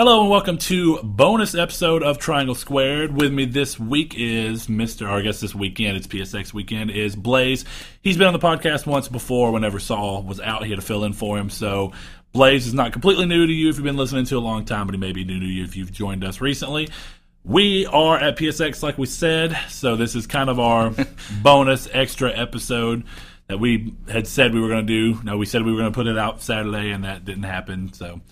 Hello 0.00 0.22
and 0.22 0.30
welcome 0.30 0.56
to 0.56 0.98
bonus 1.02 1.54
episode 1.54 2.02
of 2.02 2.16
Triangle 2.16 2.54
Squared. 2.54 3.14
With 3.14 3.34
me 3.34 3.44
this 3.44 3.78
week 3.78 4.14
is 4.16 4.66
Mr. 4.66 5.06
Or 5.06 5.18
I 5.18 5.20
guess 5.20 5.40
this 5.40 5.54
weekend, 5.54 5.98
it's 5.98 6.06
PSX 6.06 6.54
weekend, 6.54 6.90
is 6.90 7.14
Blaze. 7.14 7.66
He's 8.00 8.16
been 8.16 8.26
on 8.26 8.32
the 8.32 8.38
podcast 8.38 8.86
once 8.86 9.08
before 9.08 9.52
whenever 9.52 9.78
Saul 9.78 10.22
was 10.22 10.40
out. 10.40 10.64
He 10.64 10.70
had 10.70 10.80
to 10.80 10.86
fill 10.86 11.04
in 11.04 11.12
for 11.12 11.36
him. 11.36 11.50
So 11.50 11.92
Blaze 12.32 12.66
is 12.66 12.72
not 12.72 12.94
completely 12.94 13.26
new 13.26 13.46
to 13.46 13.52
you 13.52 13.68
if 13.68 13.76
you've 13.76 13.84
been 13.84 13.98
listening 13.98 14.24
to 14.24 14.38
a 14.38 14.40
long 14.40 14.64
time, 14.64 14.86
but 14.86 14.94
he 14.94 14.98
may 14.98 15.12
be 15.12 15.22
new 15.22 15.38
to 15.38 15.44
you 15.44 15.64
if 15.64 15.76
you've 15.76 15.92
joined 15.92 16.24
us 16.24 16.40
recently. 16.40 16.88
We 17.44 17.84
are 17.84 18.16
at 18.18 18.38
PSX, 18.38 18.82
like 18.82 18.96
we 18.96 19.04
said, 19.04 19.54
so 19.68 19.96
this 19.96 20.14
is 20.14 20.26
kind 20.26 20.48
of 20.48 20.58
our 20.58 20.94
bonus 21.42 21.90
extra 21.92 22.34
episode 22.34 23.04
that 23.48 23.60
we 23.60 23.92
had 24.08 24.26
said 24.26 24.54
we 24.54 24.62
were 24.62 24.68
going 24.68 24.86
to 24.86 25.12
do. 25.12 25.22
No, 25.24 25.36
we 25.36 25.44
said 25.44 25.62
we 25.62 25.72
were 25.72 25.78
going 25.78 25.92
to 25.92 25.94
put 25.94 26.06
it 26.06 26.16
out 26.16 26.40
Saturday, 26.40 26.90
and 26.90 27.04
that 27.04 27.26
didn't 27.26 27.42
happen. 27.42 27.92
So, 27.92 28.22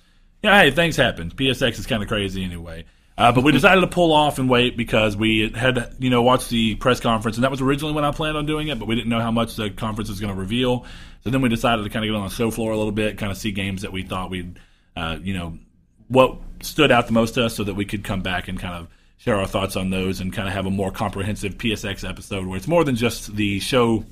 yeah, 0.42 0.62
hey, 0.62 0.70
things 0.70 0.96
happen. 0.96 1.30
PSX 1.30 1.78
is 1.78 1.86
kind 1.86 2.02
of 2.02 2.08
crazy 2.08 2.44
anyway. 2.44 2.84
Uh, 3.16 3.32
but 3.32 3.42
we 3.42 3.50
decided 3.50 3.80
to 3.80 3.88
pull 3.88 4.12
off 4.12 4.38
and 4.38 4.48
wait 4.48 4.76
because 4.76 5.16
we 5.16 5.50
had, 5.50 5.92
you 5.98 6.08
know, 6.08 6.22
watched 6.22 6.50
the 6.50 6.76
press 6.76 7.00
conference, 7.00 7.36
and 7.36 7.42
that 7.42 7.50
was 7.50 7.60
originally 7.60 7.92
when 7.92 8.04
I 8.04 8.12
planned 8.12 8.36
on 8.36 8.46
doing 8.46 8.68
it, 8.68 8.78
but 8.78 8.86
we 8.86 8.94
didn't 8.94 9.08
know 9.08 9.20
how 9.20 9.32
much 9.32 9.56
the 9.56 9.70
conference 9.70 10.08
was 10.08 10.20
going 10.20 10.32
to 10.32 10.38
reveal. 10.38 10.86
So 11.24 11.30
then 11.30 11.42
we 11.42 11.48
decided 11.48 11.82
to 11.82 11.90
kind 11.90 12.04
of 12.04 12.10
get 12.10 12.16
on 12.16 12.28
the 12.28 12.34
show 12.34 12.52
floor 12.52 12.70
a 12.70 12.76
little 12.76 12.92
bit, 12.92 13.18
kind 13.18 13.32
of 13.32 13.38
see 13.38 13.50
games 13.50 13.82
that 13.82 13.90
we 13.90 14.04
thought 14.04 14.30
we'd, 14.30 14.60
uh, 14.94 15.18
you 15.20 15.34
know, 15.34 15.58
what 16.06 16.38
stood 16.62 16.92
out 16.92 17.08
the 17.08 17.12
most 17.12 17.34
to 17.34 17.46
us, 17.46 17.56
so 17.56 17.64
that 17.64 17.74
we 17.74 17.84
could 17.84 18.04
come 18.04 18.22
back 18.22 18.46
and 18.46 18.60
kind 18.60 18.74
of 18.74 18.88
share 19.16 19.34
our 19.34 19.48
thoughts 19.48 19.74
on 19.74 19.90
those 19.90 20.20
and 20.20 20.32
kind 20.32 20.46
of 20.46 20.54
have 20.54 20.66
a 20.66 20.70
more 20.70 20.92
comprehensive 20.92 21.58
PSX 21.58 22.08
episode 22.08 22.46
where 22.46 22.56
it's 22.56 22.68
more 22.68 22.84
than 22.84 22.94
just 22.94 23.34
the 23.34 23.58
show 23.58 24.04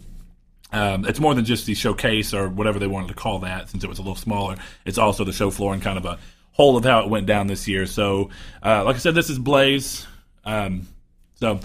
um, 0.73 1.05
it's 1.05 1.21
more 1.21 1.35
than 1.35 1.45
just 1.45 1.67
the 1.67 1.75
showcase 1.75 2.35
or 2.35 2.49
whatever 2.49 2.79
they 2.79 2.87
wanted 2.87 3.09
to 3.09 3.15
call 3.15 3.39
that, 3.41 3.69
since 3.69 3.85
it 3.85 3.89
was 3.89 3.99
a 3.99 4.03
little 4.03 4.17
smaller. 4.17 4.57
It's 4.85 4.99
also 4.99 5.25
the 5.25 5.33
show 5.33 5.51
floor 5.51 5.73
and 5.73 5.83
kind 5.83 5.99
of 5.99 6.05
a 6.05 6.19
whole 6.53 6.77
of 6.77 6.85
how 6.85 7.01
it 7.01 7.09
went 7.09 7.27
down 7.27 7.47
this 7.47 7.69
year. 7.69 7.87
So, 7.87 8.31
uh, 8.63 8.85
like 8.85 8.97
I 8.97 8.99
said, 8.99 9.15
this 9.15 9.31
is 9.31 9.39
Blaze. 9.39 10.07
Um, 10.45 10.89
so 11.35 11.61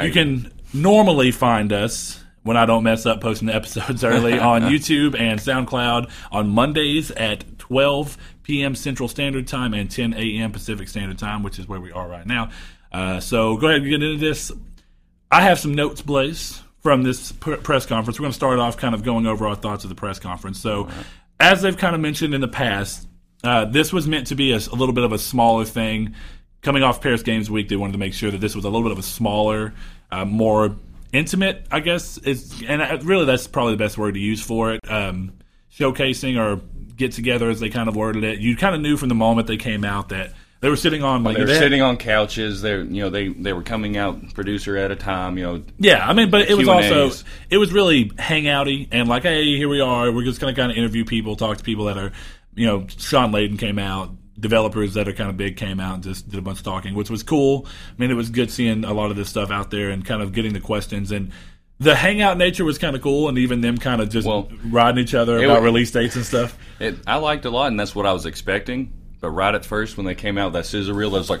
you 0.00 0.10
can 0.10 0.52
normally 0.72 1.30
find 1.30 1.72
us 1.72 2.22
when 2.42 2.56
I 2.56 2.66
don't 2.66 2.82
mess 2.82 3.06
up 3.06 3.20
posting 3.20 3.46
the 3.46 3.54
episodes 3.54 4.02
early 4.04 4.38
on 4.38 4.62
YouTube 4.70 5.18
and 5.18 5.38
SoundCloud 5.38 6.10
on 6.32 6.48
Mondays 6.48 7.10
at 7.12 7.58
12 7.58 8.18
p.m. 8.42 8.74
Central 8.74 9.08
Standard 9.08 9.46
Time 9.46 9.72
and 9.74 9.90
10 9.90 10.14
a.m. 10.14 10.50
Pacific 10.50 10.88
Standard 10.88 11.18
Time, 11.18 11.42
which 11.42 11.58
is 11.58 11.68
where 11.68 11.80
we 11.80 11.92
are 11.92 12.08
right 12.08 12.26
now. 12.26 12.50
Uh, 12.90 13.20
so 13.20 13.56
go 13.56 13.68
ahead 13.68 13.82
and 13.82 13.90
get 13.90 14.02
into 14.02 14.18
this. 14.18 14.50
I 15.30 15.42
have 15.42 15.58
some 15.58 15.74
notes, 15.74 16.02
Blaze 16.02 16.60
from 16.82 17.02
this 17.02 17.32
pr- 17.32 17.56
press 17.56 17.86
conference. 17.86 18.18
We're 18.18 18.24
going 18.24 18.32
to 18.32 18.36
start 18.36 18.58
off 18.58 18.76
kind 18.76 18.94
of 18.94 19.02
going 19.02 19.26
over 19.26 19.46
our 19.46 19.54
thoughts 19.54 19.84
of 19.84 19.88
the 19.88 19.96
press 19.96 20.18
conference. 20.18 20.60
So, 20.60 20.84
right. 20.84 21.06
as 21.40 21.62
they've 21.62 21.76
kind 21.76 21.94
of 21.94 22.00
mentioned 22.00 22.34
in 22.34 22.40
the 22.40 22.48
past, 22.48 23.06
uh, 23.44 23.64
this 23.64 23.92
was 23.92 24.06
meant 24.06 24.26
to 24.28 24.34
be 24.34 24.52
a, 24.52 24.56
a, 24.56 24.74
little 24.74 24.92
bit 24.92 25.04
of 25.04 25.12
a 25.12 25.18
smaller 25.18 25.64
thing. 25.64 26.14
Coming 26.60 26.82
off 26.82 27.00
Paris 27.00 27.22
Games 27.22 27.50
Week, 27.50 27.68
they 27.68 27.76
wanted 27.76 27.92
to 27.92 27.98
make 27.98 28.14
sure 28.14 28.30
that 28.30 28.40
this 28.40 28.54
was 28.54 28.64
a 28.64 28.68
little 28.68 28.82
bit 28.82 28.92
of 28.92 28.98
a 28.98 29.02
smaller, 29.02 29.74
uh, 30.10 30.24
more 30.24 30.76
intimate, 31.12 31.66
I 31.70 31.80
guess. 31.80 32.18
And 32.18 33.04
really 33.04 33.24
that's 33.24 33.46
probably 33.46 33.74
the 33.74 33.78
best 33.78 33.98
word 33.98 34.14
to 34.14 34.20
use 34.20 34.42
for 34.42 34.74
it. 34.74 34.80
Um, 34.88 35.32
showcasing 35.72 36.38
or 36.38 36.60
get 36.96 37.12
together, 37.12 37.50
as 37.50 37.58
they 37.58 37.70
kind 37.70 37.88
of 37.88 37.96
worded 37.96 38.22
it. 38.22 38.38
You 38.38 38.56
kind 38.56 38.74
of 38.74 38.80
knew 38.80 38.96
from 38.96 39.08
the 39.08 39.14
moment 39.14 39.46
they 39.46 39.56
came 39.56 39.84
out 39.84 40.10
that 40.10 40.32
they 40.62 40.70
were 40.70 40.76
sitting 40.76 41.02
on 41.02 41.24
like 41.24 41.36
they 41.36 41.42
were 41.42 41.54
sitting 41.54 41.82
on 41.82 41.96
couches. 41.96 42.62
They 42.62 42.76
you 42.76 43.02
know 43.02 43.10
they 43.10 43.28
they 43.28 43.52
were 43.52 43.64
coming 43.64 43.96
out 43.96 44.32
producer 44.32 44.76
at 44.76 44.92
a 44.92 44.96
time. 44.96 45.36
You 45.36 45.44
know. 45.44 45.64
Yeah, 45.78 46.06
I 46.08 46.12
mean, 46.12 46.30
but 46.30 46.48
it 46.48 46.56
was 46.56 46.68
also 46.68 47.10
it 47.50 47.58
was 47.58 47.72
really 47.72 48.10
hangouty 48.10 48.86
and 48.92 49.08
like, 49.08 49.24
hey, 49.24 49.44
here 49.44 49.68
we 49.68 49.80
are. 49.80 50.12
We're 50.12 50.24
just 50.24 50.40
going 50.40 50.54
to 50.54 50.60
kind 50.60 50.70
of 50.70 50.78
interview 50.78 51.04
people, 51.04 51.34
talk 51.34 51.58
to 51.58 51.64
people 51.64 51.86
that 51.86 51.98
are, 51.98 52.12
you 52.54 52.66
know, 52.66 52.86
Shawn 52.96 53.32
Layden 53.32 53.58
came 53.58 53.78
out. 53.78 54.10
Developers 54.38 54.94
that 54.94 55.06
are 55.06 55.12
kind 55.12 55.28
of 55.28 55.36
big 55.36 55.56
came 55.56 55.78
out 55.78 55.94
and 55.94 56.02
just 56.02 56.28
did 56.28 56.38
a 56.38 56.42
bunch 56.42 56.58
of 56.58 56.64
talking, 56.64 56.94
which 56.94 57.10
was 57.10 57.22
cool. 57.22 57.66
I 57.66 58.00
mean, 58.00 58.10
it 58.10 58.14
was 58.14 58.30
good 58.30 58.50
seeing 58.50 58.84
a 58.84 58.92
lot 58.92 59.10
of 59.10 59.16
this 59.16 59.28
stuff 59.28 59.50
out 59.50 59.70
there 59.70 59.90
and 59.90 60.04
kind 60.04 60.22
of 60.22 60.32
getting 60.32 60.52
the 60.52 60.60
questions 60.60 61.12
and 61.12 61.32
the 61.78 61.94
hangout 61.94 62.38
nature 62.38 62.64
was 62.64 62.78
kind 62.78 62.94
of 62.94 63.02
cool, 63.02 63.28
and 63.28 63.36
even 63.38 63.60
them 63.60 63.76
kind 63.76 64.00
of 64.00 64.08
just 64.08 64.26
well, 64.26 64.48
riding 64.66 65.02
each 65.02 65.14
other 65.14 65.42
about 65.42 65.62
release 65.62 65.90
dates 65.90 66.14
and 66.14 66.24
stuff. 66.24 66.56
It, 66.78 66.96
I 67.06 67.16
liked 67.16 67.44
a 67.44 67.50
lot, 67.50 67.68
and 67.68 67.80
that's 67.80 67.94
what 67.94 68.06
I 68.06 68.12
was 68.12 68.24
expecting. 68.24 68.92
But 69.22 69.30
right 69.30 69.54
at 69.54 69.64
first, 69.64 69.96
when 69.96 70.04
they 70.04 70.16
came 70.16 70.36
out 70.36 70.46
with 70.46 70.54
that 70.54 70.66
sizzle 70.66 70.96
reel, 70.96 71.14
it 71.14 71.18
was 71.20 71.30
like. 71.30 71.40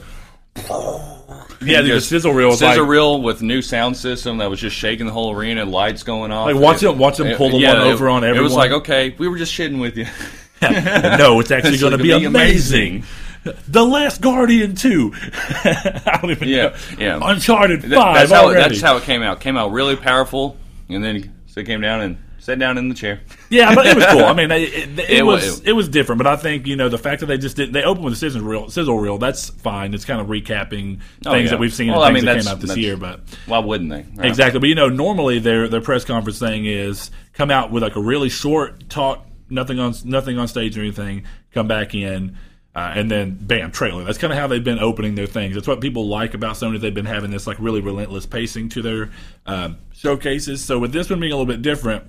Yeah, 1.60 1.82
the 1.82 2.00
sizzle 2.00 2.32
reel. 2.32 2.52
Sizzle 2.52 2.68
like, 2.68 2.88
reel 2.88 3.20
with 3.20 3.42
new 3.42 3.60
sound 3.60 3.96
system 3.96 4.38
that 4.38 4.48
was 4.48 4.60
just 4.60 4.76
shaking 4.76 5.06
the 5.06 5.12
whole 5.12 5.32
arena, 5.32 5.64
lights 5.64 6.04
going 6.04 6.30
off. 6.30 6.46
Like 6.46 6.56
watch 6.56 6.80
them, 6.80 6.96
watch 6.96 7.16
them 7.16 7.36
pull 7.36 7.50
the 7.50 7.58
yeah, 7.58 7.74
one 7.74 7.88
over 7.88 8.08
on 8.08 8.22
everyone. 8.22 8.40
It 8.40 8.44
was 8.44 8.54
like, 8.54 8.70
okay, 8.70 9.16
we 9.18 9.26
were 9.26 9.36
just 9.36 9.52
shitting 9.52 9.80
with 9.80 9.96
you. 9.96 10.04
no, 10.62 11.40
it's 11.40 11.50
actually 11.50 11.78
going 11.78 11.90
to 11.90 11.98
be, 11.98 12.16
be 12.16 12.24
amazing. 12.24 13.04
amazing. 13.44 13.62
The 13.66 13.84
Last 13.84 14.20
Guardian 14.20 14.76
two. 14.76 15.12
I 15.64 16.18
don't 16.22 16.30
even 16.30 16.48
yeah, 16.48 16.68
know. 16.68 16.74
Yeah, 16.98 17.18
Uncharted 17.20 17.82
five. 17.82 17.90
That's 18.28 18.30
how, 18.30 18.50
it, 18.50 18.54
that's 18.54 18.80
how 18.80 18.96
it 18.96 19.02
came 19.02 19.22
out. 19.22 19.40
Came 19.40 19.56
out 19.56 19.72
really 19.72 19.96
powerful, 19.96 20.56
and 20.88 21.02
then 21.02 21.34
so 21.48 21.60
it 21.60 21.66
came 21.66 21.80
down 21.80 22.00
and 22.00 22.18
Sit 22.42 22.58
down 22.58 22.76
in 22.76 22.88
the 22.88 22.94
chair. 22.96 23.20
Yeah, 23.50 23.72
but 23.72 23.86
it 23.86 23.94
was 23.94 24.04
cool. 24.06 24.24
I 24.24 24.32
mean, 24.36 24.50
it, 24.50 24.62
it, 24.62 24.98
it, 24.98 25.10
it 25.10 25.22
was 25.24 25.60
it, 25.60 25.74
was 25.74 25.88
different, 25.88 26.18
but 26.18 26.26
I 26.26 26.34
think 26.34 26.66
you 26.66 26.74
know 26.74 26.88
the 26.88 26.98
fact 26.98 27.20
that 27.20 27.26
they 27.26 27.38
just 27.38 27.54
did 27.54 27.72
they 27.72 27.84
opened 27.84 28.04
with 28.04 28.14
a 28.14 28.16
sizzle 28.16 28.40
reel, 28.40 28.68
sizzle 28.68 28.98
reel. 28.98 29.16
That's 29.16 29.50
fine. 29.50 29.94
It's 29.94 30.04
kind 30.04 30.20
of 30.20 30.26
recapping 30.26 30.98
oh, 31.24 31.30
things 31.30 31.44
yeah. 31.44 31.50
that 31.50 31.60
we've 31.60 31.72
seen 31.72 31.92
well, 31.92 32.02
and 32.02 32.16
things 32.16 32.26
I 32.26 32.32
mean, 32.32 32.38
that 32.38 32.44
came 32.44 32.52
out 32.52 32.60
this 32.60 32.76
year. 32.76 32.96
But 32.96 33.20
why 33.46 33.60
wouldn't 33.60 33.90
they? 33.90 34.04
Right. 34.16 34.26
Exactly. 34.26 34.58
But 34.58 34.68
you 34.70 34.74
know, 34.74 34.88
normally 34.88 35.38
their 35.38 35.68
their 35.68 35.80
press 35.80 36.04
conference 36.04 36.40
thing 36.40 36.66
is 36.66 37.12
come 37.32 37.52
out 37.52 37.70
with 37.70 37.84
like 37.84 37.94
a 37.94 38.02
really 38.02 38.28
short 38.28 38.90
talk, 38.90 39.24
nothing 39.48 39.78
on 39.78 39.94
nothing 40.04 40.36
on 40.36 40.48
stage 40.48 40.76
or 40.76 40.80
anything. 40.80 41.24
Come 41.52 41.68
back 41.68 41.94
in. 41.94 42.36
Uh, 42.74 42.90
and 42.96 43.08
then 43.08 43.38
bam, 43.40 43.70
trailer. 43.70 44.02
That's 44.02 44.18
kind 44.18 44.32
of 44.32 44.38
how 44.38 44.48
they've 44.48 44.64
been 44.64 44.80
opening 44.80 45.14
their 45.14 45.26
things. 45.26 45.54
That's 45.54 45.68
what 45.68 45.80
people 45.80 46.08
like 46.08 46.34
about 46.34 46.56
Sony. 46.56 46.80
They've 46.80 46.92
been 46.92 47.04
having 47.04 47.30
this 47.30 47.46
like 47.46 47.58
really 47.60 47.82
relentless 47.82 48.26
pacing 48.26 48.70
to 48.70 48.82
their 48.82 49.10
um, 49.46 49.78
showcases. 49.92 50.64
So 50.64 50.80
with 50.80 50.90
this 50.90 51.08
one 51.08 51.20
being 51.20 51.32
a 51.32 51.36
little 51.36 51.46
bit 51.46 51.62
different, 51.62 52.04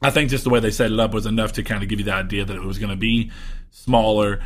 I 0.00 0.10
think 0.10 0.30
just 0.30 0.44
the 0.44 0.50
way 0.50 0.60
they 0.60 0.70
set 0.70 0.92
it 0.92 1.00
up 1.00 1.12
was 1.12 1.26
enough 1.26 1.52
to 1.54 1.62
kind 1.62 1.82
of 1.82 1.88
give 1.88 1.98
you 1.98 2.04
the 2.04 2.14
idea 2.14 2.44
that 2.44 2.56
it 2.56 2.62
was 2.62 2.78
going 2.78 2.90
to 2.90 2.96
be 2.96 3.30
smaller, 3.70 4.40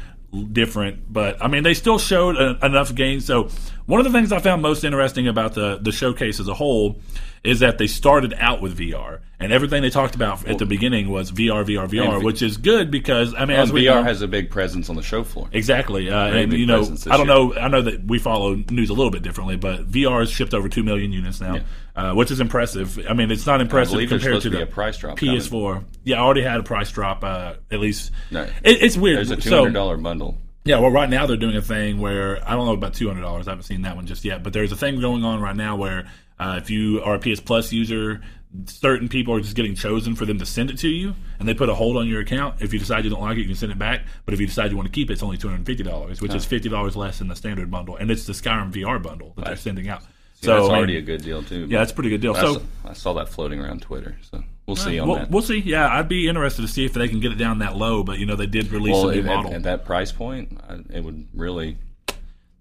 different. 0.53 1.13
But 1.13 1.43
I 1.43 1.49
mean, 1.49 1.63
they 1.63 1.75
still 1.75 1.99
showed 1.99 2.37
a, 2.37 2.65
enough 2.65 2.95
gains. 2.95 3.27
So 3.27 3.51
one 3.87 4.01
of 4.01 4.11
the 4.11 4.17
things 4.17 4.33
I 4.33 4.39
found 4.39 4.63
most 4.63 4.85
interesting 4.85 5.29
about 5.29 5.55
the 5.55 5.79
the 5.81 5.93
showcase 5.93 6.41
as 6.41 6.49
a 6.49 6.55
whole 6.55 7.01
is 7.45 7.59
that 7.59 7.79
they 7.79 7.89
started 7.89 8.33
out 8.39 8.61
with 8.61 8.79
VR, 8.79 9.19
and 9.41 9.53
everything 9.53 9.83
they 9.83 9.91
talked 9.91 10.15
about 10.15 10.47
at 10.47 10.59
the 10.59 10.67
beginning 10.67 11.11
was 11.11 11.33
VR, 11.33 11.65
VR, 11.65 11.89
VR, 11.89 12.23
which 12.23 12.41
is 12.41 12.57
good 12.57 12.91
because 12.91 13.35
I 13.35 13.47
mean, 13.47 13.57
as 13.57 13.73
VR 13.73 13.97
know, 13.97 14.03
has 14.05 14.23
a 14.23 14.29
big 14.29 14.51
presence 14.51 14.89
on 14.89 14.95
the 14.95 15.03
show 15.03 15.25
floor. 15.25 15.49
Exactly, 15.53 16.09
uh, 16.09 16.27
and 16.29 16.53
you 16.53 16.67
know, 16.67 16.83
I 17.11 17.17
don't 17.17 17.27
know, 17.27 17.55
I 17.55 17.67
know 17.67 17.83
that 17.83 18.05
we 18.05 18.21
follow 18.21 18.55
news 18.71 18.91
a 18.91 18.95
little 18.95 19.11
bit 19.11 19.23
differently, 19.23 19.57
but 19.57 19.91
VR 19.91 20.21
has 20.21 20.31
shipped 20.31 20.55
over 20.55 20.69
two 20.69 20.85
million 20.85 21.13
units 21.13 21.41
now, 21.41 21.57
yeah. 21.57 21.63
uh, 21.97 22.15
which 22.15 22.31
is 22.31 22.39
impressive. 22.39 23.05
I 23.09 23.15
mean, 23.15 23.33
it's 23.33 23.47
not 23.47 23.61
impressive 23.61 24.09
compared 24.09 24.43
to, 24.43 24.51
the 24.51 24.67
price 24.67 24.99
drop 24.99 25.19
PS4. 25.19 25.73
Coming. 25.75 25.89
Yeah, 26.05 26.19
I 26.19 26.21
already 26.21 26.43
had 26.43 26.61
a 26.61 26.65
price 26.65 26.93
drop. 26.93 27.25
Uh, 27.25 27.55
at 27.73 27.81
least 27.81 28.13
no, 28.31 28.43
it, 28.43 28.53
it's 28.63 28.97
weird. 28.97 29.19
There's 29.19 29.33
a 29.33 29.37
two 29.37 29.51
hundred 29.51 29.75
dollar 29.75 29.97
so, 29.97 30.03
bundle. 30.03 30.39
Yeah, 30.65 30.79
well, 30.79 30.91
right 30.91 31.11
now 31.11 31.27
they're 31.27 31.37
doing 31.37 31.57
a 31.57 31.63
thing 31.63 32.01
where 32.01 32.39
I 32.49 32.53
don't 32.53 32.67
know 32.67 32.73
about 32.73 32.95
two 32.95 33.09
hundred 33.09 33.23
dollars. 33.23 33.49
I 33.49 33.53
haven't 33.53 33.65
seen 33.65 33.83
that 33.83 33.97
one 33.97 34.07
just 34.07 34.25
yet, 34.25 34.43
but 34.43 34.53
there's 34.53 34.71
a 34.71 34.77
thing 34.77 35.01
going 35.01 35.25
on 35.25 35.41
right 35.41 35.57
now 35.57 35.77
where 35.77 36.07
uh, 36.39 36.59
if 36.63 36.71
you 36.71 37.03
are 37.03 37.15
a 37.15 37.19
PS 37.19 37.41
Plus 37.41 37.73
user, 37.73 38.21
certain 38.67 39.09
people 39.09 39.35
are 39.35 39.41
just 39.41 39.57
getting 39.57 39.75
chosen 39.75 40.15
for 40.15 40.25
them 40.25 40.39
to 40.39 40.47
send 40.47 40.71
it 40.71 40.79
to 40.79 40.89
you, 40.89 41.15
and 41.41 41.49
they 41.49 41.55
put 41.55 41.69
a 41.69 41.75
hold 41.75 41.97
on 41.97 42.07
your 42.07 42.21
account. 42.21 42.63
If 42.63 42.73
you 42.73 42.79
decide 42.79 43.05
you 43.05 43.11
don't 43.11 43.21
like 43.21 43.37
it, 43.39 43.41
you 43.41 43.47
can 43.47 43.57
send 43.57 43.73
it 43.73 43.79
back. 43.79 44.03
But 44.25 44.35
if 44.35 44.41
you 44.41 44.47
decide 44.47 44.71
you 44.71 44.77
want 44.77 44.87
to 44.87 44.93
keep 44.93 45.11
it, 45.11 45.15
it's 45.15 45.23
only 45.23 45.37
two 45.37 45.49
hundred 45.49 45.67
fifty 45.67 45.83
dollars, 45.83 46.21
which 46.21 46.35
is 46.35 46.45
fifty 46.45 46.69
dollars 46.69 46.95
less 46.95 47.19
than 47.19 47.27
the 47.29 47.37
standard 47.37 47.71
bundle, 47.71 47.97
and 47.97 48.11
it's 48.11 48.27
the 48.27 48.33
Skyrim 48.33 48.73
VR 48.73 49.03
bundle 49.03 49.33
that 49.37 49.47
they're 49.47 49.57
sending 49.57 49.89
out. 49.89 50.03
See, 50.03 50.47
so 50.47 50.55
that's 50.61 50.69
already 50.71 50.97
a 50.97 51.03
good 51.03 51.23
deal 51.23 51.43
too. 51.43 51.67
Yeah, 51.69 51.79
that's 51.79 51.91
a 51.93 51.95
pretty 51.95 52.11
good 52.11 52.21
deal. 52.21 52.35
So 52.35 52.41
I 52.41 52.55
saw, 52.55 52.61
I 52.85 52.93
saw 52.93 53.13
that 53.15 53.29
floating 53.29 53.61
around 53.61 53.83
Twitter. 53.83 54.17
So 54.31 54.45
we'll 54.67 54.77
see 54.77 54.99
on 54.99 55.09
we'll, 55.09 55.19
that. 55.19 55.31
We'll 55.31 55.43
see. 55.43 55.59
Yeah, 55.59 55.89
I'd 55.89 56.09
be 56.09 56.29
interested 56.29 56.63
to 56.63 56.69
see 56.69 56.85
if 56.85 56.93
they 56.93 57.09
can 57.09 57.21
get 57.21 57.33
it 57.33 57.37
down 57.37 57.59
that 57.59 57.77
low. 57.77 58.03
But 58.03 58.19
you 58.19 58.27
know, 58.27 58.37
they 58.37 58.47
did 58.47 58.71
release 58.71 58.95
well, 58.95 59.09
a 59.11 59.15
new 59.15 59.21
at, 59.21 59.27
model 59.27 59.55
at 59.55 59.63
that 59.65 59.85
price 59.85 60.13
point. 60.13 60.59
It 60.91 61.03
would 61.03 61.29
really. 61.35 61.79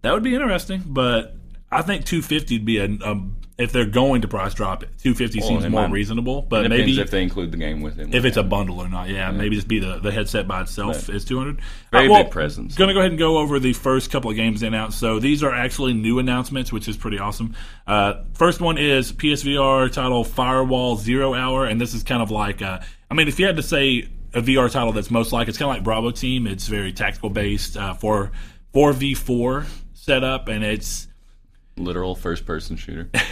That 0.01 0.13
would 0.13 0.23
be 0.23 0.33
interesting, 0.33 0.81
but 0.85 1.35
I 1.71 1.83
think 1.83 2.05
250 2.05 2.57
would 2.57 2.65
be 2.65 2.79
a, 2.79 2.85
a 2.85 3.21
if 3.61 3.71
they're 3.71 3.85
going 3.85 4.21
to 4.23 4.27
price 4.27 4.53
drop 4.53 4.83
it, 4.83 4.89
250 4.99 5.39
well, 5.39 5.47
seems 5.47 5.69
more 5.69 5.83
might, 5.83 5.91
reasonable. 5.91 6.41
But 6.41 6.67
maybe 6.69 6.99
if 6.99 7.11
they 7.11 7.21
include 7.21 7.51
the 7.51 7.57
game 7.57 7.81
with 7.81 7.99
it, 7.99 8.13
if 8.13 8.25
it's 8.25 8.37
a 8.37 8.43
bundle 8.43 8.79
or 8.79 8.89
not. 8.89 9.07
Yeah, 9.07 9.29
yeah. 9.29 9.31
maybe 9.31 9.55
just 9.55 9.67
be 9.67 9.79
the, 9.79 9.99
the 9.99 10.11
headset 10.11 10.47
by 10.47 10.61
itself 10.61 11.09
is 11.09 11.25
200. 11.25 11.61
Very 11.91 12.07
uh, 12.07 12.11
well, 12.11 12.23
big 12.23 12.31
presence. 12.31 12.75
Going 12.75 12.87
to 12.87 12.93
go 12.93 12.99
ahead 12.99 13.11
and 13.11 13.19
go 13.19 13.37
over 13.37 13.59
the 13.59 13.73
first 13.73 14.11
couple 14.11 14.31
of 14.31 14.35
games 14.35 14.61
they 14.61 14.67
announced. 14.67 14.99
So 14.99 15.19
these 15.19 15.43
are 15.43 15.53
actually 15.53 15.93
new 15.93 16.19
announcements, 16.19 16.71
which 16.73 16.87
is 16.87 16.97
pretty 16.97 17.19
awesome. 17.19 17.55
Uh, 17.85 18.23
first 18.33 18.61
one 18.61 18.77
is 18.77 19.11
PSVR 19.11 19.91
title 19.91 20.23
Firewall 20.23 20.95
Zero 20.95 21.33
Hour, 21.33 21.65
and 21.65 21.79
this 21.79 21.93
is 21.93 22.03
kind 22.03 22.21
of 22.21 22.31
like, 22.31 22.61
uh, 22.61 22.79
I 23.09 23.13
mean, 23.13 23.27
if 23.27 23.39
you 23.39 23.45
had 23.45 23.57
to 23.57 23.63
say 23.63 24.09
a 24.33 24.41
VR 24.41 24.71
title 24.71 24.91
that's 24.91 25.11
most 25.11 25.31
like, 25.31 25.47
it's 25.47 25.57
kind 25.57 25.69
of 25.69 25.75
like 25.75 25.83
Bravo 25.83 26.11
Team. 26.11 26.47
It's 26.47 26.67
very 26.67 26.93
tactical 26.93 27.29
based 27.29 27.77
uh, 27.77 27.93
for 27.93 28.31
4v4 28.73 29.67
setup, 29.93 30.47
and 30.47 30.63
it's 30.63 31.07
Literal 31.83 32.15
first 32.15 32.45
person 32.45 32.75
shooter. 32.75 33.09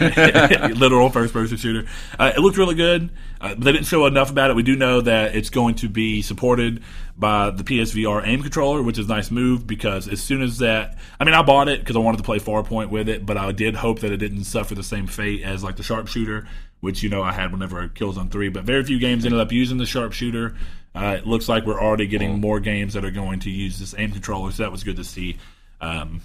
literal 0.74 1.08
first 1.10 1.32
person 1.32 1.56
shooter. 1.56 1.88
Uh, 2.18 2.32
it 2.36 2.40
looked 2.40 2.56
really 2.58 2.74
good, 2.74 3.10
uh, 3.40 3.54
but 3.54 3.60
they 3.64 3.72
didn't 3.72 3.86
show 3.86 4.06
enough 4.06 4.30
about 4.30 4.50
it. 4.50 4.56
We 4.56 4.62
do 4.62 4.76
know 4.76 5.00
that 5.00 5.34
it's 5.34 5.50
going 5.50 5.76
to 5.76 5.88
be 5.88 6.22
supported 6.22 6.82
by 7.16 7.50
the 7.50 7.62
PSVR 7.62 8.26
aim 8.26 8.42
controller, 8.42 8.82
which 8.82 8.98
is 8.98 9.06
a 9.06 9.08
nice 9.08 9.30
move 9.30 9.66
because 9.66 10.08
as 10.08 10.22
soon 10.22 10.42
as 10.42 10.58
that, 10.58 10.98
I 11.18 11.24
mean, 11.24 11.34
I 11.34 11.42
bought 11.42 11.68
it 11.68 11.80
because 11.80 11.96
I 11.96 12.00
wanted 12.00 12.18
to 12.18 12.24
play 12.24 12.38
Farpoint 12.38 12.90
with 12.90 13.08
it, 13.08 13.26
but 13.26 13.36
I 13.36 13.52
did 13.52 13.76
hope 13.76 14.00
that 14.00 14.10
it 14.10 14.16
didn't 14.16 14.44
suffer 14.44 14.74
the 14.74 14.82
same 14.82 15.06
fate 15.06 15.42
as 15.42 15.62
like 15.62 15.76
the 15.76 15.82
sharpshooter, 15.82 16.46
which 16.80 17.02
you 17.02 17.10
know 17.10 17.22
I 17.22 17.32
had 17.32 17.52
whenever 17.52 17.86
Killzone 17.88 18.30
Three. 18.30 18.48
But 18.48 18.64
very 18.64 18.82
few 18.84 18.98
games 18.98 19.24
ended 19.24 19.40
up 19.40 19.52
using 19.52 19.78
the 19.78 19.86
sharpshooter. 19.86 20.56
Uh, 20.94 21.16
it 21.18 21.26
looks 21.26 21.48
like 21.48 21.66
we're 21.66 21.80
already 21.80 22.06
getting 22.06 22.40
more 22.40 22.58
games 22.58 22.94
that 22.94 23.04
are 23.04 23.12
going 23.12 23.40
to 23.40 23.50
use 23.50 23.78
this 23.78 23.94
aim 23.96 24.10
controller, 24.10 24.50
so 24.50 24.62
that 24.64 24.72
was 24.72 24.82
good 24.82 24.96
to 24.96 25.04
see. 25.04 25.38
Um, 25.80 26.20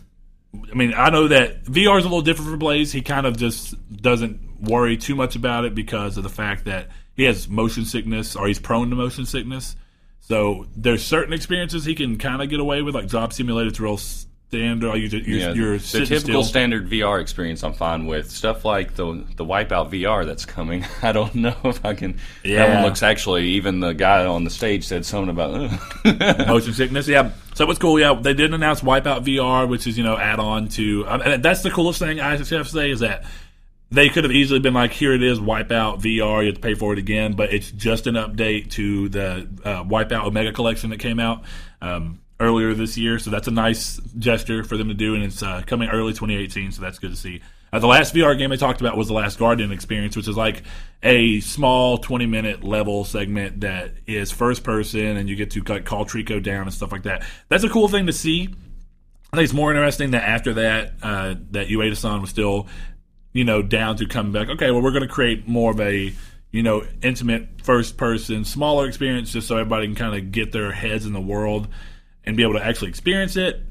I 0.71 0.75
mean, 0.75 0.93
I 0.95 1.09
know 1.09 1.27
that 1.27 1.63
VR 1.65 1.97
is 1.97 2.05
a 2.05 2.07
little 2.07 2.21
different 2.21 2.51
for 2.51 2.57
Blaze. 2.57 2.91
He 2.91 3.01
kind 3.01 3.25
of 3.25 3.37
just 3.37 3.75
doesn't 4.01 4.61
worry 4.61 4.97
too 4.97 5.15
much 5.15 5.35
about 5.35 5.65
it 5.65 5.75
because 5.75 6.17
of 6.17 6.23
the 6.23 6.29
fact 6.29 6.65
that 6.65 6.89
he 7.15 7.23
has 7.23 7.47
motion 7.47 7.85
sickness 7.85 8.35
or 8.35 8.47
he's 8.47 8.59
prone 8.59 8.89
to 8.89 8.95
motion 8.95 9.25
sickness. 9.25 9.75
So 10.19 10.65
there's 10.75 11.05
certain 11.05 11.33
experiences 11.33 11.85
he 11.85 11.95
can 11.95 12.17
kind 12.17 12.41
of 12.41 12.49
get 12.49 12.59
away 12.59 12.81
with, 12.81 12.95
like 12.95 13.07
Job 13.07 13.31
Simulator. 13.31 13.69
It's 13.69 13.79
real 13.79 13.99
standard. 14.55 14.87
Like 14.87 14.99
you, 14.99 15.07
you, 15.19 15.37
Yeah, 15.37 15.53
you're 15.53 15.77
the 15.77 16.05
typical 16.05 16.19
still. 16.19 16.43
standard 16.43 16.89
VR 16.89 17.21
experience 17.21 17.63
I'm 17.63 17.73
fine 17.73 18.05
with. 18.05 18.31
Stuff 18.31 18.65
like 18.65 18.95
the 18.95 19.25
the 19.35 19.45
Wipeout 19.45 19.91
VR 19.91 20.25
that's 20.25 20.45
coming. 20.45 20.85
I 21.01 21.11
don't 21.11 21.35
know 21.35 21.55
if 21.63 21.83
I 21.85 21.93
can. 21.93 22.17
Yeah, 22.43 22.65
That 22.67 22.75
one 22.75 22.83
looks 22.85 23.03
actually. 23.03 23.45
Even 23.49 23.79
the 23.79 23.93
guy 23.93 24.25
on 24.25 24.43
the 24.43 24.49
stage 24.49 24.85
said 24.85 25.05
something 25.05 25.29
about. 25.29 25.71
Motion 26.47 26.73
sickness. 26.73 27.07
Yeah. 27.07 27.31
So 27.53 27.65
what's 27.65 27.79
cool? 27.79 27.99
Yeah, 27.99 28.13
they 28.13 28.33
did 28.33 28.53
announce 28.53 28.81
Wipeout 28.81 29.25
VR, 29.25 29.67
which 29.67 29.87
is 29.87 29.97
you 29.97 30.03
know 30.03 30.17
add 30.17 30.39
on 30.39 30.67
to. 30.69 31.05
Mean, 31.05 31.41
that's 31.41 31.61
the 31.61 31.71
coolest 31.71 31.99
thing 31.99 32.19
I 32.19 32.35
have 32.35 32.47
to 32.47 32.65
say 32.65 32.89
is 32.91 32.99
that 32.99 33.25
they 33.91 34.09
could 34.09 34.23
have 34.23 34.31
easily 34.33 34.59
been 34.59 34.73
like, 34.73 34.91
here 34.91 35.13
it 35.13 35.23
is, 35.23 35.39
Wipeout 35.39 36.01
VR. 36.01 36.41
You 36.41 36.47
have 36.47 36.55
to 36.55 36.61
pay 36.61 36.73
for 36.73 36.91
it 36.93 36.99
again, 36.99 37.33
but 37.33 37.53
it's 37.53 37.71
just 37.71 38.07
an 38.07 38.15
update 38.15 38.71
to 38.71 39.09
the 39.09 39.47
uh, 39.63 39.83
Wipeout 39.83 40.25
Omega 40.25 40.51
collection 40.51 40.89
that 40.89 40.99
came 40.99 41.19
out 41.19 41.43
um, 41.81 42.19
earlier 42.39 42.73
this 42.73 42.97
year. 42.97 43.19
So 43.19 43.29
that's 43.29 43.47
a 43.47 43.51
nice 43.51 43.99
gesture 44.17 44.63
for 44.63 44.77
them 44.77 44.87
to 44.89 44.93
do, 44.93 45.15
and 45.15 45.23
it's 45.23 45.41
uh, 45.41 45.63
coming 45.65 45.89
early 45.89 46.13
2018. 46.13 46.71
So 46.71 46.81
that's 46.81 46.99
good 46.99 47.11
to 47.11 47.17
see. 47.17 47.41
Uh, 47.71 47.79
the 47.79 47.87
last 47.87 48.13
VR 48.13 48.37
game 48.37 48.51
they 48.51 48.57
talked 48.57 48.79
about 48.79 48.95
was 48.95 49.07
the 49.07 49.13
Last 49.13 49.37
Guardian 49.37 49.71
experience, 49.71 50.15
which 50.15 50.27
is 50.27 50.37
like 50.37 50.63
a 51.03 51.39
small 51.41 51.97
20 51.97 52.25
minute 52.25 52.63
level 52.63 53.03
segment 53.03 53.61
that 53.61 53.91
is 54.07 54.31
first 54.31 54.63
person, 54.63 55.17
and 55.17 55.27
you 55.29 55.35
get 55.35 55.51
to 55.51 55.63
like 55.63 55.85
call 55.85 56.05
Trico 56.05 56.41
down 56.41 56.63
and 56.63 56.73
stuff 56.73 56.91
like 56.91 57.03
that. 57.03 57.25
That's 57.49 57.63
a 57.63 57.69
cool 57.69 57.87
thing 57.87 58.05
to 58.07 58.13
see. 58.13 58.49
I 59.33 59.38
think 59.38 59.43
it's 59.45 59.53
more 59.53 59.71
interesting 59.71 60.11
that 60.11 60.23
after 60.23 60.53
that, 60.53 60.93
uh, 61.01 61.35
that 61.51 61.67
Ueda-san 61.67 62.21
was 62.21 62.29
still, 62.29 62.67
you 63.33 63.43
know, 63.43 63.61
down 63.61 63.97
to 63.97 64.05
come 64.05 64.31
back. 64.31 64.47
Okay, 64.49 64.71
well, 64.71 64.81
we're 64.81 64.91
going 64.91 65.03
to 65.03 65.09
create 65.09 65.45
more 65.45 65.71
of 65.71 65.81
a, 65.81 66.13
you 66.51 66.63
know, 66.63 66.85
intimate 67.01 67.61
first 67.61 67.97
person, 67.97 68.45
smaller 68.45 68.88
experience, 68.88 69.33
just 69.33 69.47
so 69.49 69.57
everybody 69.57 69.88
can 69.88 69.95
kind 69.95 70.15
of 70.15 70.31
get 70.31 70.53
their 70.53 70.71
heads 70.71 71.05
in 71.05 71.11
the 71.11 71.19
world 71.19 71.67
and 72.25 72.36
be 72.36 72.44
able 72.44 72.54
to 72.54 72.63
actually 72.63 72.89
experience 72.89 73.36
it 73.36 73.62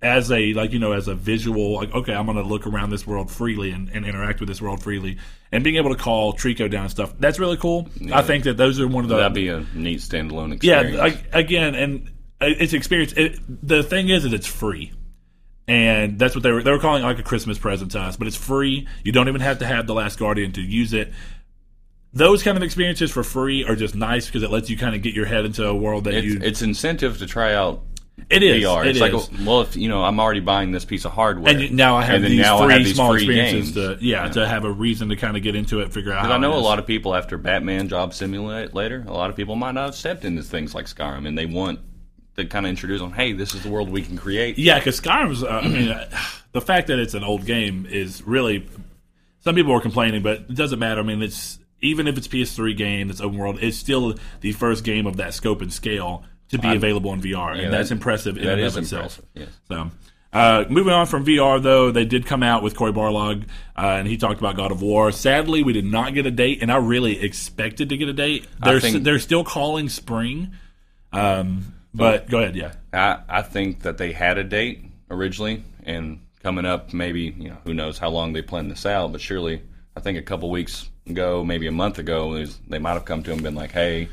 as 0.00 0.32
a 0.32 0.52
like 0.54 0.72
you 0.72 0.78
know 0.80 0.92
as 0.92 1.06
a 1.06 1.14
visual 1.14 1.74
like 1.74 1.94
okay 1.94 2.12
i'm 2.12 2.26
going 2.26 2.36
to 2.36 2.42
look 2.42 2.66
around 2.66 2.90
this 2.90 3.06
world 3.06 3.30
freely 3.30 3.70
and, 3.70 3.88
and 3.90 4.04
interact 4.04 4.40
with 4.40 4.48
this 4.48 4.60
world 4.60 4.82
freely 4.82 5.16
and 5.52 5.62
being 5.62 5.76
able 5.76 5.94
to 5.94 6.02
call 6.02 6.32
trico 6.32 6.68
down 6.68 6.82
and 6.82 6.90
stuff 6.90 7.14
that's 7.20 7.38
really 7.38 7.56
cool 7.56 7.88
i 8.12 8.20
think 8.20 8.42
that 8.42 8.56
those 8.56 8.80
are 8.80 8.88
one 8.88 9.04
of 9.04 9.10
the 9.10 9.16
That'd 9.16 9.32
be 9.32 9.48
a 9.48 9.64
neat 9.74 10.00
standalone 10.00 10.60
yeah, 10.60 10.80
experience. 10.80 10.98
like, 10.98 11.24
again, 11.32 11.76
and 11.76 12.10
uh, 12.42 12.46
it's 12.58 12.72
experience. 12.72 13.12
It, 13.12 13.38
the 13.48 13.84
thing 13.84 14.08
is 14.08 14.24
that 14.24 14.32
it's 14.32 14.48
free, 14.48 14.92
and 15.68 16.18
that's 16.18 16.34
what 16.34 16.42
they 16.42 16.50
were. 16.50 16.62
They 16.62 16.72
were 16.72 16.80
calling 16.80 17.04
it 17.04 17.06
like 17.06 17.20
a 17.20 17.22
Christmas 17.22 17.56
present 17.56 17.92
to 17.92 18.00
us, 18.00 18.16
but 18.16 18.26
it's 18.26 18.36
free. 18.36 18.88
You 19.04 19.12
don't 19.12 19.28
even 19.28 19.40
have 19.40 19.60
to 19.60 19.66
have 19.66 19.86
the 19.86 19.94
Last 19.94 20.18
Guardian 20.18 20.50
to 20.52 20.60
use 20.60 20.92
it. 20.92 21.12
Those 22.12 22.42
kind 22.42 22.56
of 22.56 22.64
experiences 22.64 23.12
for 23.12 23.22
free 23.22 23.64
are 23.64 23.76
just 23.76 23.94
nice 23.94 24.26
because 24.26 24.42
it 24.42 24.50
lets 24.50 24.68
you 24.68 24.76
kind 24.76 24.96
of 24.96 25.02
get 25.02 25.14
your 25.14 25.24
head 25.24 25.44
into 25.44 25.66
a 25.66 25.74
world 25.74 26.04
that 26.04 26.14
it's, 26.14 26.26
you. 26.26 26.40
it's 26.42 26.62
incentive 26.62 27.18
to 27.18 27.26
try 27.26 27.54
out 27.54 27.82
it 28.28 28.42
is. 28.42 28.62
VR. 28.62 28.84
It 28.84 28.96
it's 28.96 28.96
is. 28.96 29.00
like, 29.00 29.46
well, 29.46 29.62
if 29.62 29.76
you 29.76 29.88
know, 29.88 30.02
I'm 30.02 30.20
already 30.20 30.40
buying 30.40 30.70
this 30.70 30.84
piece 30.84 31.04
of 31.04 31.12
hardware, 31.12 31.54
and 31.54 31.72
now 31.72 31.96
I 31.96 32.02
have 32.04 32.22
these 32.22 32.40
now 32.40 32.58
free 32.58 32.74
have 32.74 32.84
these 32.84 32.94
small 32.94 33.12
free 33.12 33.22
experiences 33.22 33.74
games. 33.74 33.98
to 33.98 34.04
yeah, 34.04 34.28
to 34.28 34.46
have 34.46 34.64
a 34.64 34.70
reason 34.70 35.08
to 35.08 35.16
kind 35.16 35.36
of 35.36 35.42
get 35.42 35.54
into 35.54 35.80
it, 35.80 35.92
figure 35.92 36.12
out. 36.12 36.22
Because 36.22 36.34
I 36.34 36.38
know 36.38 36.54
a 36.54 36.60
lot 36.60 36.78
of 36.78 36.86
people 36.86 37.14
after 37.14 37.38
Batman 37.38 37.88
Job 37.88 38.14
Simulator, 38.14 39.04
a 39.06 39.12
lot 39.12 39.30
of 39.30 39.36
people 39.36 39.56
might 39.56 39.72
not 39.72 39.86
have 39.86 39.94
stepped 39.94 40.24
into 40.24 40.42
things 40.42 40.74
like 40.74 40.86
Skyrim, 40.86 41.26
and 41.26 41.36
they 41.36 41.46
want 41.46 41.80
to 42.36 42.44
kind 42.44 42.66
of 42.66 42.70
introduce 42.70 43.00
them. 43.00 43.12
Hey, 43.12 43.32
this 43.32 43.54
is 43.54 43.62
the 43.62 43.70
world 43.70 43.90
we 43.90 44.02
can 44.02 44.16
create. 44.16 44.58
Yeah, 44.58 44.78
because 44.78 45.00
Skyrim's. 45.00 45.42
Uh, 45.42 45.60
I 45.62 45.68
mean, 45.68 45.88
uh, 45.88 46.08
the 46.52 46.60
fact 46.60 46.88
that 46.88 46.98
it's 46.98 47.14
an 47.14 47.24
old 47.24 47.46
game 47.46 47.86
is 47.86 48.22
really. 48.22 48.68
Some 49.40 49.56
people 49.56 49.72
are 49.72 49.80
complaining, 49.80 50.22
but 50.22 50.38
it 50.38 50.54
doesn't 50.54 50.78
matter. 50.78 51.00
I 51.00 51.04
mean, 51.04 51.20
it's 51.20 51.58
even 51.80 52.06
if 52.06 52.16
it's 52.16 52.28
PS3 52.28 52.76
game 52.76 53.10
it's 53.10 53.20
open 53.20 53.38
world, 53.38 53.58
it's 53.60 53.76
still 53.76 54.14
the 54.40 54.52
first 54.52 54.84
game 54.84 55.06
of 55.06 55.16
that 55.16 55.34
scope 55.34 55.60
and 55.60 55.72
scale 55.72 56.24
to 56.52 56.58
be 56.58 56.74
available 56.74 57.12
in 57.12 57.20
VR, 57.20 57.52
and 57.58 57.72
that's 57.72 57.88
that- 57.88 57.94
impressive 57.96 58.36
in 58.38 58.44
that 58.44 58.58
and 58.58 58.66
of 58.68 58.76
itself. 58.76 59.20
yes. 59.34 59.48
So. 59.68 59.90
Uh, 60.32 60.64
moving 60.70 60.94
on 60.94 61.04
from 61.06 61.26
VR, 61.26 61.60
though, 61.60 61.90
they 61.90 62.06
did 62.06 62.24
come 62.24 62.42
out 62.42 62.62
with 62.62 62.74
Cory 62.74 62.90
Barlog, 62.92 63.42
uh, 63.76 63.96
and 63.98 64.08
he 64.08 64.16
talked 64.16 64.40
about 64.40 64.56
God 64.56 64.72
of 64.72 64.80
War. 64.80 65.12
Sadly, 65.12 65.62
we 65.62 65.74
did 65.74 65.84
not 65.84 66.14
get 66.14 66.24
a 66.24 66.30
date, 66.30 66.62
and 66.62 66.72
I 66.72 66.76
really 66.78 67.22
expected 67.22 67.90
to 67.90 67.98
get 67.98 68.08
a 68.08 68.14
date. 68.14 68.46
They're, 68.64 68.80
think- 68.80 69.04
they're 69.04 69.18
still 69.18 69.44
calling 69.44 69.90
spring, 69.90 70.52
um, 71.12 71.74
but 71.92 72.30
go 72.30 72.38
ahead, 72.38 72.56
yeah. 72.56 72.72
I, 72.94 73.18
I 73.28 73.42
think 73.42 73.82
that 73.82 73.98
they 73.98 74.12
had 74.12 74.38
a 74.38 74.44
date 74.44 74.84
originally, 75.10 75.62
and 75.84 76.20
coming 76.42 76.64
up, 76.64 76.94
maybe 76.94 77.34
you 77.38 77.50
know, 77.50 77.58
who 77.64 77.74
knows 77.74 77.98
how 77.98 78.08
long 78.08 78.32
they 78.32 78.40
planned 78.40 78.70
this 78.70 78.86
out, 78.86 79.12
but 79.12 79.20
surely, 79.20 79.60
I 79.96 80.00
think 80.00 80.16
a 80.16 80.22
couple 80.22 80.50
weeks 80.50 80.88
ago, 81.06 81.44
maybe 81.44 81.66
a 81.66 81.72
month 81.72 81.98
ago, 81.98 82.28
was- 82.28 82.58
they 82.68 82.78
might 82.78 82.94
have 82.94 83.04
come 83.04 83.22
to 83.24 83.30
him 83.30 83.36
and 83.38 83.44
been 83.44 83.54
like, 83.54 83.72
"Hey, 83.72 84.08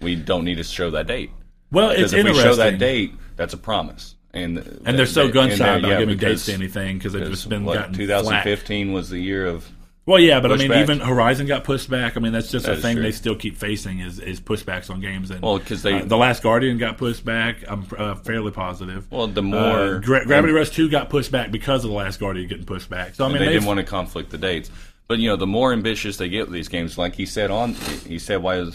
we 0.00 0.14
don't 0.14 0.44
need 0.44 0.58
to 0.58 0.62
show 0.64 0.90
that 0.90 1.08
date 1.08 1.30
Well, 1.70 1.90
it's 1.90 2.12
because 2.12 2.14
if 2.14 2.24
we 2.24 2.34
show 2.42 2.54
that 2.56 2.78
date, 2.78 3.14
that's 3.36 3.54
a 3.54 3.58
promise." 3.58 4.14
And 4.34 4.58
And 4.84 4.98
they're 4.98 5.06
so 5.06 5.28
gun 5.28 5.50
shy 5.50 5.76
about 5.78 5.88
yeah, 5.88 5.98
giving 6.00 6.16
because- 6.16 6.44
dates 6.44 6.46
to 6.46 6.52
anything 6.52 6.98
because 6.98 7.12
they've 7.14 7.28
just 7.30 7.48
been 7.48 7.64
what, 7.64 7.74
gotten 7.78 7.94
2015 7.94 8.92
was 8.92 9.08
the 9.10 9.18
year 9.18 9.46
of. 9.46 9.66
Well, 10.06 10.18
yeah, 10.20 10.40
but 10.40 10.50
I 10.52 10.56
mean, 10.56 10.72
even 10.72 11.00
Horizon 11.00 11.46
got 11.46 11.64
pushed 11.64 11.90
back. 11.90 12.16
I 12.16 12.20
mean, 12.20 12.32
that's 12.32 12.50
just 12.50 12.64
That 12.64 12.78
a 12.78 12.80
thing 12.80 12.94
true. 12.96 13.02
they 13.02 13.12
still 13.12 13.34
keep 13.34 13.58
facing 13.58 13.98
is, 14.00 14.18
is 14.18 14.40
pushbacks 14.40 14.88
on 14.90 15.00
games. 15.02 15.30
And 15.30 15.42
Well, 15.42 15.58
'cause 15.58 15.82
they- 15.82 16.00
uh, 16.00 16.04
the 16.06 16.16
Last 16.16 16.42
Guardian 16.42 16.78
got 16.78 16.96
pushed 16.96 17.26
back. 17.26 17.56
I'm 17.68 17.84
uh, 17.96 18.14
fairly 18.14 18.50
positive. 18.50 19.04
well, 19.10 19.26
the 19.26 19.40
Uh, 19.40 19.44
more 19.44 19.98
Gra- 20.00 20.24
Gravity 20.24 20.52
Rush 20.54 20.70
Two 20.70 20.88
got 20.88 21.10
pushed 21.10 21.30
back 21.30 21.50
because 21.50 21.84
of 21.84 21.90
the 21.90 21.96
Last 21.96 22.20
Guardian 22.20 22.48
getting 22.48 22.64
pushed 22.64 22.88
back. 22.88 23.16
So 23.16 23.24
I 23.26 23.28
mean, 23.28 23.38
they 23.38 23.48
didn't 23.50 23.66
want 23.66 23.78
to 23.80 23.84
conflict 23.84 24.30
the 24.30 24.38
dates. 24.38 24.70
But 25.08 25.18
you 25.18 25.28
know, 25.28 25.36
the 25.36 25.46
more 25.46 25.72
ambitious 25.74 26.16
they 26.18 26.28
get 26.30 26.46
with 26.46 26.54
these 26.54 26.68
games, 26.68 26.96
like 26.96 27.14
he 27.14 27.26
said 27.26 27.50
on, 27.50 27.74
he 28.06 28.18
said 28.18 28.42
while 28.42 28.70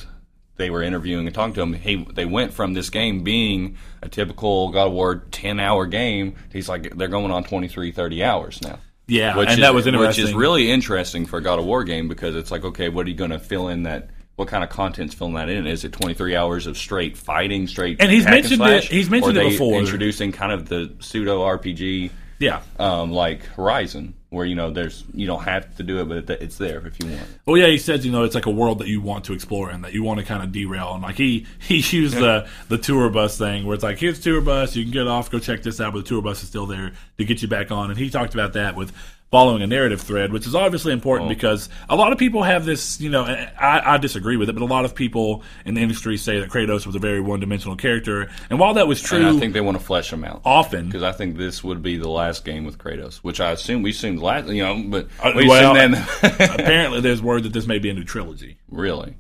they 0.58 0.70
were 0.70 0.84
interviewing 0.84 1.26
and 1.26 1.34
talking 1.36 1.54
to 1.56 1.62
him, 1.62 1.74
he 1.74 2.06
they 2.14 2.26
went 2.26 2.54
from 2.54 2.74
this 2.74 2.90
game 2.90 3.24
being 3.24 3.78
a 4.02 4.10
typical 4.10 4.72
God 4.72 4.88
of 4.88 4.94
War 4.94 5.16
ten 5.32 5.60
hour 5.60 5.86
game. 5.86 6.36
He's 6.52 6.70
like 6.70 6.96
they're 6.96 7.08
going 7.08 7.32
on 7.32 7.44
23, 7.44 7.92
30 7.92 8.24
hours 8.24 8.62
now. 8.62 8.80
yeah, 9.08 9.36
Which 9.36 9.50
and 9.50 9.60
is, 9.60 9.64
that 9.66 9.74
was 9.74 9.88
interesting. 9.88 10.24
Which 10.24 10.30
is 10.30 10.36
really 10.36 10.70
interesting 10.72 11.26
for 11.26 11.38
a 11.38 11.42
God 11.42 11.60
of 11.60 11.66
War 11.66 11.84
game 11.84 12.08
because 12.08 12.36
it's 12.36 12.52
like, 12.52 12.64
okay, 12.64 12.90
what 12.90 13.06
are 13.06 13.10
you 13.10 13.16
going 13.16 13.32
to 13.32 13.40
fill 13.40 13.68
in 13.70 13.84
that? 13.84 14.10
What 14.36 14.48
kind 14.48 14.64
of 14.64 14.72
content's 14.72 15.14
filling 15.14 15.36
that 15.36 15.48
in? 15.48 15.68
Is 15.68 15.84
it 15.86 15.92
23 15.92 16.36
hours 16.36 16.66
of 16.66 16.76
straight 16.76 17.16
fighting, 17.16 17.68
straight 17.68 17.98
And 18.02 18.12
he's 18.12 18.26
mentioned 18.26 18.58
slash, 18.58 18.86
it- 18.86 18.92
he's 18.92 19.08
mentioned 19.08 19.38
it 19.38 19.48
before. 19.50 19.78
Introducing 19.80 20.32
kind 20.32 20.52
of 20.52 20.68
the 20.70 20.92
pseudo 21.02 21.42
RPG 21.42 22.10
yeah. 22.44 22.62
um, 22.80 23.12
like 23.12 23.44
Horizon, 23.44 24.14
where 24.30 24.46
you 24.46 24.56
know 24.56 24.72
there's 24.72 25.04
you 25.14 25.28
don't 25.28 25.44
have 25.44 25.76
to 25.78 25.84
do 25.84 26.00
it, 26.00 26.06
but 26.06 26.42
it's 26.42 26.58
there 26.58 26.86
if 26.86 27.00
you 27.00 27.10
want. 27.10 27.28
Well, 27.46 27.58
yeah, 27.58 27.68
he 27.68 27.78
says 27.78 28.06
you 28.06 28.12
know 28.12 28.24
it's 28.24 28.36
like 28.36 28.46
a 28.46 28.52
world 28.52 28.80
that 28.80 28.88
you 28.88 29.02
want 29.02 29.26
to 29.26 29.34
explore 29.34 29.70
and 29.70 29.84
that 29.84 29.94
you 29.94 30.04
want 30.04 30.20
to 30.20 30.26
kind 30.26 30.44
of 30.44 30.52
derail. 30.52 30.94
And 30.94 31.04
like 31.04 31.16
he 31.16 31.46
he 31.60 31.76
used 31.98 32.16
the 32.16 32.48
the 32.68 32.78
tour 32.78 33.10
bus 33.10 33.38
thing 33.38 33.66
where 33.66 33.76
it's 33.76 33.84
like 33.84 34.00
here's 34.00 34.20
tour 34.20 34.42
bus, 34.42 34.76
you 34.76 34.84
can 34.84 34.92
get 34.92 35.08
off, 35.08 35.32
go 35.32 35.40
check 35.40 35.64
this 35.64 35.80
out, 35.80 35.94
but 35.94 36.00
the 36.00 36.10
tour 36.10 36.22
bus 36.22 36.44
is 36.44 36.50
still 36.50 36.66
there 36.66 36.94
to 37.18 37.26
get 37.26 37.42
you 37.42 37.48
back 37.48 37.72
on. 37.72 37.90
And 37.90 38.00
he 38.00 38.10
talked 38.10 38.34
about 38.34 38.54
that 38.54 38.76
with 38.76 38.92
following 39.34 39.64
a 39.64 39.68
narrative 39.68 40.00
thread, 40.00 40.32
which 40.32 40.46
is 40.46 40.54
obviously 40.54 40.94
important 40.94 41.28
because 41.28 41.68
a 41.90 41.96
lot 41.96 42.12
of 42.12 42.20
people 42.20 42.44
have 42.44 42.66
this. 42.66 43.02
You 43.02 43.10
know, 43.10 43.24
I, 43.24 43.96
I 43.96 43.98
disagree 43.98 44.38
with 44.38 44.48
it, 44.48 44.54
but 44.54 44.62
a 44.62 44.66
lot 44.66 44.86
of 44.86 44.94
people 44.94 45.42
in 45.66 45.74
the 45.74 45.82
industry 45.82 46.18
say 46.18 46.40
that 46.40 46.50
Kratos 46.52 46.86
was 46.86 46.94
a 46.96 47.00
very 47.00 47.20
one 47.20 47.40
dimensional 47.40 47.76
character. 47.76 48.30
And 48.52 48.60
while 48.60 48.76
that 48.76 48.88
was 48.88 49.00
And 49.00 49.08
true, 49.08 49.36
I 49.36 49.40
think 49.40 49.54
they 49.54 49.62
want 49.62 49.80
to 49.80 49.84
flesh 49.84 50.14
him 50.14 50.24
out 50.24 50.42
often 50.46 50.86
because 50.86 51.02
I 51.02 51.14
think 51.14 51.38
this 51.38 51.64
would 51.64 51.82
be 51.82 51.98
the 51.98 52.10
last 52.10 52.46
game 52.46 52.64
with 52.64 52.78
Kratos, 52.78 53.16
which 53.18 53.42
I 53.42 53.50
assume 53.54 53.82
we 53.82 53.90
assumed 53.90 54.20
last, 54.20 54.50
you 54.50 54.62
know, 54.64 54.84
but 54.86 55.08
Uh, 55.20 55.32
we 55.36 55.48
well, 55.48 55.76
assumed 55.76 55.96
that 55.96 56.52
apparently 56.60 57.02
there's 57.02 57.24
word 57.24 57.42
that 57.42 57.54
this 57.54 57.66
may 57.66 57.80
be 57.80 57.90
a 57.90 57.94
new 57.96 58.04
trilogy. 58.04 58.58
really. 58.70 59.16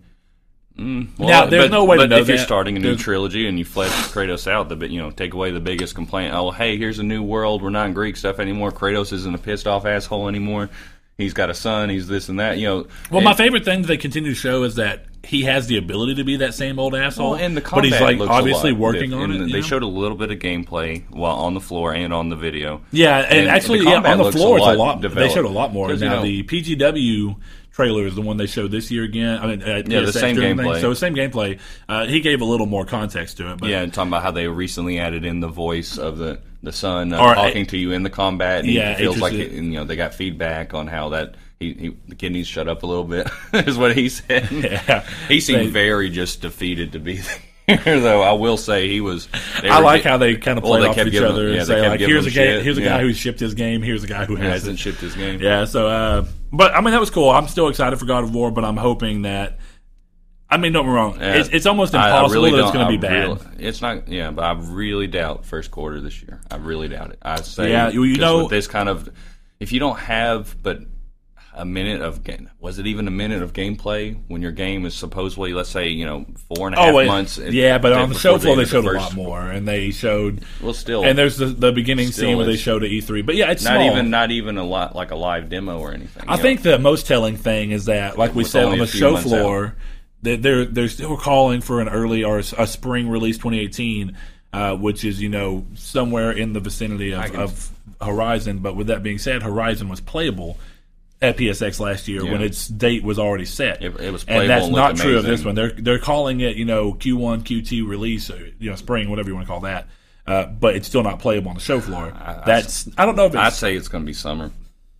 Mm, 0.77 1.19
well, 1.19 1.29
Now, 1.29 1.45
there's 1.45 1.65
but, 1.65 1.71
no 1.71 1.85
way 1.85 1.97
to 1.97 2.07
know 2.07 2.17
if 2.17 2.27
you're 2.27 2.37
starting 2.39 2.75
a 2.75 2.79
new 2.79 2.95
trilogy 2.95 3.47
and 3.47 3.59
you 3.59 3.65
flesh 3.65 3.91
Kratos 3.91 4.51
out, 4.51 4.69
the 4.69 4.87
you 4.89 4.99
know, 4.99 5.11
take 5.11 5.33
away 5.33 5.51
the 5.51 5.59
biggest 5.59 5.93
complaint. 5.93 6.33
Oh, 6.33 6.49
hey, 6.49 6.77
here's 6.77 6.97
a 6.97 7.03
new 7.03 7.21
world. 7.21 7.61
We're 7.61 7.69
not 7.69 7.87
in 7.87 7.93
Greek 7.93 8.17
stuff 8.17 8.39
anymore. 8.39 8.71
Kratos 8.71 9.13
isn't 9.13 9.35
a 9.35 9.37
pissed 9.37 9.67
off 9.67 9.85
asshole 9.85 10.27
anymore. 10.27 10.69
He's 11.17 11.33
got 11.33 11.51
a 11.51 11.53
son. 11.53 11.89
He's 11.89 12.07
this 12.07 12.27
and 12.27 12.39
that. 12.39 12.57
You 12.57 12.67
know. 12.67 12.87
Well, 13.11 13.21
my 13.21 13.35
favorite 13.35 13.65
thing 13.65 13.83
that 13.83 13.87
they 13.87 13.97
continue 13.97 14.31
to 14.31 14.35
show 14.35 14.63
is 14.63 14.75
that 14.75 15.05
he 15.25 15.43
has 15.43 15.67
the 15.67 15.77
ability 15.77 16.15
to 16.15 16.23
be 16.25 16.37
that 16.37 16.53
same 16.53 16.77
old 16.79 16.93
asshole. 16.93 17.31
Well, 17.31 17.39
and 17.39 17.55
the 17.55 17.61
but 17.61 17.85
he's 17.85 17.99
like 17.99 18.19
obviously 18.19 18.73
working 18.73 19.11
different. 19.11 19.23
on 19.23 19.31
it. 19.31 19.41
And 19.43 19.49
They 19.51 19.61
know? 19.61 19.65
showed 19.65 19.83
a 19.83 19.87
little 19.87 20.17
bit 20.17 20.31
of 20.31 20.39
gameplay 20.39 21.03
while 21.09 21.35
on 21.35 21.53
the 21.53 21.61
floor 21.61 21.93
and 21.93 22.13
on 22.13 22.29
the 22.29 22.35
video. 22.35 22.81
Yeah, 22.91 23.19
and, 23.19 23.39
And 23.39 23.47
actually, 23.49 23.79
the 23.79 23.85
yeah, 23.85 23.95
on 23.97 24.03
the 24.17 24.23
looks 24.25 24.35
a 24.35 24.39
floor 24.39 24.57
it's 24.57 24.67
a 24.67 24.73
lot 24.73 25.01
lot. 25.01 25.15
They 25.15 25.29
showed 25.29 25.45
a 25.45 25.49
lot 25.49 25.71
more. 25.71 25.87
'Cause, 25.87 26.01
you 26.01 26.09
Now 26.09 26.15
know- 26.17 26.23
the 26.23 26.43
PGW 26.43 27.35
trailer 27.71 28.05
is 28.05 28.15
the 28.15 28.21
one 28.21 28.37
they 28.37 28.45
showed 28.45 28.69
this 28.71 28.91
year 28.91 29.03
again. 29.03 29.39
I 29.41 29.47
mean, 29.47 29.61
at 29.63 29.89
Yeah, 29.89 30.01
the 30.01 30.11
same 30.13 30.35
gameplay. 30.35 30.73
Thing. 30.73 30.81
So 30.81 30.93
same 30.93 31.15
gameplay. 31.15 31.57
Uh, 31.89 32.05
he 32.05 32.19
gave 32.19 32.41
a 32.41 32.45
little 32.45 32.67
more 32.67 32.85
context 32.85 33.37
to 33.37 33.51
it. 33.51 33.59
But 33.59 33.69
Yeah, 33.69 33.81
and 33.81 33.93
talking 33.93 34.09
about 34.09 34.23
how 34.23 34.31
they 34.31 34.47
recently 34.47 34.99
added 34.99 35.25
in 35.25 35.39
the 35.39 35.47
voice 35.47 35.97
of 35.97 36.17
the 36.17 36.39
the 36.61 36.71
son 36.71 37.11
uh, 37.13 37.17
Or, 37.21 37.35
talking 37.35 37.65
to 37.67 37.77
you 37.77 37.91
in 37.91 38.03
the 38.03 38.09
combat. 38.09 38.63
Yeah, 38.63 38.95
feels 38.95 39.19
like 39.19 39.33
it, 39.33 39.51
and, 39.51 39.73
you 39.73 39.79
know 39.79 39.83
they 39.85 39.95
got 39.97 40.13
feedback 40.13 40.73
on 40.73 40.87
how 40.87 41.09
that 41.09 41.35
he, 41.59 41.73
he 41.73 41.97
the 42.07 42.15
kid 42.15 42.31
needs 42.31 42.47
to 42.47 42.53
shut 42.53 42.67
up 42.67 42.83
a 42.83 42.85
little 42.85 43.03
bit 43.05 43.27
is 43.53 43.77
what 43.77 43.95
he 43.95 44.09
said. 44.09 44.49
Yeah. 44.51 45.05
he 45.27 45.39
seemed 45.39 45.67
They- 45.67 45.71
very 45.71 46.09
just 46.09 46.41
defeated 46.41 46.91
to 46.93 46.99
be 46.99 47.21
there. 47.67 47.99
Though 48.01 48.21
I 48.21 48.33
will 48.33 48.57
say 48.57 48.89
he 48.89 48.99
was. 48.99 49.29
I 49.63 49.79
like 49.79 50.03
get- 50.03 50.09
how 50.11 50.17
they 50.17 50.35
kind 50.35 50.57
of 50.57 50.63
well, 50.63 50.73
played 50.73 50.83
they 50.83 51.01
off 51.01 51.07
each 51.07 51.13
giving- 51.13 51.29
other 51.31 51.47
yeah, 51.49 51.57
and 51.59 51.67
say 51.67 51.87
like, 51.87 51.99
here's 52.01 52.25
a 52.25 52.29
him 52.29 52.35
guy, 52.35 52.41
shit, 52.43 52.63
here's 52.63 52.77
a 52.77 52.81
yeah. 52.81 52.89
guy 52.89 53.01
who 53.01 53.13
shipped 53.13 53.39
his 53.39 53.53
game, 53.53 53.81
here's 53.81 54.03
a 54.03 54.07
guy 54.07 54.25
who 54.25 54.35
hasn't. 54.35 54.51
hasn't 54.53 54.79
shipped 54.79 54.99
his 54.99 55.15
game. 55.15 55.39
Yeah, 55.41 55.63
so 55.65 55.87
uh, 55.87 56.25
but 56.51 56.73
I 56.75 56.81
mean 56.81 56.91
that 56.91 56.99
was 56.99 57.09
cool. 57.09 57.29
I'm 57.29 57.47
still 57.47 57.69
excited 57.69 57.97
for 57.99 58.05
God 58.05 58.23
of 58.25 58.33
War, 58.35 58.51
but 58.51 58.65
I'm 58.65 58.77
hoping 58.77 59.21
that. 59.23 59.59
I 60.49 60.57
mean, 60.57 60.71
don't 60.73 60.83
get 60.85 60.89
me 60.89 60.95
wrong. 60.95 61.19
Yeah. 61.19 61.35
It's, 61.37 61.49
it's 61.49 61.65
almost 61.65 61.95
I- 61.95 62.09
I 62.09 62.17
impossible 62.17 62.43
really 62.43 62.51
that 62.57 62.63
it's 62.63 62.71
going 62.71 62.85
to 62.85 62.91
be 62.91 62.97
bad. 62.97 63.27
real- 63.27 63.41
it's 63.57 63.81
not. 63.81 64.07
Yeah, 64.07 64.29
but 64.29 64.43
I 64.43 64.51
really 64.51 65.07
doubt 65.07 65.45
first 65.45 65.71
quarter 65.71 65.99
this 65.99 66.21
year. 66.21 66.41
I 66.51 66.57
really 66.57 66.89
doubt 66.89 67.11
it. 67.11 67.17
I 67.23 67.37
say. 67.41 67.71
Yeah, 67.71 67.89
you- 67.89 68.17
know- 68.17 68.47
this 68.49 68.67
kind 68.67 68.87
of, 68.87 69.09
if 69.59 69.71
you 69.71 69.79
don't 69.79 69.97
have 69.97 70.55
but 70.61 70.79
a 71.55 71.65
minute 71.65 72.01
of 72.01 72.23
game, 72.23 72.49
was 72.59 72.79
it 72.79 72.87
even 72.87 73.07
a 73.07 73.11
minute 73.11 73.41
of 73.43 73.53
gameplay 73.53 74.19
when 74.27 74.41
your 74.41 74.51
game 74.51 74.85
is 74.85 74.93
supposedly, 74.95 75.53
let's 75.53 75.69
say, 75.69 75.89
you 75.89 76.03
know, 76.05 76.25
four 76.55 76.67
and 76.67 76.75
a 76.75 76.79
half 76.79 76.89
Oh, 76.89 76.95
wait, 76.95 77.07
months? 77.07 77.37
yeah, 77.37 77.77
but 77.77 77.93
on 77.93 78.09
the 78.09 78.15
show 78.15 78.39
floor 78.39 78.55
they 78.55 78.63
of 78.63 78.69
the 78.69 78.71
showed 78.73 78.85
a 78.85 78.97
lot 78.97 79.13
more, 79.15 79.41
and 79.41 79.67
they 79.67 79.91
showed. 79.91 80.43
Well, 80.61 80.73
still, 80.73 81.03
And 81.03 81.17
there's 81.17 81.37
the, 81.37 81.45
the 81.45 81.71
beginning 81.71 82.11
scene 82.11 82.37
where 82.37 82.45
they 82.45 82.57
showed 82.57 82.83
at 82.83 82.89
E3, 82.89 83.25
but 83.25 83.35
yeah, 83.35 83.51
it's 83.51 83.63
not 83.63 83.75
small. 83.75 83.91
even 83.91 84.09
not 84.09 84.31
even 84.31 84.57
a 84.57 84.63
lot 84.63 84.95
like 84.95 85.11
a 85.11 85.15
live 85.15 85.49
demo 85.49 85.79
or 85.79 85.93
anything. 85.93 86.23
I 86.27 86.35
know? 86.35 86.41
think 86.41 86.63
the 86.63 86.79
most 86.79 87.05
telling 87.07 87.37
thing 87.37 87.71
is 87.71 87.85
that, 87.85 88.17
like 88.17 88.33
we 88.33 88.43
said 88.43 88.65
on 88.65 88.79
the 88.79 88.87
show 88.87 89.15
floor, 89.17 89.75
that 90.23 90.41
they're 90.41 90.65
they're 90.65 90.87
still 90.87 91.17
calling 91.17 91.61
for 91.61 91.81
an 91.81 91.89
early 91.89 92.23
or 92.23 92.39
a 92.39 92.65
spring 92.65 93.09
release 93.09 93.37
2018, 93.37 94.17
uh, 94.53 94.75
which 94.75 95.03
is 95.05 95.21
you 95.21 95.29
know 95.29 95.65
somewhere 95.75 96.31
in 96.31 96.53
the 96.53 96.59
vicinity 96.59 97.13
of, 97.13 97.35
of 97.35 97.69
Horizon. 98.01 98.59
But 98.59 98.75
with 98.75 98.87
that 98.87 99.03
being 99.03 99.19
said, 99.19 99.43
Horizon 99.43 99.87
was 99.89 99.99
playable 100.01 100.57
at 101.23 101.37
PSX 101.37 101.79
last 101.79 102.07
year 102.07 102.23
when 102.23 102.41
its 102.43 102.67
date 102.67 103.01
was 103.03 103.17
already 103.17 103.45
set. 103.45 103.81
It- 103.81 103.99
it 103.99 104.11
was 104.11 104.23
and 104.27 104.49
that's 104.49 104.65
not 104.75 104.95
true 104.97 105.17
of 105.17 105.23
this 105.25 105.43
one. 105.45 105.55
They're 105.55 105.71
they're 105.71 105.99
calling 105.99 106.41
it 106.41 106.55
you 106.57 106.65
know 106.65 106.93
Q1 106.93 107.43
Q2 107.43 107.87
release, 107.87 108.29
or, 108.29 108.51
you 108.59 108.69
know 108.69 108.75
spring, 108.75 109.09
whatever 109.09 109.29
you 109.29 109.35
want 109.35 109.47
to 109.47 109.51
call 109.51 109.61
that. 109.61 109.87
Uh, 110.27 110.45
but 110.45 110.75
it's 110.75 110.87
still 110.87 111.03
not 111.03 111.19
playable 111.19 111.49
on 111.49 111.55
the 111.55 111.61
show 111.61 111.81
floor. 111.81 112.13
That's 112.45 112.87
I 112.97 113.05
don't 113.05 113.15
know 113.15 113.25
if 113.25 113.35
I'd 113.35 113.53
say 113.53 113.75
it's 113.75 113.87
going 113.87 114.03
to 114.03 114.05
be 114.05 114.13
summer. 114.13 114.51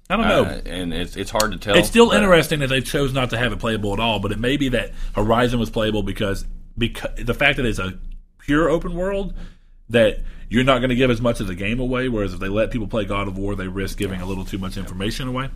I 0.10 0.18
don't 0.18 0.27
know. 0.27 0.44
Uh, 0.44 0.62
and 0.65 0.94
it's 0.94 1.15
it's 1.15 1.32
hard 1.32 1.51
to 1.53 1.58
tell. 1.58 1.75
It's 1.75 1.88
still 1.88 2.12
interesting 2.12 2.60
that 2.60 2.68
they 2.68 2.82
chose 2.82 3.13
not 3.13 3.30
to 3.30 3.38
have 3.38 3.53
it 3.53 3.60
playable 3.60 3.94
at 3.94 4.00
all, 4.00 4.20
but 4.20 4.32
it 4.32 4.39
may 4.39 4.58
be 4.58 4.70
that 4.70 4.92
Horizon 5.15 5.60
was 5.60 5.70
playable 5.70 6.03
because 6.03 6.46
because 6.77 7.10
the 7.18 7.34
fact 7.34 7.58
that 7.58 7.65
it's 7.65 7.80
a 7.80 7.98
pure 8.39 8.70
open 8.70 8.96
world 8.96 9.34
that 9.89 10.20
you're 10.50 10.63
not 10.65 10.80
going 10.80 10.89
to 10.89 10.96
give 10.96 11.10
as 11.10 11.22
much 11.22 11.39
of 11.39 11.48
the 11.48 11.56
game 11.56 11.80
away. 11.80 12.10
Whereas 12.10 12.34
if 12.34 12.39
they 12.39 12.50
let 12.50 12.72
people 12.72 12.88
play 12.88 13.06
God 13.06 13.27
of 13.30 13.38
War, 13.38 13.56
they 13.56 13.68
risk 13.68 13.98
giving 13.98 14.20
a 14.22 14.25
little 14.25 14.44
too 14.46 14.58
much 14.58 14.75
information 14.77 15.30
away. 15.30 15.50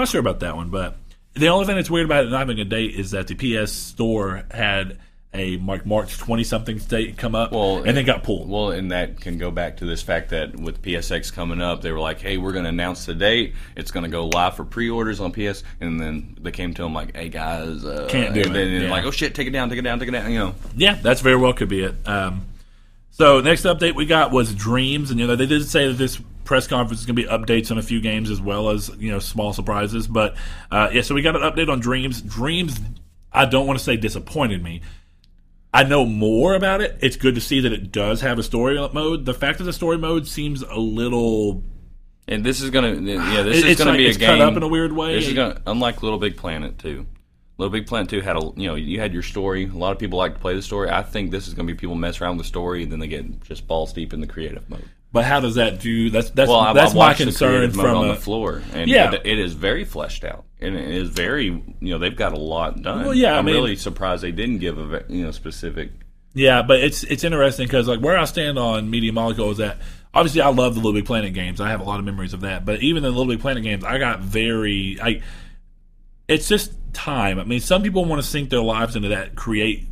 Not 0.00 0.08
sure 0.08 0.20
about 0.20 0.40
that 0.40 0.56
one, 0.56 0.70
but 0.70 0.96
the 1.34 1.48
only 1.48 1.66
thing 1.66 1.76
that's 1.76 1.90
weird 1.90 2.06
about 2.06 2.24
it 2.24 2.30
not 2.30 2.38
having 2.38 2.58
a 2.58 2.64
date 2.64 2.94
is 2.94 3.10
that 3.10 3.26
the 3.26 3.34
PS 3.34 3.70
Store 3.70 4.44
had 4.50 4.98
a 5.34 5.58
like 5.58 5.84
March 5.84 6.16
twenty 6.16 6.42
something 6.42 6.78
date 6.78 7.18
come 7.18 7.34
up, 7.34 7.52
Well, 7.52 7.82
and 7.82 7.94
then 7.94 8.06
got 8.06 8.22
pulled. 8.22 8.48
Well, 8.48 8.70
and 8.70 8.92
that 8.92 9.20
can 9.20 9.36
go 9.36 9.50
back 9.50 9.76
to 9.76 9.84
this 9.84 10.00
fact 10.00 10.30
that 10.30 10.56
with 10.58 10.80
PSX 10.80 11.30
coming 11.34 11.60
up, 11.60 11.82
they 11.82 11.92
were 11.92 12.00
like, 12.00 12.18
"Hey, 12.18 12.38
we're 12.38 12.52
going 12.52 12.64
to 12.64 12.70
announce 12.70 13.04
the 13.04 13.12
date. 13.12 13.54
It's 13.76 13.90
going 13.90 14.04
to 14.04 14.10
go 14.10 14.28
live 14.28 14.56
for 14.56 14.64
pre-orders 14.64 15.20
on 15.20 15.32
PS." 15.32 15.62
And 15.82 16.00
then 16.00 16.38
they 16.40 16.50
came 16.50 16.72
to 16.72 16.82
them 16.82 16.94
like, 16.94 17.14
"Hey 17.14 17.28
guys, 17.28 17.84
uh, 17.84 18.08
Can't 18.10 18.32
do 18.32 18.40
and 18.40 18.50
it, 18.50 18.52
they're 18.54 18.82
yeah. 18.84 18.90
like, 18.90 19.04
"Oh 19.04 19.10
shit, 19.10 19.34
take 19.34 19.48
it 19.48 19.50
down, 19.50 19.68
take 19.68 19.78
it 19.80 19.82
down, 19.82 19.98
take 19.98 20.08
it 20.08 20.12
down." 20.12 20.32
You 20.32 20.38
know, 20.38 20.54
Yeah, 20.76 20.94
that's 20.94 21.20
very 21.20 21.36
well 21.36 21.52
could 21.52 21.68
be 21.68 21.82
it. 21.82 21.94
Um, 22.08 22.46
so 23.10 23.42
next 23.42 23.64
update 23.64 23.94
we 23.94 24.06
got 24.06 24.32
was 24.32 24.54
Dreams, 24.54 25.10
and 25.10 25.20
you 25.20 25.26
know 25.26 25.36
they 25.36 25.44
did 25.46 25.68
say 25.68 25.88
that 25.88 25.98
this 25.98 26.18
press 26.50 26.66
conference 26.66 26.98
is 26.98 27.06
going 27.06 27.14
to 27.14 27.22
be 27.22 27.28
updates 27.28 27.70
on 27.70 27.78
a 27.78 27.82
few 27.82 28.00
games 28.00 28.28
as 28.28 28.40
well 28.40 28.70
as 28.70 28.90
you 28.98 29.08
know 29.08 29.20
small 29.20 29.52
surprises. 29.52 30.08
But 30.08 30.34
uh, 30.68 30.90
yeah, 30.92 31.02
so 31.02 31.14
we 31.14 31.22
got 31.22 31.36
an 31.36 31.42
update 31.42 31.70
on 31.70 31.78
Dreams. 31.78 32.20
Dreams, 32.20 32.80
I 33.32 33.44
don't 33.44 33.68
want 33.68 33.78
to 33.78 33.84
say 33.84 33.96
disappointed 33.96 34.60
me. 34.60 34.80
I 35.72 35.84
know 35.84 36.04
more 36.04 36.54
about 36.56 36.80
it. 36.80 36.98
It's 37.02 37.14
good 37.14 37.36
to 37.36 37.40
see 37.40 37.60
that 37.60 37.72
it 37.72 37.92
does 37.92 38.22
have 38.22 38.36
a 38.40 38.42
story 38.42 38.74
mode. 38.92 39.26
The 39.26 39.32
fact 39.32 39.58
that 39.58 39.64
the 39.64 39.72
story 39.72 39.96
mode 39.96 40.26
seems 40.26 40.62
a 40.62 40.74
little 40.74 41.62
and 42.26 42.42
this 42.42 42.60
is 42.60 42.70
going 42.70 42.96
to, 42.96 43.12
yeah, 43.12 43.42
this 43.42 43.58
is 43.58 43.64
it's 43.64 43.84
going 43.84 43.86
to 43.86 43.92
like- 43.92 43.98
be 43.98 44.06
a 44.06 44.08
it's 44.08 44.18
game 44.18 44.38
cut 44.38 44.40
up 44.40 44.56
in 44.56 44.64
a 44.64 44.68
weird 44.68 44.92
way. 44.92 45.14
This 45.14 45.28
is 45.28 45.34
going 45.34 45.56
unlike 45.68 46.02
Little 46.02 46.18
Big 46.18 46.36
Planet 46.36 46.80
too. 46.80 47.06
Little 47.58 47.70
Big 47.70 47.86
Planet 47.86 48.08
2 48.08 48.22
had 48.22 48.36
a 48.36 48.40
you 48.56 48.66
know 48.66 48.74
you 48.74 48.98
had 48.98 49.12
your 49.12 49.22
story. 49.22 49.66
A 49.66 49.68
lot 49.68 49.92
of 49.92 50.00
people 50.00 50.18
like 50.18 50.34
to 50.34 50.40
play 50.40 50.56
the 50.56 50.62
story. 50.62 50.90
I 50.90 51.04
think 51.04 51.30
this 51.30 51.46
is 51.46 51.54
going 51.54 51.68
to 51.68 51.72
be 51.72 51.78
people 51.78 51.94
mess 51.94 52.20
around 52.20 52.38
with 52.38 52.46
the 52.46 52.48
story 52.48 52.82
and 52.82 52.90
then 52.90 52.98
they 52.98 53.06
get 53.06 53.40
just 53.42 53.68
balls 53.68 53.92
deep 53.92 54.12
in 54.12 54.20
the 54.20 54.26
creative 54.26 54.68
mode. 54.68 54.88
But 55.12 55.24
how 55.24 55.40
does 55.40 55.56
that 55.56 55.80
do? 55.80 56.08
That's 56.10 56.30
that's 56.30 56.48
Well, 56.48 56.72
that's 56.72 56.92
I've 56.92 56.96
my 56.96 57.14
concern 57.14 57.72
from 57.72 57.96
on 57.96 58.10
a, 58.10 58.14
the 58.14 58.20
floor, 58.20 58.62
and 58.72 58.88
Yeah. 58.88 59.12
it, 59.12 59.22
it 59.24 59.38
is 59.40 59.54
very 59.54 59.84
fleshed 59.84 60.22
out, 60.24 60.44
and 60.60 60.76
it 60.76 60.88
is 60.88 61.08
very 61.08 61.46
you 61.46 61.64
know 61.80 61.98
they've 61.98 62.14
got 62.16 62.32
a 62.32 62.38
lot 62.38 62.80
done. 62.80 63.04
Well, 63.06 63.14
yeah, 63.14 63.34
I 63.34 63.38
I'm 63.38 63.44
mean- 63.46 63.56
really 63.56 63.74
surprised 63.76 64.22
they 64.22 64.30
didn't 64.30 64.58
give 64.58 64.78
a 64.78 65.04
you 65.08 65.24
know 65.24 65.32
specific. 65.32 65.90
Yeah, 66.32 66.62
but 66.62 66.78
it's 66.78 67.02
it's 67.02 67.24
interesting 67.24 67.66
because 67.66 67.88
like 67.88 67.98
where 68.00 68.16
I 68.16 68.24
stand 68.24 68.56
on 68.56 68.88
Media 68.88 69.12
Molecule 69.12 69.50
is 69.50 69.58
that 69.58 69.78
obviously 70.14 70.42
I 70.42 70.48
love 70.50 70.74
the 70.74 70.80
Little 70.80 70.92
Big 70.92 71.06
Planet 71.06 71.34
games. 71.34 71.60
I 71.60 71.70
have 71.70 71.80
a 71.80 71.84
lot 71.84 71.98
of 71.98 72.04
memories 72.04 72.32
of 72.32 72.42
that. 72.42 72.64
But 72.64 72.80
even 72.80 73.02
the 73.02 73.08
Little 73.10 73.26
Big 73.26 73.40
Planet 73.40 73.64
games, 73.64 73.82
I 73.82 73.98
got 73.98 74.20
very 74.20 74.96
I. 75.02 75.22
It's 76.28 76.46
just 76.48 76.72
time. 76.92 77.40
I 77.40 77.44
mean, 77.44 77.58
some 77.58 77.82
people 77.82 78.04
want 78.04 78.22
to 78.22 78.28
sink 78.28 78.50
their 78.50 78.60
lives 78.62 78.94
into 78.94 79.08
that 79.08 79.34
create, 79.34 79.88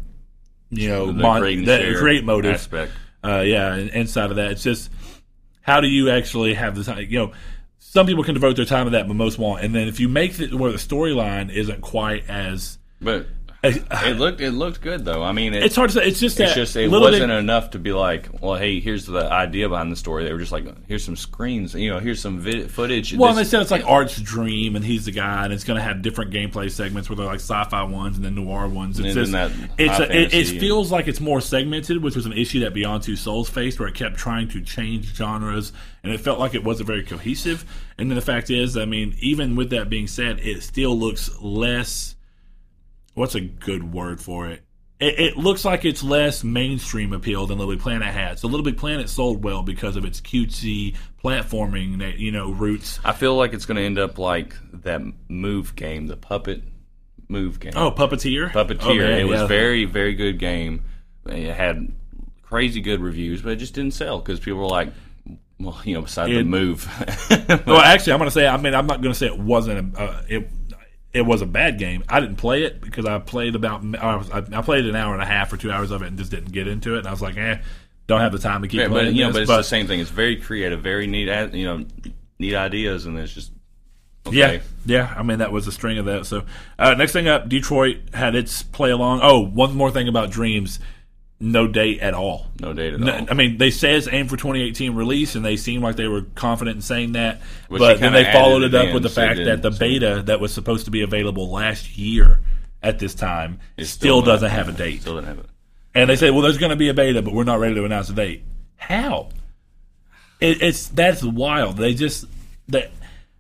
you 0.70 0.88
know, 0.88 1.12
mon- 1.12 1.40
create 1.40 1.66
that 1.66 1.96
create 1.96 2.25
motive. 2.25 2.54
aspect. 2.54 2.92
Uh, 3.25 3.40
yeah, 3.40 3.75
inside 3.75 4.30
of 4.30 4.37
that, 4.37 4.52
it's 4.52 4.62
just 4.62 4.92
how 5.68 5.82
do 5.82 5.87
you 5.87 6.08
actually 6.08 6.54
have 6.54 6.75
the 6.75 6.82
time? 6.82 7.06
You 7.10 7.18
know, 7.18 7.32
some 7.78 8.06
people 8.06 8.25
can 8.25 8.32
devote 8.32 8.56
their 8.56 8.64
time 8.64 8.87
to 8.87 8.90
that, 8.92 9.06
but 9.06 9.12
most 9.12 9.38
won't. 9.38 9.62
And 9.62 9.75
then 9.75 9.87
if 9.87 10.00
you 10.00 10.08
make 10.08 10.40
it 10.40 10.54
where 10.54 10.72
the 10.72 10.78
storyline 10.78 11.52
isn't 11.52 11.82
quite 11.82 12.25
as 12.26 12.78
But 13.02 13.26
it 13.62 14.17
looked 14.19 14.41
it 14.41 14.53
looked 14.53 14.81
good 14.81 15.05
though. 15.05 15.23
I 15.23 15.33
mean, 15.33 15.53
it, 15.53 15.65
it's 15.65 15.75
hard 15.75 15.91
to 15.91 15.95
say. 15.95 16.07
It's 16.07 16.21
just 16.21 16.38
that 16.38 16.45
It's 16.45 16.55
just 16.55 16.77
it 16.77 16.88
wasn't 16.88 17.29
bit, 17.29 17.31
enough 17.31 17.71
to 17.71 17.81
be 17.81 17.93
like, 17.93 18.29
well, 18.41 18.55
hey, 18.55 18.79
here's 18.79 19.07
the 19.07 19.31
idea 19.33 19.69
behind 19.69 19.91
the 19.91 19.97
story. 19.97 20.25
They 20.25 20.33
were 20.33 20.38
just 20.38 20.53
like, 20.53 20.67
here's 20.87 21.05
some 21.05 21.17
screens, 21.17 21.75
you 21.75 21.91
know, 21.91 21.99
here's 21.99 22.21
some 22.21 22.38
vid- 22.38 22.71
footage. 22.71 23.15
Well, 23.15 23.35
This- 23.35 23.49
they 23.49 23.50
said 23.50 23.62
it's 23.62 23.73
like 23.73 23.85
Art's 23.85 24.21
dream, 24.21 24.77
and 24.77 24.85
he's 24.85 25.07
the 25.07 25.11
guy, 25.11 25.43
and 25.45 25.53
it's 25.53 25.65
going 25.65 25.77
to 25.77 25.83
have 25.83 26.03
different 26.03 26.33
gameplay 26.33 26.71
segments 26.71 27.09
where 27.09 27.17
they're 27.17 27.27
like 27.27 27.41
sci-fi 27.41 27.83
ones 27.83 28.17
and 28.17 28.25
then 28.25 28.37
noir 28.37 28.69
ones. 28.69 29.00
It's 29.00 29.17
And 29.17 29.27
just, 29.27 29.73
it's 29.77 29.99
a, 29.99 30.17
it, 30.17 30.35
it 30.35 30.61
feels 30.61 30.93
like 30.93 31.09
it's 31.09 31.21
more 31.21 31.41
segmented, 31.41 32.00
which 32.00 32.15
was 32.15 32.27
an 32.27 32.35
issue 32.35 32.61
that 32.61 32.75
Beyond 32.75 33.03
Two 33.03 33.17
Souls 33.17 33.50
faced, 33.50 33.81
where 33.81 33.88
it 33.88 33.95
kept 33.97 34.17
trying 34.17 34.47
to 34.50 34.61
change 34.61 35.17
genres, 35.17 35.73
and 36.05 36.12
it 36.12 36.21
felt 36.21 36.38
like 36.38 36.55
it 36.55 36.62
wasn't 36.62 36.87
very 36.87 37.03
cohesive. 37.03 37.65
And 37.99 38.09
then 38.09 38.15
the 38.15 38.23
fact 38.23 38.50
is, 38.50 38.77
I 38.77 38.85
mean, 38.85 39.17
even 39.19 39.57
with 39.57 39.71
that 39.71 39.91
being 39.91 40.07
said, 40.07 40.38
it 40.38 40.62
still 40.62 40.97
looks 40.97 41.29
less. 41.41 42.15
What's 43.18 43.34
a 43.34 43.40
good 43.40 43.92
word 43.92 44.20
for 44.20 44.48
it? 44.48 44.62
It, 45.00 45.18
it 45.18 45.37
looks 45.37 45.64
like 45.64 45.84
it's 45.84 46.02
less 46.02 46.42
mainstream 46.42 47.12
appeal 47.12 47.46
than 47.46 47.58
Little 47.58 47.75
Big 47.75 47.82
Planet 47.82 48.08
had. 48.08 48.38
So 48.38 48.48
Little 48.48 48.64
Big 48.64 48.76
Planet 48.76 49.08
sold 49.08 49.44
well 49.44 49.62
because 49.62 49.96
of 49.96 50.04
its 50.04 50.20
cutesy 50.20 50.96
platforming, 51.22 51.98
that 51.98 52.18
you 52.18 52.32
know, 52.32 52.50
roots. 52.50 52.98
I 53.04 53.12
feel 53.12 53.34
like 53.34 53.52
it's 53.52 53.66
going 53.66 53.76
to 53.76 53.82
end 53.82 53.98
up 53.98 54.18
like 54.18 54.54
that 54.82 55.02
move 55.28 55.76
game, 55.76 56.06
the 56.06 56.16
puppet 56.16 56.62
move 57.28 57.60
game. 57.60 57.72
Oh, 57.76 57.90
Puppeteer. 57.90 58.50
Puppeteer. 58.50 58.82
Oh, 58.82 58.94
man, 58.94 59.20
it 59.20 59.25
was 59.25 59.40
yeah. 59.40 59.46
very, 59.46 59.84
very 59.84 60.14
good 60.14 60.38
game. 60.38 60.84
It 61.26 61.54
had 61.54 61.92
crazy 62.42 62.80
good 62.80 63.00
reviews, 63.00 63.42
but 63.42 63.52
it 63.52 63.56
just 63.56 63.75
didn't 63.75 63.94
sell 63.94 64.18
because 64.18 64.40
people 64.40 64.60
were 64.60 64.66
like, 64.66 64.92
well, 65.60 65.80
you 65.84 65.94
know, 65.94 66.02
besides 66.02 66.30
the 66.30 66.38
It- 66.38 66.46
move. 66.46 66.88
Well, 67.66 67.78
actually, 67.80 68.12
I'm 68.12 68.18
going 68.18 68.28
to 68.30 68.34
say. 68.34 68.46
I 68.46 68.56
mean, 68.56 68.75
I'm 68.75 68.87
not 68.87 69.02
going 69.02 69.12
to 69.12 69.18
say 69.18 69.26
it 69.26 69.38
wasn't. 69.38 69.96
A, 69.96 70.00
uh, 70.00 70.22
it 70.28 70.50
it 71.12 71.23
was 71.23 71.41
a 71.43 71.47
bad 71.47 71.79
game. 71.79 72.05
I 72.09 72.21
didn't 72.21 72.37
play 72.37 72.62
it 72.65 72.81
because 72.81 73.07
I 73.07 73.19
played 73.19 73.55
about. 73.55 73.83
I, 74.00 74.17
was, 74.17 74.31
I 74.31 74.38
I 74.53 74.62
played 74.62 74.87
an 74.87 74.95
hour 74.97 75.12
and 75.15 75.23
a 75.23 75.27
half 75.27 75.53
or 75.53 75.57
two 75.57 75.71
hours 75.71 75.91
of 75.91 76.03
it 76.03 76.07
and 76.09 76.19
just 76.19 76.31
didn't 76.31 76.53
get 76.53 76.69
into 76.69 76.95
it. 76.97 76.99
And 77.00 77.09
I 77.09 77.11
was 77.11 77.23
like, 77.23 77.37
eh, 77.37 77.59
don't 78.07 78.21
have 78.21 78.33
the 78.33 78.38
time 78.38 78.62
to 78.62 78.69
keep 78.69 78.81
Yeah, 78.81 78.88
playing. 78.88 79.09
but 79.09 79.15
you 79.15 79.25
know, 79.25 79.33
but 79.33 79.43
it's 79.43 79.50
the 79.50 79.62
same 79.62 79.87
thing. 79.87 80.00
It's 80.00 80.11
very 80.11 80.37
creative, 80.37 80.81
very 80.83 81.07
neat. 81.07 81.29
You 81.55 81.65
know, 81.65 81.85
neat 82.38 82.55
ideas, 82.55 83.07
and 83.07 83.19
it's 83.19 83.33
just 83.33 83.53
okay. 84.27 84.37
Yeah, 84.37 84.61
yeah. 84.87 85.15
I 85.17 85.23
mean, 85.23 85.38
that 85.38 85.53
was 85.53 85.67
a 85.67 85.73
string 85.73 85.99
of 85.99 86.05
that. 86.07 86.27
So, 86.27 86.45
uh, 86.79 86.95
next 86.95 87.12
thing 87.12 87.27
up, 87.29 87.49
Detroit 87.49 87.99
had 88.15 88.35
its 88.35 88.62
play 88.62 88.91
along. 88.91 89.21
Oh, 89.23 89.41
one 89.45 89.75
more 89.75 89.91
thing 89.91 90.09
about 90.09 90.31
Dreams. 90.31 90.79
No 91.40 91.68
date 91.68 92.00
at 92.00 92.14
all. 92.14 92.47
No 92.61 92.73
date 92.73 92.95
at 92.95 93.00
No, 93.00 93.12
all. 93.16 93.26
I 93.30 93.35
mean, 93.35 93.59
they 93.59 93.71
says 93.71 94.09
aim 94.11 94.26
for 94.26 94.37
2018 94.37 94.95
release, 94.95 95.37
and 95.37 95.45
they 95.45 95.57
seemed 95.57 95.85
like 95.85 95.95
they 95.97 96.09
were 96.09 96.23
confident 96.35 96.76
in 96.76 96.83
saying 96.83 97.12
that. 97.12 97.40
Which 97.68 97.78
but 97.78 98.00
then 98.00 98.12
they 98.12 98.25
followed 98.33 98.62
it 98.64 98.75
up 98.75 98.92
with 98.92 99.04
the 99.04 99.09
so 99.09 99.21
fact 99.21 99.38
that 99.45 99.62
the 99.62 99.71
so- 99.71 99.78
beta 99.78 100.23
that 100.26 100.40
was 100.40 100.52
supposed 100.52 100.87
to 100.87 100.90
be 100.90 101.02
available 101.02 101.49
last 101.50 101.97
year 101.97 102.40
at 102.83 102.99
this 102.99 103.14
time 103.14 103.61
It's 103.76 103.90
still, 103.90 104.21
still 104.23 104.33
doesn't 104.33 104.50
have 104.50 104.68
a 104.68 104.73
date. 104.73 105.02
Still 105.02 105.14
didn't 105.16 105.28
have 105.28 105.38
it. 105.38 105.47
And 105.95 106.11
they 106.11 106.16
say, 106.16 106.30
well, 106.30 106.42
there's 106.42 106.59
going 106.59 106.71
to 106.71 106.76
be 106.76 106.88
a 106.88 106.95
beta, 106.95 107.23
but 107.23 107.33
we're 107.35 107.45
not 107.45 107.59
ready 107.61 107.75
to 107.76 107.85
announce 107.85 108.09
a 108.09 108.12
date. 108.12 108.42
How? 108.76 109.28
It, 110.40 110.62
it's 110.62 110.88
that's 110.88 111.23
wild. 111.23 111.76
They 111.76 111.95
just 111.95 112.25
they 112.68 112.90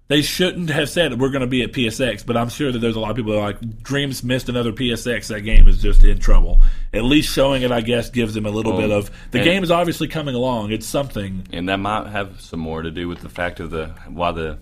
they 0.08 0.22
shouldn't 0.22 0.70
have 0.70 0.88
said 0.88 1.20
we're 1.20 1.28
going 1.30 1.42
to 1.42 1.46
be 1.46 1.62
at 1.62 1.72
PSX. 1.72 2.24
But 2.24 2.36
I'm 2.36 2.48
sure 2.48 2.72
that 2.72 2.78
there's 2.78 2.96
a 2.96 3.00
lot 3.00 3.10
of 3.10 3.16
people 3.16 3.32
that 3.32 3.38
are 3.38 3.46
like 3.52 3.82
Dreams 3.82 4.22
missed 4.24 4.48
another 4.48 4.72
PSX. 4.72 5.28
That 5.28 5.42
game 5.42 5.68
is 5.68 5.80
just 5.80 6.02
in 6.02 6.18
trouble. 6.18 6.60
At 6.92 7.04
least 7.04 7.32
showing 7.32 7.62
it, 7.62 7.70
I 7.70 7.82
guess, 7.82 8.08
gives 8.10 8.34
them 8.34 8.46
a 8.46 8.50
little 8.50 8.72
Well, 8.72 8.80
bit 8.80 8.90
of 8.90 9.10
the 9.30 9.40
game 9.40 9.62
is 9.62 9.70
obviously 9.70 10.08
coming 10.08 10.34
along. 10.34 10.72
It's 10.72 10.86
something. 10.86 11.46
And 11.52 11.68
that 11.68 11.76
might 11.78 12.06
have 12.08 12.40
some 12.40 12.60
more 12.60 12.82
to 12.82 12.90
do 12.90 13.06
with 13.08 13.20
the 13.20 13.28
fact 13.28 13.60
of 13.60 13.70
the 13.70 13.88
why 14.08 14.32
the 14.32 14.58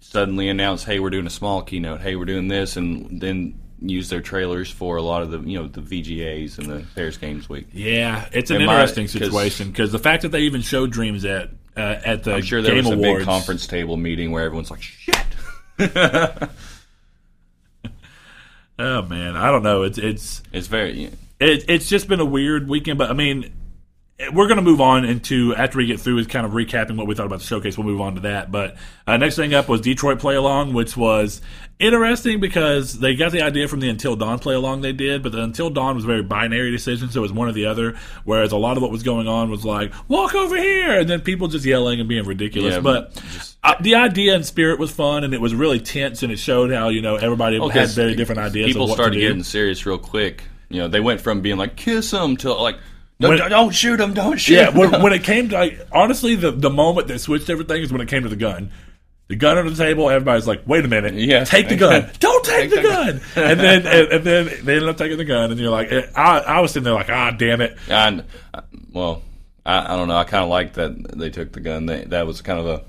suddenly 0.00 0.48
announced, 0.48 0.84
hey, 0.84 1.00
we're 1.00 1.10
doing 1.10 1.26
a 1.26 1.30
small 1.30 1.62
keynote, 1.62 2.00
hey, 2.00 2.16
we're 2.16 2.24
doing 2.24 2.48
this, 2.48 2.76
and 2.76 3.20
then 3.20 3.60
use 3.80 4.08
their 4.08 4.20
trailers 4.22 4.70
for 4.70 4.96
a 4.96 5.02
lot 5.02 5.22
of 5.22 5.30
the 5.30 5.38
you 5.40 5.58
know 5.60 5.66
the 5.68 5.82
VGAs 5.82 6.58
and 6.58 6.66
the 6.70 6.84
Paris 6.94 7.16
Games 7.18 7.48
Week. 7.48 7.66
Yeah, 7.72 8.26
it's 8.32 8.50
an 8.50 8.62
It 8.62 8.66
might- 8.66 8.86
situation 8.86 9.68
because 9.68 9.92
the 9.92 9.98
fact 9.98 10.22
that 10.22 10.30
they 10.30 10.40
even 10.42 10.62
showed 10.62 10.90
Dreams 10.92 11.24
at 11.24 11.50
uh, 11.76 12.00
at 12.04 12.24
the 12.24 12.34
I'm 12.34 12.42
sure 12.42 12.62
there 12.62 12.74
Game 12.74 12.84
was 12.84 12.92
a 12.92 12.96
big 12.96 13.24
conference 13.24 13.66
table 13.66 13.96
meeting 13.96 14.32
where 14.32 14.44
everyone's 14.44 14.70
like, 14.70 14.82
shit. 14.82 15.16
Oh 18.78 19.02
man, 19.02 19.36
I 19.36 19.50
don't 19.50 19.62
know. 19.62 19.82
It's 19.82 19.98
it's 19.98 20.42
It's 20.52 20.66
very 20.66 21.04
it, 21.40 21.64
it's 21.68 21.88
just 21.88 22.08
been 22.08 22.20
a 22.20 22.26
weird 22.26 22.68
weekend, 22.68 22.98
but 22.98 23.10
I 23.10 23.14
mean, 23.14 23.52
we're 24.32 24.46
going 24.46 24.56
to 24.56 24.62
move 24.62 24.80
on 24.80 25.04
into 25.04 25.54
after 25.54 25.76
we 25.76 25.86
get 25.86 26.00
through 26.00 26.16
is 26.18 26.26
kind 26.26 26.46
of 26.46 26.52
recapping 26.52 26.96
what 26.96 27.06
we 27.06 27.14
thought 27.14 27.26
about 27.26 27.40
the 27.40 27.44
showcase. 27.44 27.76
We'll 27.76 27.86
move 27.86 28.00
on 28.00 28.14
to 28.14 28.20
that. 28.22 28.50
But 28.50 28.76
uh, 29.06 29.18
next 29.18 29.36
thing 29.36 29.52
up 29.52 29.68
was 29.68 29.82
Detroit 29.82 30.20
Play 30.20 30.36
Along, 30.36 30.72
which 30.72 30.96
was 30.96 31.42
interesting 31.78 32.40
because 32.40 32.98
they 32.98 33.14
got 33.14 33.32
the 33.32 33.42
idea 33.42 33.68
from 33.68 33.80
the 33.80 33.90
Until 33.90 34.16
Dawn 34.16 34.38
Play 34.38 34.54
Along 34.54 34.80
they 34.80 34.92
did, 34.92 35.22
but 35.22 35.32
the 35.32 35.42
Until 35.42 35.68
Dawn 35.68 35.94
was 35.96 36.04
a 36.04 36.06
very 36.06 36.22
binary 36.22 36.70
decision, 36.70 37.10
so 37.10 37.20
it 37.20 37.22
was 37.22 37.32
one 37.32 37.46
or 37.48 37.52
the 37.52 37.66
other. 37.66 37.94
Whereas 38.24 38.52
a 38.52 38.56
lot 38.56 38.78
of 38.78 38.82
what 38.82 38.90
was 38.90 39.02
going 39.02 39.28
on 39.28 39.50
was 39.50 39.66
like 39.66 39.92
walk 40.08 40.34
over 40.34 40.56
here, 40.56 40.98
and 40.98 41.10
then 41.10 41.20
people 41.20 41.48
just 41.48 41.66
yelling 41.66 42.00
and 42.00 42.08
being 42.08 42.24
ridiculous. 42.24 42.72
Yeah, 42.74 42.80
but 42.80 43.14
just- 43.16 43.58
uh, 43.62 43.74
the 43.82 43.96
idea 43.96 44.34
and 44.34 44.46
spirit 44.46 44.78
was 44.78 44.90
fun, 44.90 45.24
and 45.24 45.34
it 45.34 45.42
was 45.42 45.54
really 45.54 45.78
tense, 45.80 46.22
and 46.22 46.32
it 46.32 46.38
showed 46.38 46.72
how 46.72 46.88
you 46.88 47.02
know 47.02 47.16
everybody 47.16 47.58
had 47.58 47.88
very 47.90 48.14
different 48.14 48.40
ideas. 48.40 48.68
People 48.68 48.88
started 48.88 49.18
getting 49.20 49.42
serious 49.42 49.84
real 49.84 49.98
quick. 49.98 50.44
You 50.70 50.80
know, 50.80 50.88
they 50.88 51.00
went 51.00 51.20
from 51.20 51.42
being 51.42 51.58
like 51.58 51.76
kiss 51.76 52.10
them 52.12 52.38
to 52.38 52.54
like 52.54 52.78
When- 53.18 53.38
don't 53.38 53.74
shoot 53.74 53.96
them, 53.96 54.12
don't 54.14 54.38
shoot. 54.38 54.54
Yeah, 54.54 54.68
'em." 54.68 54.74
when, 54.76 55.02
when 55.02 55.12
it 55.12 55.24
came 55.24 55.48
to 55.50 55.54
like, 55.56 55.86
honestly, 55.92 56.34
the 56.34 56.50
the 56.50 56.70
moment 56.70 57.08
that 57.08 57.18
switched 57.20 57.48
everything 57.50 57.82
is 57.82 57.90
when 57.92 58.00
it 58.00 58.08
came 58.08 58.22
to 58.22 58.28
the 58.28 58.36
gun. 58.36 58.70
The 59.28 59.34
gun 59.34 59.58
on 59.58 59.66
the 59.66 59.74
table, 59.74 60.08
everybody's 60.08 60.46
like, 60.46 60.62
"Wait 60.66 60.84
a 60.84 60.88
minute, 60.88 61.14
Yeah. 61.14 61.42
take 61.44 61.68
the 61.68 61.74
gun, 61.76 62.08
don't 62.20 62.44
take, 62.44 62.70
Take 62.70 62.70
the 62.70 62.76
the 62.76 62.82
gun." 62.82 63.20
and 63.34 63.58
then 63.58 63.86
and, 63.86 64.08
and 64.12 64.24
then 64.24 64.46
they 64.64 64.74
ended 64.74 64.88
up 64.88 64.96
taking 64.96 65.18
the 65.18 65.24
gun, 65.24 65.50
and 65.50 65.58
you're 65.58 65.70
like, 65.72 65.90
I, 66.16 66.38
I 66.38 66.60
was 66.60 66.70
sitting 66.70 66.84
there 66.84 66.94
like, 66.94 67.10
"Ah, 67.10 67.32
damn 67.32 67.60
it." 67.60 67.76
And 67.88 68.22
uh, 68.54 68.60
well, 68.92 69.22
I, 69.64 69.94
I 69.94 69.96
don't 69.96 70.06
know. 70.06 70.16
I 70.16 70.22
kind 70.24 70.44
of 70.44 70.48
like 70.50 70.74
that 70.74 71.18
they 71.18 71.30
took 71.30 71.50
the 71.52 71.58
gun. 71.60 71.86
They, 71.86 72.04
that 72.04 72.24
was 72.24 72.40
kind 72.40 72.60
of 72.60 72.66
a 72.66 72.84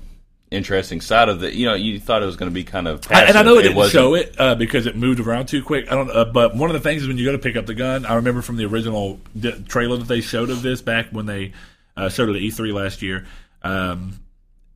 interesting 0.50 1.00
side 1.00 1.28
of 1.28 1.40
the. 1.40 1.54
You 1.54 1.66
know, 1.66 1.74
you 1.74 2.00
thought 2.00 2.22
it 2.22 2.26
was 2.26 2.36
going 2.36 2.50
to 2.50 2.54
be 2.54 2.64
kind 2.64 2.88
of. 2.88 3.06
I, 3.10 3.24
and 3.24 3.36
I 3.36 3.42
know 3.42 3.58
it 3.58 3.62
didn't 3.62 3.76
wasn't. 3.76 3.92
show 3.92 4.14
it 4.14 4.34
uh, 4.38 4.54
because 4.54 4.86
it 4.86 4.96
moved 4.96 5.20
around 5.20 5.46
too 5.46 5.62
quick. 5.62 5.90
I 5.90 5.94
don't. 5.94 6.10
Uh, 6.10 6.24
but 6.26 6.56
one 6.56 6.70
of 6.70 6.74
the 6.74 6.80
things 6.80 7.02
is 7.02 7.08
when 7.08 7.18
you 7.18 7.24
go 7.24 7.32
to 7.32 7.38
pick 7.38 7.56
up 7.56 7.66
the 7.66 7.74
gun, 7.74 8.06
I 8.06 8.14
remember 8.14 8.42
from 8.42 8.56
the 8.56 8.64
original 8.66 9.20
d- 9.38 9.62
trailer 9.68 9.96
that 9.96 10.08
they 10.08 10.20
showed 10.20 10.50
of 10.50 10.62
this 10.62 10.82
back 10.82 11.10
when 11.10 11.26
they 11.26 11.52
uh, 11.96 12.08
showed 12.08 12.28
it 12.28 12.36
at 12.36 12.42
E3 12.42 12.72
last 12.72 13.02
year. 13.02 13.26
Um, 13.62 14.20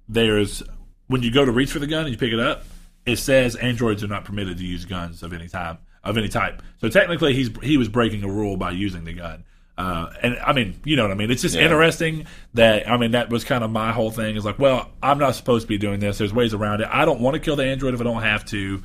there's 0.09 0.63
when 1.07 1.23
you 1.23 1.31
go 1.33 1.45
to 1.45 1.53
reach 1.53 1.71
for 1.73 1.79
the 1.79 1.87
gun 1.87 2.05
and 2.05 2.11
you 2.11 2.19
pick 2.19 2.33
it 2.33 2.41
up, 2.41 2.65
it 3.07 3.17
says 3.17 3.57
androids 3.57 4.03
are 4.03 4.09
not 4.09 4.25
permitted 4.25 4.59
to 4.59 4.65
use 4.65 4.85
guns 4.85 5.23
of 5.23 5.33
any 5.33 5.49
time 5.49 5.79
of 6.05 6.17
any 6.19 6.29
type. 6.29 6.63
So 6.81 6.89
technically, 6.89 7.35
he's 7.35 7.51
he 7.63 7.77
was 7.77 7.89
breaking 7.89 8.25
a 8.25 8.29
rule 8.29 8.57
by 8.57 8.73
using 8.73 9.05
the 9.05 9.13
gun. 9.13 9.45
Uh, 9.83 10.13
and 10.23 10.39
I 10.39 10.53
mean, 10.53 10.79
you 10.85 10.95
know 10.97 11.03
what 11.03 11.11
I 11.11 11.15
mean. 11.15 11.31
It's 11.31 11.43
just 11.43 11.57
Yeah. 11.57 11.63
interesting 11.63 12.27
that 12.55 12.89
I 12.89 12.97
mean 12.97 13.13
that 13.13 13.31
was 13.31 13.43
kind 13.43 13.65
of 13.65 13.71
my 13.71 13.91
whole 13.93 14.11
thing. 14.13 14.37
Is 14.37 14.45
like, 14.45 14.59
well, 14.59 14.91
I'm 15.03 15.19
not 15.19 15.35
supposed 15.35 15.63
to 15.65 15.69
be 15.69 15.79
doing 15.79 15.99
this. 15.99 16.19
There's 16.19 16.33
ways 16.33 16.55
around 16.55 16.83
it. 16.83 16.89
I 16.91 17.05
don't 17.05 17.21
want 17.21 17.35
to 17.35 17.41
kill 17.41 17.57
the 17.57 17.65
android 17.65 17.95
if 17.95 18.01
I 18.01 18.05
don't 18.05 18.23
have 18.23 18.45
to. 18.47 18.83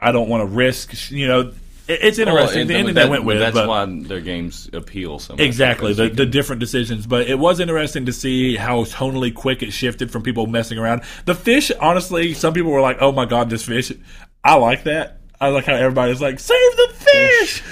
I 0.00 0.12
don't 0.12 0.28
want 0.28 0.42
to 0.42 0.46
risk. 0.54 1.10
You 1.10 1.28
know, 1.28 1.40
it, 1.88 1.98
it's 2.02 2.18
interesting. 2.18 2.62
and 2.62 2.70
the 2.70 2.74
ending 2.74 2.94
that- 2.96 3.04
they 3.04 3.10
went 3.10 3.24
with, 3.24 3.38
That's 3.38 3.54
but 3.54 3.68
why 3.68 3.86
their 3.86 4.20
games 4.20 4.68
appeal 4.72 5.18
so 5.18 5.32
much. 5.34 5.40
Exactly, 5.40 5.94
the, 5.94 6.08
the 6.08 6.26
different 6.26 6.60
decisions. 6.60 7.06
But 7.06 7.28
it 7.28 7.38
was 7.38 7.58
interesting 7.60 8.04
to 8.06 8.12
see 8.12 8.56
how 8.56 8.84
tonally 8.84 9.32
quick 9.32 9.62
it 9.62 9.72
shifted 9.72 10.10
from 10.10 10.22
people 10.22 10.46
messing 10.46 10.76
around. 10.78 11.02
The 11.24 11.34
fish, 11.34 11.70
honestly, 11.80 12.34
some 12.34 12.52
people 12.52 12.70
were 12.70 12.80
like, 12.82 12.98
oh 13.00 13.12
my 13.12 13.24
God, 13.24 13.48
this 13.48 13.64
fish. 13.64 13.90
I 14.44 14.56
like 14.56 14.84
that. 14.84 15.20
I 15.40 15.48
like 15.48 15.64
how 15.64 15.74
everybody's 15.74 16.20
like, 16.20 16.38
save 16.38 16.76
the 16.76 16.88
fish! 16.98 17.62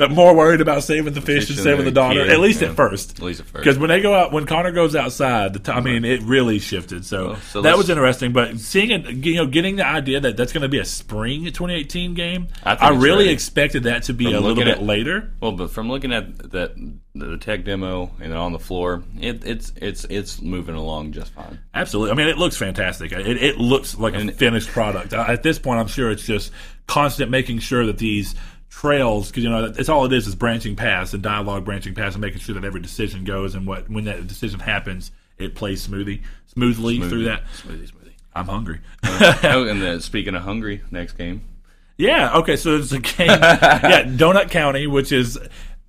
But 0.00 0.10
more 0.10 0.34
worried 0.34 0.60
about 0.60 0.82
saving 0.82 1.12
the 1.14 1.20
fish 1.20 1.46
Fish 1.46 1.56
than 1.56 1.64
saving 1.64 1.84
the 1.84 1.90
daughter, 1.90 2.24
kid, 2.24 2.30
at 2.32 2.40
least 2.40 2.62
yeah. 2.62 2.70
at 2.70 2.76
first. 2.76 3.18
At 3.18 3.24
least 3.24 3.40
at 3.40 3.46
first. 3.46 3.62
Because 3.62 3.78
when 3.78 3.88
they 3.88 4.00
go 4.00 4.14
out, 4.14 4.32
when 4.32 4.46
Connor 4.46 4.72
goes 4.72 4.96
outside, 4.96 5.52
the 5.52 5.58
t- 5.58 5.72
I 5.72 5.80
mean, 5.80 6.04
it 6.04 6.22
really 6.22 6.58
shifted. 6.58 7.04
So, 7.04 7.28
Well, 7.28 7.36
so 7.50 7.62
that 7.62 7.76
was 7.76 7.90
interesting. 7.90 8.32
But 8.32 8.58
seeing 8.58 8.90
it, 8.90 9.06
you 9.24 9.36
know, 9.36 9.46
getting 9.46 9.76
the 9.76 9.86
idea 9.86 10.20
that 10.20 10.36
that's 10.36 10.52
going 10.52 10.62
to 10.62 10.68
be 10.68 10.78
a 10.78 10.84
spring 10.84 11.44
2018 11.44 12.14
game, 12.14 12.48
I 12.64 12.74
I, 12.74 12.88
really 12.90 13.24
ready. 13.24 13.30
expected 13.30 13.82
that 13.84 14.04
to 14.04 14.14
be 14.14 14.24
From 14.24 14.34
a 14.34 14.40
little 14.40 14.56
bit 14.56 14.68
at- 14.68 14.82
later. 14.82 15.30
Well, 15.40 15.52
but 15.52 15.70
from 15.70 15.88
looking 15.88 16.12
at 16.12 16.50
that 16.52 16.72
the 17.14 17.36
tech 17.38 17.64
demo 17.64 18.10
and 18.20 18.32
on 18.32 18.52
the 18.52 18.58
floor, 18.58 19.02
it, 19.20 19.44
it's 19.44 19.72
it's 19.76 20.04
it's 20.04 20.40
moving 20.40 20.74
along 20.76 21.12
just 21.12 21.32
fine. 21.32 21.58
Absolutely. 21.74 22.12
I 22.12 22.14
mean, 22.14 22.28
it 22.28 22.38
looks 22.38 22.56
fantastic. 22.56 23.12
It, 23.12 23.42
it 23.42 23.58
looks 23.58 23.98
like 23.98 24.14
a 24.14 24.32
finished 24.32 24.68
product. 24.68 25.12
At 25.12 25.42
this 25.42 25.58
point, 25.58 25.80
I'm 25.80 25.88
sure 25.88 26.10
it's 26.10 26.24
just 26.24 26.52
constant 26.86 27.30
making 27.30 27.58
sure 27.60 27.86
that 27.86 27.98
these 27.98 28.34
trails, 28.70 29.28
because 29.28 29.44
you 29.44 29.50
know, 29.50 29.64
it's 29.64 29.88
all 29.88 30.06
it 30.06 30.12
is 30.12 30.26
is 30.26 30.34
branching 30.34 30.76
paths 30.76 31.12
and 31.12 31.22
dialogue 31.22 31.64
branching 31.64 31.94
paths 31.94 32.14
and 32.14 32.22
making 32.22 32.40
sure 32.40 32.54
that 32.54 32.64
every 32.64 32.80
decision 32.80 33.24
goes 33.24 33.54
and 33.54 33.66
what 33.66 33.90
when 33.90 34.04
that 34.04 34.26
decision 34.26 34.60
happens, 34.60 35.10
it 35.38 35.54
plays 35.54 35.82
smoothly, 35.82 36.22
smoothly 36.46 37.00
through 37.00 37.24
that. 37.24 37.42
Smoothie, 37.54 37.90
smoothie. 37.90 38.12
I'm 38.34 38.46
hungry. 38.46 38.80
Uh, 39.02 39.34
oh, 39.44 39.64
and 39.68 39.82
then 39.82 40.00
speaking 40.00 40.34
of 40.34 40.42
hungry, 40.42 40.82
next 40.90 41.14
game. 41.14 41.42
Yeah. 41.98 42.38
Okay. 42.38 42.56
So 42.56 42.76
it's 42.76 42.92
a 42.92 43.00
game. 43.00 43.28
yeah, 43.28 44.04
Donut 44.04 44.50
County, 44.50 44.86
which 44.86 45.12
is 45.12 45.38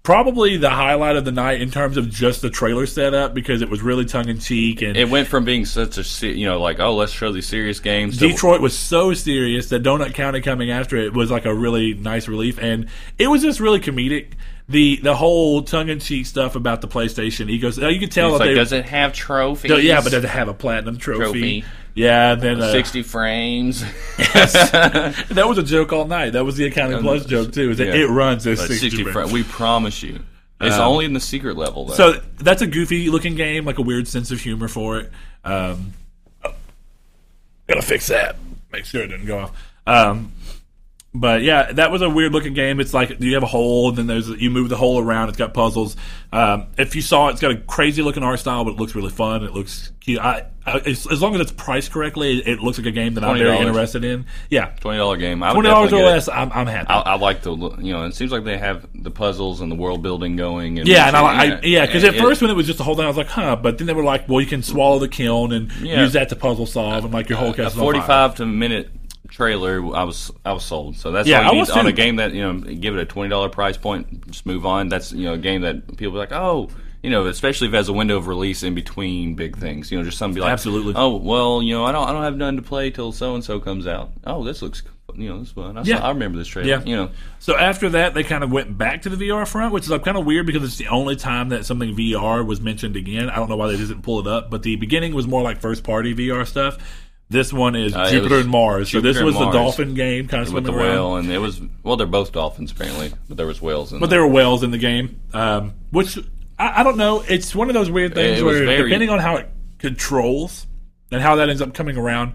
probably 0.04 0.58
the 0.58 0.70
highlight 0.70 1.16
of 1.16 1.26
the 1.26 1.32
night 1.32 1.62
in 1.62 1.70
terms 1.70 1.96
of 1.98 2.10
just 2.10 2.42
the 2.42 2.50
trailer 2.50 2.86
setup 2.88 3.34
because 3.34 3.62
it 3.62 3.70
was 3.70 3.82
really 3.82 4.04
tongue 4.06 4.28
in 4.30 4.40
cheek 4.40 4.82
and 4.82 4.98
It 4.98 5.10
went 5.10 5.28
from 5.28 5.46
being 5.46 5.66
such 5.66 5.98
a 6.24 6.28
you 6.28 6.46
know 6.46 6.60
like 6.60 6.80
oh 6.80 6.96
let's 6.96 7.12
show 7.12 7.32
these 7.32 7.48
serious 7.48 7.80
games. 7.80 8.18
to- 8.18 8.28
Detroit 8.30 8.62
was 8.62 8.78
so 8.78 9.14
serious 9.14 9.70
that 9.70 9.84
Donut 9.84 10.14
County 10.14 10.42
coming 10.42 10.72
after 10.72 10.98
it 10.98 11.14
was 11.14 11.30
like 11.30 11.46
a 11.46 11.54
really 11.54 11.94
nice 11.94 12.28
relief, 12.28 12.58
and 12.60 12.88
it 13.20 13.28
was 13.28 13.42
just 13.42 13.60
really 13.60 13.80
comedic. 13.80 14.32
The 14.70 14.98
the 15.04 15.16
whole 15.16 15.64
tongue 15.64 15.90
in 15.90 16.00
cheek 16.00 16.26
stuff 16.26 16.56
about 16.56 16.80
the 16.82 16.88
PlayStation 16.88 17.50
egos. 17.50 17.78
You 17.78 18.00
could 18.00 18.12
tell 18.12 18.30
It's 18.30 18.40
that 18.40 18.46
like, 18.46 18.50
they 18.52 18.54
does 18.56 18.72
it 18.72 18.86
have 18.86 19.12
trophies? 19.12 19.84
yeah, 19.84 20.00
but 20.02 20.12
does 20.14 20.24
it 20.24 20.30
have 20.30 20.48
a 20.48 20.54
platinum 20.54 20.98
trophy? 20.98 21.24
Trophy. 21.24 21.66
Yeah, 21.93 22.36
then 22.36 22.62
uh, 22.62 22.71
sixty 22.71 23.04
frames. 23.04 23.82
that 24.17 25.43
was 25.47 25.58
a 25.58 25.63
joke 25.63 25.91
all 25.93 26.06
night. 26.06 26.32
That 26.32 26.45
was 26.45 26.56
the 26.58 26.65
accounting 26.65 26.99
plus 27.01 27.25
joke 27.25 27.51
too. 27.51 27.71
Is 27.71 27.77
that 27.80 27.88
Yeah. 27.88 28.06
it 28.06 28.08
runs 28.10 28.47
as 28.47 28.60
But 28.60 28.67
60, 28.67 28.89
60 28.89 29.04
frames. 29.04 29.13
frames. 29.13 29.32
We 29.32 29.43
promise 29.43 30.01
you. 30.04 30.19
It's 30.62 30.75
Um, 30.75 30.82
only 30.89 31.06
in 31.06 31.13
the 31.13 31.19
secret 31.19 31.58
level 31.58 31.86
though. 31.86 31.93
So 31.95 32.21
that's 32.38 32.62
a 32.62 32.67
goofy 32.67 33.10
looking 33.10 33.36
game, 33.36 33.65
like 33.65 33.77
a 33.80 33.82
weird 33.82 34.08
sense 34.08 34.32
of 34.32 34.39
humor 34.39 34.67
for 34.67 34.99
it. 34.99 35.12
Um, 35.43 35.93
oh, 36.45 36.54
gotta 37.67 37.82
fix 37.82 38.08
that. 38.08 38.36
Make 38.71 38.86
sure 38.86 39.01
it 39.01 39.08
didn't 39.08 39.25
go 39.25 39.39
off. 39.39 39.51
Um, 39.88 40.32
but 41.13 41.41
yeah, 41.41 41.71
that 41.74 41.91
was 41.91 42.02
a 42.02 42.10
weird 42.10 42.32
looking 42.32 42.54
game. 42.54 42.80
It's 42.80 42.93
like 42.93 43.19
you 43.19 43.34
have 43.34 43.43
a 43.43 43.47
hole, 43.47 43.89
and 43.89 43.97
then 43.97 44.08
there's 44.08 44.30
you 44.30 44.50
move 44.50 44.69
the 44.69 44.78
hole 44.78 45.00
around. 45.00 45.30
It's 45.30 45.38
got 45.38 45.54
puzzles. 45.54 45.95
Um, 46.32 46.67
if 46.78 46.95
you 46.95 47.02
saw 47.02 47.28
it, 47.28 47.32
it's 47.34 47.41
got 47.41 47.52
a 47.52 47.58
crazy 47.58 48.02
looking 48.02 48.24
art 48.24 48.39
style, 48.39 48.63
but 48.63 48.71
it 48.71 48.78
looks 48.80 48.95
really 48.95 49.10
fun. 49.10 49.43
It 49.43 49.52
looks 49.54 49.91
cute. 50.00 50.19
I, 50.19 50.45
I, 50.65 50.78
as, 50.80 51.06
as 51.12 51.21
long 51.21 51.36
as 51.36 51.41
it's 51.41 51.52
priced 51.52 51.91
correctly, 51.91 52.38
it, 52.39 52.47
it 52.47 52.60
looks 52.62 52.78
like 52.78 52.88
a 52.88 52.91
game 52.91 53.15
that 53.15 53.24
I'm 53.26 53.38
very 53.38 53.58
interested 53.58 54.06
in. 54.06 54.26
Yeah, 54.50 54.67
twenty 54.80 55.00
dollar 55.00 55.17
game. 55.17 55.43
I 55.43 55.52
twenty 55.52 55.67
dollars 55.69 55.91
or 55.91 55.97
definitely 55.97 56.04
get 56.06 56.10
it. 56.12 56.13
less, 56.13 56.30
I'm, 56.30 56.52
I'm 56.54 56.67
happy. 56.67 56.88
I, 56.89 57.00
I 57.02 57.15
like 57.17 57.41
the 57.41 57.52
you 57.58 57.91
know. 57.91 58.06
It 58.06 58.15
seems 58.15 58.32
like 58.32 58.45
they 58.45 58.58
have 58.58 58.88
the 58.93 59.12
puzzles 59.12 59.60
and 59.60 59.69
the 59.69 59.76
world 59.76 60.02
building 60.02 60.38
going. 60.38 60.80
And 60.80 60.88
Yeah, 60.88 61.08
and 61.08 61.17
I, 61.17 61.21
I 61.58 61.60
yeah, 61.63 61.86
because 61.88 62.06
at 62.06 62.15
it- 62.15 62.21
first 62.21 62.41
when 62.41 62.50
it 62.52 62.56
was 62.56 62.67
just 62.67 62.80
a 62.80 62.84
whole 62.84 62.95
thing, 62.95 63.04
I 63.04 63.08
was 63.10 63.17
like, 63.17 63.28
huh. 63.28 63.58
But 63.58 63.80
then 63.80 63.88
they 63.88 63.93
were 63.93 64.04
like, 64.04 64.30
well, 64.30 64.39
you 64.39 64.47
can 64.47 64.63
swallow 64.63 64.97
the 65.00 65.10
kiln 65.10 65.52
and 65.52 65.69
Yeah. 65.82 66.04
use 66.04 66.13
that 66.13 66.30
to 66.30 66.38
puzzle 66.38 66.67
solve, 66.67 67.04
and 67.04 67.13
like 67.13 67.28
your 67.28 67.38
whole 67.38 67.50
a 67.50 67.54
cast. 67.54 67.76
forty-five 67.76 68.36
to 68.36 68.45
minute 68.45 68.91
trailer, 69.32 69.78
I 69.96 70.04
was 70.04 70.32
I 70.46 70.54
was 70.54 70.63
sold. 70.63 70.98
So 70.98 71.12
that's 71.12 71.28
Yeah, 71.28 71.48
all 71.48 71.54
you 71.56 71.62
need 71.63 71.72
on 71.72 71.88
a 71.88 71.91
game 71.91 72.17
that 72.17 72.34
you 72.34 72.41
know 72.41 72.60
give 72.60 72.96
it 72.96 73.02
a 73.02 73.06
twenty 73.06 73.30
dollar 73.30 73.50
price 73.50 73.78
point. 73.78 74.28
Just 74.30 74.46
move 74.46 74.65
on. 74.65 74.89
That's 74.89 75.12
you 75.12 75.26
know 75.26 75.34
a 75.34 75.38
game 75.39 75.62
that 75.62 75.98
people 75.98 76.15
are 76.15 76.20
like, 76.20 76.32
oh, 76.32 76.70
you 77.02 77.10
know, 77.10 77.26
especially 77.26 77.67
if 77.67 77.74
it 77.74 77.78
has 77.78 77.89
a 77.89 77.94
window 77.94 78.17
of 78.17 78.28
release 78.28 78.62
in 78.62 78.76
between 78.76 79.34
big 79.34 79.58
things. 79.58 79.91
You 79.91 79.98
know, 79.98 80.04
just 80.04 80.17
something 80.20 80.36
be 80.36 80.41
like, 80.41 80.52
Absolutely. 80.52 80.94
Oh, 80.96 81.15
well, 81.15 81.63
you 81.63 81.74
know, 81.74 81.84
I 81.86 81.91
don't 81.91 82.08
I 82.08 82.12
don't 82.12 82.24
have 82.24 82.38
none 82.38 82.58
to 82.58 82.62
play 82.62 82.91
till 82.91 83.12
so 83.12 83.34
and 83.34 83.44
so 83.44 83.60
comes 83.60 83.88
out. 83.88 84.12
Oh, 84.26 84.44
this 84.44 84.62
looks 84.62 84.84
you 85.15 85.28
know 85.28 85.39
this 85.39 85.52
fun. 85.52 85.78
I, 85.78 85.82
Yeah. 85.84 86.00
saw, 86.00 86.06
I 86.06 86.10
remember 86.10 86.38
this 86.38 86.48
trailer. 86.48 86.70
Yeah. 86.70 86.82
You 86.84 86.96
know, 86.96 87.10
So 87.39 87.58
after 87.58 87.89
that, 87.89 88.13
they 88.13 88.24
kind 88.24 88.46
of 88.46 88.52
went 88.52 88.78
back 88.78 89.02
to 89.02 89.10
the 89.10 89.17
VR 89.28 89.46
front, 89.46 89.74
which 89.74 89.84
is 89.84 89.89
like 89.89 90.06
kind 90.06 90.15
of 90.17 90.26
weird 90.26 90.46
because 90.46 90.63
it's 90.63 90.78
the 90.78 90.88
only 90.88 91.17
time 91.17 91.50
that 91.50 91.65
something 91.65 91.94
VR 91.96 92.46
was 92.46 92.62
mentioned 92.62 92.96
again. 92.96 93.30
I 93.30 93.36
don't 93.36 93.50
know 93.50 93.58
why 93.58 93.67
they 93.67 93.76
didn't 93.78 94.04
pull 94.04 94.20
it 94.22 94.28
up, 94.28 94.50
but 94.50 94.63
the 94.63 94.78
beginning 94.78 95.13
was 95.13 95.28
more 95.28 95.41
like 95.41 95.60
first 95.60 95.84
party 95.84 96.15
VR 96.15 96.48
stuff. 96.48 96.78
This 97.32 97.54
one 97.54 97.76
is 97.76 97.96
Uh, 97.96 98.10
Jupiter 98.12 98.39
and 98.39 98.50
Mars. 98.50 98.91
so 98.91 99.00
this 99.00 99.20
was 99.22 99.36
the 99.36 99.50
dolphin 99.52 99.94
game, 99.94 100.28
kind 100.28 100.44
of 100.46 100.54
with 100.54 100.65
swimming 100.65 100.78
the 100.80 100.86
around. 100.86 100.94
whale, 100.96 101.15
and 101.15 101.32
it 101.32 101.38
was 101.39 101.62
well, 101.82 101.96
they're 101.96 102.06
both 102.06 102.32
dolphins 102.34 102.72
apparently, 102.74 103.13
but 103.30 103.38
there 103.38 103.48
was 103.48 103.62
whales 103.62 103.94
in. 103.94 104.00
But 104.00 104.10
there 104.10 104.20
were 104.22 104.28
whales 104.28 104.63
in 104.63 104.72
the 104.72 104.78
game, 104.78 105.20
um, 105.34 105.74
which 105.91 106.17
I, 106.60 106.82
I 106.82 106.84
don't 106.84 106.98
know. 106.98 107.24
It's 107.28 107.56
one 107.56 107.70
of 107.70 107.74
those 107.74 107.89
weird 107.89 108.13
things 108.15 108.44
where, 108.44 108.65
very- 108.65 108.84
depending 108.84 109.10
on 109.10 109.20
how 109.20 109.38
it 109.38 109.50
controls 109.80 110.67
and 111.12 111.22
how 111.22 111.36
that 111.38 111.50
ends 111.50 111.62
up 111.62 111.74
coming 111.74 111.98
around, 111.98 112.34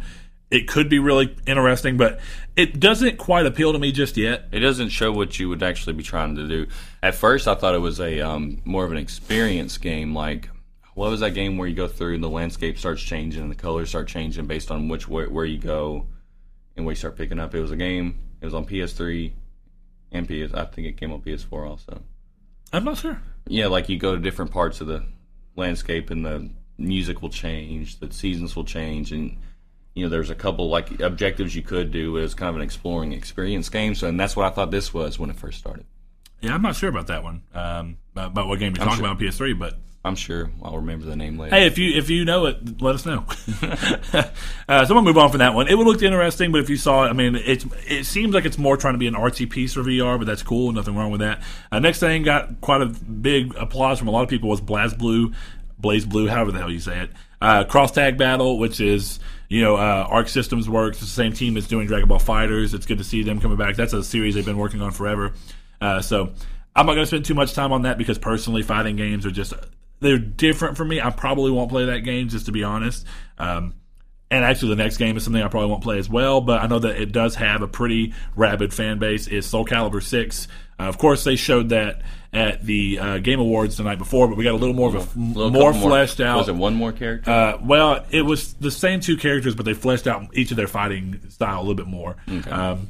it 0.50 0.66
could 0.66 0.88
be 0.88 0.98
really 0.98 1.34
interesting. 1.46 1.96
But 1.98 2.18
it 2.56 2.80
doesn't 2.80 3.18
quite 3.18 3.44
appeal 3.46 3.72
to 3.74 3.78
me 3.78 3.92
just 3.92 4.16
yet. 4.16 4.48
It 4.50 4.60
doesn't 4.60 4.88
show 4.88 5.12
what 5.12 5.38
you 5.38 5.48
would 5.50 5.62
actually 5.62 5.92
be 5.92 6.02
trying 6.02 6.36
to 6.36 6.48
do. 6.48 6.66
At 7.02 7.14
first, 7.14 7.46
I 7.46 7.54
thought 7.54 7.74
it 7.74 7.80
was 7.80 8.00
a 8.00 8.20
um, 8.20 8.62
more 8.64 8.84
of 8.84 8.92
an 8.92 8.98
experience 8.98 9.76
game. 9.78 10.14
Like, 10.14 10.48
what 10.96 11.10
was 11.10 11.20
that 11.20 11.32
game 11.32 11.58
where 11.58 11.68
you 11.68 11.74
go 11.74 11.86
through 11.86 12.14
and 12.14 12.24
the 12.24 12.30
landscape 12.30 12.78
starts 12.78 13.02
changing 13.02 13.42
and 13.42 13.50
the 13.50 13.54
colors 13.54 13.90
start 13.90 14.08
changing 14.08 14.46
based 14.46 14.70
on 14.70 14.88
which 14.88 15.06
where, 15.06 15.28
where 15.28 15.44
you 15.44 15.58
go 15.58 16.06
and 16.74 16.86
where 16.86 16.92
you 16.92 16.96
start 16.96 17.18
picking 17.18 17.38
up? 17.38 17.54
It 17.54 17.60
was 17.60 17.70
a 17.70 17.76
game. 17.76 18.18
It 18.40 18.46
was 18.46 18.54
on 18.54 18.64
PS3 18.64 19.30
and 20.12 20.26
PS. 20.26 20.54
I 20.54 20.64
think 20.64 20.86
it 20.86 20.96
came 20.96 21.12
on 21.12 21.20
PS4 21.20 21.68
also. 21.68 22.00
I'm 22.72 22.84
not 22.84 22.96
sure. 22.96 23.20
Yeah, 23.46 23.66
like 23.66 23.90
you 23.90 23.98
go 23.98 24.14
to 24.14 24.20
different 24.22 24.52
parts 24.52 24.80
of 24.80 24.86
the 24.86 25.04
landscape 25.54 26.08
and 26.08 26.24
the 26.24 26.48
music 26.78 27.20
will 27.20 27.28
change, 27.28 28.00
the 28.00 28.10
seasons 28.10 28.56
will 28.56 28.64
change, 28.64 29.12
and 29.12 29.36
you 29.92 30.02
know 30.02 30.08
there's 30.08 30.30
a 30.30 30.34
couple 30.34 30.70
like 30.70 30.98
objectives 31.00 31.54
you 31.54 31.62
could 31.62 31.90
do. 31.90 32.16
It 32.16 32.22
was 32.22 32.34
kind 32.34 32.48
of 32.48 32.56
an 32.56 32.62
exploring 32.62 33.12
experience 33.12 33.68
game. 33.68 33.94
So, 33.94 34.08
and 34.08 34.18
that's 34.18 34.34
what 34.34 34.46
I 34.46 34.50
thought 34.50 34.70
this 34.70 34.94
was 34.94 35.18
when 35.18 35.28
it 35.28 35.36
first 35.36 35.58
started. 35.58 35.84
Yeah, 36.40 36.54
I'm 36.54 36.62
not 36.62 36.74
sure 36.74 36.88
about 36.88 37.08
that 37.08 37.22
one. 37.22 37.42
Um, 37.52 37.98
about 38.14 38.48
what 38.48 38.58
game 38.58 38.74
you're 38.74 38.82
talking 38.82 39.00
sure. 39.00 39.12
about 39.12 39.20
on 39.20 39.22
PS3, 39.22 39.58
but 39.58 39.78
I'm 40.06 40.14
sure 40.14 40.50
I'll 40.62 40.76
remember 40.76 41.04
the 41.04 41.16
name 41.16 41.36
later. 41.36 41.54
Hey, 41.54 41.66
if 41.66 41.78
you 41.78 41.92
if 41.98 42.08
you 42.08 42.24
know 42.24 42.46
it, 42.46 42.80
let 42.80 42.94
us 42.94 43.04
know. 43.04 43.24
uh, 43.62 44.22
so 44.22 44.30
I'm 44.68 44.86
gonna 44.86 45.02
move 45.02 45.18
on 45.18 45.30
from 45.30 45.38
that 45.38 45.52
one. 45.52 45.66
It 45.66 45.76
would 45.76 45.86
look 45.86 46.00
interesting, 46.00 46.52
but 46.52 46.60
if 46.60 46.70
you 46.70 46.76
saw 46.76 47.04
it, 47.04 47.08
I 47.08 47.12
mean, 47.12 47.34
it's 47.34 47.66
it 47.88 48.04
seems 48.04 48.32
like 48.32 48.44
it's 48.44 48.56
more 48.56 48.76
trying 48.76 48.94
to 48.94 48.98
be 48.98 49.08
an 49.08 49.14
artsy 49.14 49.50
piece 49.50 49.74
for 49.74 49.82
VR, 49.82 50.16
but 50.16 50.26
that's 50.26 50.44
cool. 50.44 50.70
Nothing 50.70 50.94
wrong 50.94 51.10
with 51.10 51.22
that. 51.22 51.42
Uh, 51.72 51.80
next 51.80 51.98
thing 51.98 52.22
got 52.22 52.60
quite 52.60 52.82
a 52.82 52.86
big 52.86 53.54
applause 53.56 53.98
from 53.98 54.06
a 54.06 54.12
lot 54.12 54.22
of 54.22 54.28
people 54.28 54.48
was 54.48 54.60
BlazBlue, 54.60 55.34
Blaze 55.76 56.06
Blue, 56.06 56.28
however 56.28 56.52
the 56.52 56.58
hell 56.58 56.70
you 56.70 56.78
say 56.78 57.00
it. 57.00 57.10
Uh, 57.42 57.64
Cross 57.64 57.92
Tag 57.92 58.16
Battle, 58.16 58.60
which 58.60 58.80
is 58.80 59.18
you 59.48 59.60
know 59.60 59.74
uh, 59.74 60.06
Arc 60.08 60.28
Systems 60.28 60.68
works. 60.68 60.98
It's 60.98 61.06
the 61.06 61.22
same 61.22 61.32
team 61.32 61.54
that's 61.54 61.66
doing 61.66 61.88
Dragon 61.88 62.08
Ball 62.08 62.20
FighterZ. 62.20 62.74
It's 62.74 62.86
good 62.86 62.98
to 62.98 63.04
see 63.04 63.24
them 63.24 63.40
coming 63.40 63.58
back. 63.58 63.74
That's 63.74 63.92
a 63.92 64.04
series 64.04 64.36
they've 64.36 64.44
been 64.44 64.56
working 64.56 64.82
on 64.82 64.92
forever. 64.92 65.32
Uh, 65.80 66.00
so 66.00 66.32
I'm 66.76 66.84
not 66.84 66.92
going 66.92 67.02
to 67.02 67.06
spend 67.06 67.24
too 67.24 67.34
much 67.34 67.54
time 67.54 67.72
on 67.72 67.82
that 67.82 67.98
because 67.98 68.18
personally, 68.18 68.62
fighting 68.62 68.96
games 68.96 69.26
are 69.26 69.30
just 69.30 69.54
they're 70.00 70.18
different 70.18 70.76
for 70.76 70.84
me. 70.84 71.00
I 71.00 71.10
probably 71.10 71.50
won't 71.50 71.70
play 71.70 71.86
that 71.86 72.00
game 72.00 72.28
just 72.28 72.46
to 72.46 72.52
be 72.52 72.64
honest. 72.64 73.06
Um, 73.38 73.74
and 74.30 74.44
actually, 74.44 74.70
the 74.70 74.82
next 74.82 74.96
game 74.96 75.16
is 75.16 75.22
something 75.24 75.40
I 75.40 75.48
probably 75.48 75.70
won't 75.70 75.82
play 75.84 75.98
as 75.98 76.08
well. 76.08 76.40
But 76.40 76.60
I 76.60 76.66
know 76.66 76.80
that 76.80 77.00
it 77.00 77.12
does 77.12 77.36
have 77.36 77.62
a 77.62 77.68
pretty 77.68 78.12
rabid 78.34 78.74
fan 78.74 78.98
base. 78.98 79.28
Is 79.28 79.46
Soul 79.46 79.64
Calibur 79.64 80.02
Six? 80.02 80.48
Uh, 80.78 80.84
of 80.84 80.98
course, 80.98 81.22
they 81.24 81.36
showed 81.36 81.68
that 81.70 82.02
at 82.32 82.66
the 82.66 82.98
uh, 82.98 83.18
Game 83.18 83.38
Awards 83.40 83.76
the 83.76 83.84
night 83.84 83.98
before, 83.98 84.26
but 84.28 84.36
we 84.36 84.44
got 84.44 84.52
a 84.52 84.56
little 84.58 84.74
more 84.74 84.88
of 84.88 84.94
a 84.96 84.98
f- 84.98 85.16
more 85.16 85.72
fleshed 85.72 86.20
out. 86.20 86.38
Was 86.38 86.48
it 86.48 86.56
one 86.56 86.74
more 86.74 86.92
character? 86.92 87.30
Uh, 87.30 87.58
well, 87.62 88.04
it 88.10 88.22
was 88.22 88.54
the 88.54 88.70
same 88.70 89.00
two 89.00 89.16
characters, 89.16 89.54
but 89.54 89.64
they 89.64 89.74
fleshed 89.74 90.06
out 90.06 90.26
each 90.34 90.50
of 90.50 90.56
their 90.56 90.66
fighting 90.66 91.20
style 91.30 91.58
a 91.58 91.62
little 91.62 91.74
bit 91.76 91.86
more. 91.86 92.16
Um, 92.50 92.88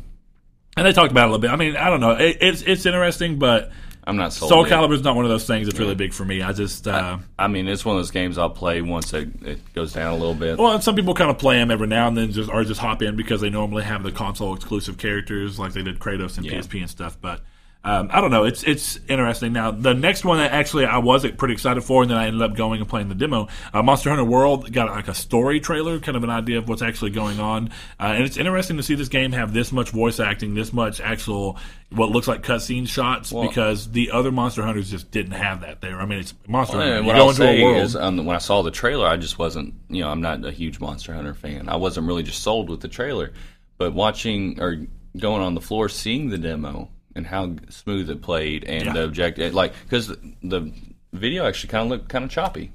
and 0.76 0.86
they 0.86 0.92
talked 0.92 1.10
about 1.12 1.24
it 1.26 1.28
a 1.28 1.32
little 1.32 1.42
bit. 1.42 1.50
I 1.50 1.56
mean, 1.56 1.76
I 1.76 1.90
don't 1.90 2.00
know. 2.00 2.12
It, 2.12 2.38
it's 2.40 2.62
it's 2.62 2.86
interesting, 2.86 3.38
but 3.38 3.70
I'm 4.06 4.16
not 4.16 4.32
sold. 4.32 4.50
Soul 4.50 4.68
yet. 4.68 4.78
Calibur 4.78 4.92
is 4.94 5.02
not 5.02 5.16
one 5.16 5.24
of 5.24 5.30
those 5.30 5.46
things 5.46 5.66
that's 5.66 5.78
really 5.80 5.96
big 5.96 6.12
for 6.12 6.24
me. 6.24 6.40
I 6.40 6.52
just 6.52 6.86
uh, 6.86 7.18
I 7.38 7.48
mean, 7.48 7.66
it's 7.66 7.84
one 7.84 7.96
of 7.96 7.98
those 8.00 8.12
games 8.12 8.38
I'll 8.38 8.48
play 8.50 8.80
once 8.80 9.12
it, 9.12 9.28
it 9.42 9.72
goes 9.74 9.92
down 9.92 10.12
a 10.12 10.16
little 10.16 10.34
bit. 10.34 10.58
well, 10.58 10.72
and 10.72 10.82
some 10.84 10.94
people 10.94 11.12
kind 11.14 11.30
of 11.30 11.38
play 11.38 11.56
them 11.56 11.70
every 11.72 11.88
now 11.88 12.06
and 12.06 12.16
then, 12.16 12.30
just 12.30 12.48
or 12.48 12.62
just 12.62 12.80
hop 12.80 13.02
in 13.02 13.16
because 13.16 13.40
they 13.40 13.50
normally 13.50 13.82
have 13.82 14.02
the 14.04 14.12
console 14.12 14.54
exclusive 14.54 14.96
characters 14.96 15.58
like 15.58 15.72
they 15.72 15.82
did 15.82 15.98
Kratos 15.98 16.36
and 16.36 16.46
Yeah. 16.46 16.52
PSP 16.60 16.80
and 16.82 16.90
stuff. 16.90 17.16
But 17.20 17.40
um, 17.86 18.10
I 18.12 18.20
don't 18.20 18.32
know. 18.32 18.42
It's 18.42 18.64
it's 18.64 18.98
interesting. 19.08 19.52
Now 19.52 19.70
the 19.70 19.94
next 19.94 20.24
one 20.24 20.38
that 20.38 20.50
actually 20.50 20.86
I 20.86 20.98
was 20.98 21.24
pretty 21.30 21.54
excited 21.54 21.82
for, 21.82 22.02
and 22.02 22.10
then 22.10 22.18
I 22.18 22.26
ended 22.26 22.42
up 22.42 22.56
going 22.56 22.80
and 22.80 22.90
playing 22.90 23.08
the 23.08 23.14
demo. 23.14 23.46
Uh, 23.72 23.80
Monster 23.80 24.10
Hunter 24.10 24.24
World 24.24 24.72
got 24.72 24.90
like 24.90 25.06
a 25.06 25.14
story 25.14 25.60
trailer, 25.60 26.00
kind 26.00 26.16
of 26.16 26.24
an 26.24 26.30
idea 26.30 26.58
of 26.58 26.68
what's 26.68 26.82
actually 26.82 27.12
going 27.12 27.38
on, 27.38 27.68
uh, 28.00 28.06
and 28.16 28.24
it's 28.24 28.36
interesting 28.36 28.76
to 28.78 28.82
see 28.82 28.96
this 28.96 29.08
game 29.08 29.30
have 29.30 29.52
this 29.52 29.70
much 29.70 29.90
voice 29.90 30.18
acting, 30.18 30.54
this 30.54 30.72
much 30.72 31.00
actual 31.00 31.60
what 31.90 32.10
looks 32.10 32.26
like 32.26 32.42
cutscene 32.42 32.88
shots 32.88 33.32
because 33.32 33.92
the 33.92 34.10
other 34.10 34.32
Monster 34.32 34.64
Hunters 34.64 34.90
just 34.90 35.12
didn't 35.12 35.34
have 35.34 35.60
that 35.60 35.80
there. 35.80 36.00
I 36.00 36.06
mean, 36.06 36.18
it's 36.18 36.34
Monster 36.48 36.78
Hunter. 36.78 36.96
And 36.96 37.06
You 37.06 37.12
what 37.12 37.20
I'll 37.20 37.32
say 37.34 37.62
is, 37.62 37.94
um, 37.94 38.24
when 38.24 38.34
I 38.34 38.40
saw 38.40 38.62
the 38.62 38.72
trailer, 38.72 39.06
I 39.06 39.16
just 39.16 39.38
wasn't, 39.38 39.74
you 39.88 40.02
know, 40.02 40.08
I'm 40.08 40.20
not 40.20 40.44
a 40.44 40.50
huge 40.50 40.80
Monster 40.80 41.14
Hunter 41.14 41.34
fan. 41.34 41.68
I 41.68 41.76
wasn't 41.76 42.08
really 42.08 42.24
just 42.24 42.42
sold 42.42 42.68
with 42.68 42.80
the 42.80 42.88
trailer, 42.88 43.32
but 43.78 43.94
watching 43.94 44.60
or 44.60 44.86
going 45.16 45.42
on 45.42 45.54
the 45.54 45.60
floor, 45.60 45.88
seeing 45.88 46.30
the 46.30 46.38
demo 46.38 46.90
and 47.16 47.26
how 47.26 47.54
smooth 47.70 48.08
it 48.10 48.22
played, 48.22 48.62
and 48.64 48.84
Yeah. 48.86 48.92
the 48.92 49.04
objective, 49.04 49.54
like, 49.54 49.72
because 49.84 50.08
the 50.42 50.70
video 51.12 51.46
actually 51.46 51.70
kind 51.70 51.84
of 51.84 51.88
looked 51.90 52.08
kind 52.08 52.24
of 52.24 52.30
choppy. 52.30 52.72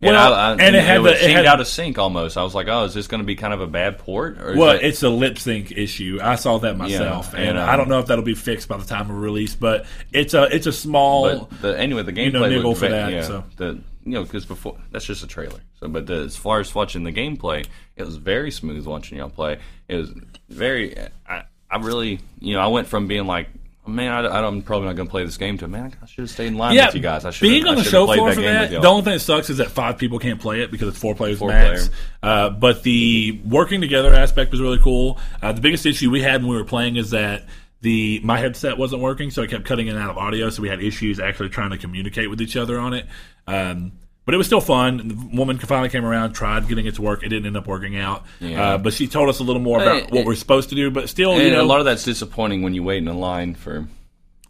Well, 0.00 0.32
I, 0.34 0.50
I, 0.50 0.52
and 0.58 0.74
it 0.74 0.82
had 0.82 1.00
was 1.00 1.12
the- 1.12 1.18
it 1.18 1.20
seemed 1.26 1.36
had- 1.36 1.46
out 1.46 1.60
of 1.60 1.66
sync 1.68 1.96
almost. 1.96 2.36
I 2.36 2.42
was 2.42 2.56
like, 2.56 2.66
oh, 2.68 2.84
is 2.84 2.92
this 2.94 3.06
going 3.06 3.20
to 3.20 3.24
be 3.24 3.36
kind 3.36 3.54
of 3.54 3.60
a 3.60 3.68
bad 3.68 3.98
port? 3.98 4.36
Or 4.40 4.56
Well, 4.56 4.70
it- 4.70 4.82
it's 4.82 5.02
a 5.04 5.08
lip 5.08 5.38
sync 5.38 5.70
issue. 5.70 6.18
I 6.20 6.34
saw 6.34 6.58
that 6.58 6.76
myself, 6.76 7.34
and 7.34 7.50
and, 7.50 7.58
um, 7.58 7.68
I 7.68 7.76
don't 7.76 7.88
know 7.88 8.00
if 8.00 8.06
that'll 8.06 8.24
be 8.24 8.34
fixed 8.34 8.66
by 8.66 8.78
the 8.78 8.84
time 8.84 9.10
of 9.10 9.16
release. 9.20 9.54
But 9.54 9.86
it's 10.12 10.34
a 10.34 10.44
it's 10.54 10.66
a 10.66 10.72
small. 10.72 11.48
The, 11.60 11.78
anyway, 11.78 12.02
the 12.02 12.12
gameplay 12.12 12.32
know, 12.32 12.48
niggle 12.48 12.70
looked 12.70 12.80
for 12.80 12.88
that, 12.88 13.12
Yeah, 13.12 13.22
so. 13.22 13.44
the 13.58 13.78
you 14.04 14.14
know 14.14 14.24
because 14.24 14.44
before 14.44 14.76
that's 14.90 15.04
just 15.04 15.22
a 15.22 15.28
trailer. 15.28 15.60
So, 15.78 15.86
but 15.86 16.06
the, 16.08 16.14
as 16.16 16.36
far 16.36 16.58
as 16.58 16.74
watching 16.74 17.04
the 17.04 17.12
gameplay, 17.12 17.64
it 17.96 18.04
was 18.04 18.16
very 18.16 18.50
smooth 18.50 18.84
watching 18.84 19.18
y'all 19.18 19.30
play. 19.30 19.58
It 19.86 19.94
was 19.98 20.10
very. 20.48 20.96
I, 21.28 21.44
I 21.70 21.76
really 21.78 22.18
you 22.40 22.54
know 22.54 22.60
I 22.60 22.66
went 22.66 22.88
from 22.88 23.06
being 23.06 23.26
like. 23.28 23.50
Man, 23.84 24.12
I, 24.12 24.46
I'm 24.46 24.62
probably 24.62 24.86
not 24.86 24.94
going 24.94 25.08
to 25.08 25.10
play 25.10 25.24
this 25.24 25.36
game. 25.36 25.58
To 25.58 25.66
man, 25.66 25.92
I 26.00 26.06
should 26.06 26.22
have 26.22 26.30
stayed 26.30 26.46
in 26.48 26.56
line 26.56 26.76
yeah, 26.76 26.86
with 26.86 26.94
you 26.94 27.00
guys. 27.00 27.24
I 27.24 27.30
should 27.30 27.42
being 27.42 27.66
on 27.66 27.74
the 27.74 27.82
show 27.82 28.06
floor 28.06 28.32
for 28.32 28.40
that. 28.40 28.70
The 28.70 28.86
only 28.86 29.02
thing 29.02 29.14
that 29.14 29.20
sucks 29.20 29.50
is 29.50 29.56
that 29.56 29.72
five 29.72 29.98
people 29.98 30.20
can't 30.20 30.40
play 30.40 30.62
it 30.62 30.70
because 30.70 30.88
it's 30.88 30.98
four 30.98 31.16
players 31.16 31.40
Four 31.40 31.48
max. 31.48 31.88
player. 31.88 32.00
Uh, 32.22 32.50
but 32.50 32.84
the 32.84 33.40
working 33.44 33.80
together 33.80 34.14
aspect 34.14 34.52
was 34.52 34.60
really 34.60 34.78
cool. 34.78 35.18
Uh, 35.42 35.50
the 35.50 35.60
biggest 35.60 35.84
issue 35.84 36.10
we 36.10 36.22
had 36.22 36.42
when 36.42 36.50
we 36.52 36.56
were 36.56 36.64
playing 36.64 36.94
is 36.94 37.10
that 37.10 37.44
the 37.80 38.20
my 38.22 38.38
headset 38.38 38.78
wasn't 38.78 39.02
working, 39.02 39.32
so 39.32 39.42
I 39.42 39.48
kept 39.48 39.64
cutting 39.64 39.88
in 39.88 39.96
and 39.96 40.02
out 40.02 40.10
of 40.10 40.16
audio. 40.16 40.48
So 40.50 40.62
we 40.62 40.68
had 40.68 40.80
issues 40.80 41.18
actually 41.18 41.48
trying 41.48 41.70
to 41.70 41.78
communicate 41.78 42.30
with 42.30 42.40
each 42.40 42.56
other 42.56 42.78
on 42.78 42.94
it. 42.94 43.06
Um, 43.48 43.92
but 44.24 44.34
it 44.34 44.38
was 44.38 44.46
still 44.46 44.60
fun. 44.60 45.08
The 45.08 45.36
woman 45.36 45.58
finally 45.58 45.88
came 45.88 46.04
around, 46.04 46.32
tried 46.32 46.68
getting 46.68 46.86
it 46.86 46.94
to 46.96 47.02
work. 47.02 47.22
It 47.22 47.28
didn't 47.28 47.46
end 47.46 47.56
up 47.56 47.66
working 47.66 47.96
out. 47.96 48.24
Yeah. 48.40 48.62
Uh, 48.74 48.78
but 48.78 48.92
she 48.92 49.06
told 49.08 49.28
us 49.28 49.40
a 49.40 49.42
little 49.44 49.62
more 49.62 49.82
about 49.82 49.96
It- 49.96 50.10
what 50.12 50.24
we're 50.24 50.34
supposed 50.34 50.68
to 50.70 50.74
do. 50.74 50.90
But 50.90 51.08
still, 51.08 51.40
you 51.40 51.50
know, 51.50 51.62
a 51.62 51.64
lot 51.64 51.80
of 51.80 51.84
that's 51.86 52.04
disappointing 52.04 52.62
when 52.62 52.74
you 52.74 52.82
wait 52.82 52.98
in 52.98 53.08
a 53.08 53.16
line 53.18 53.54
for. 53.54 53.86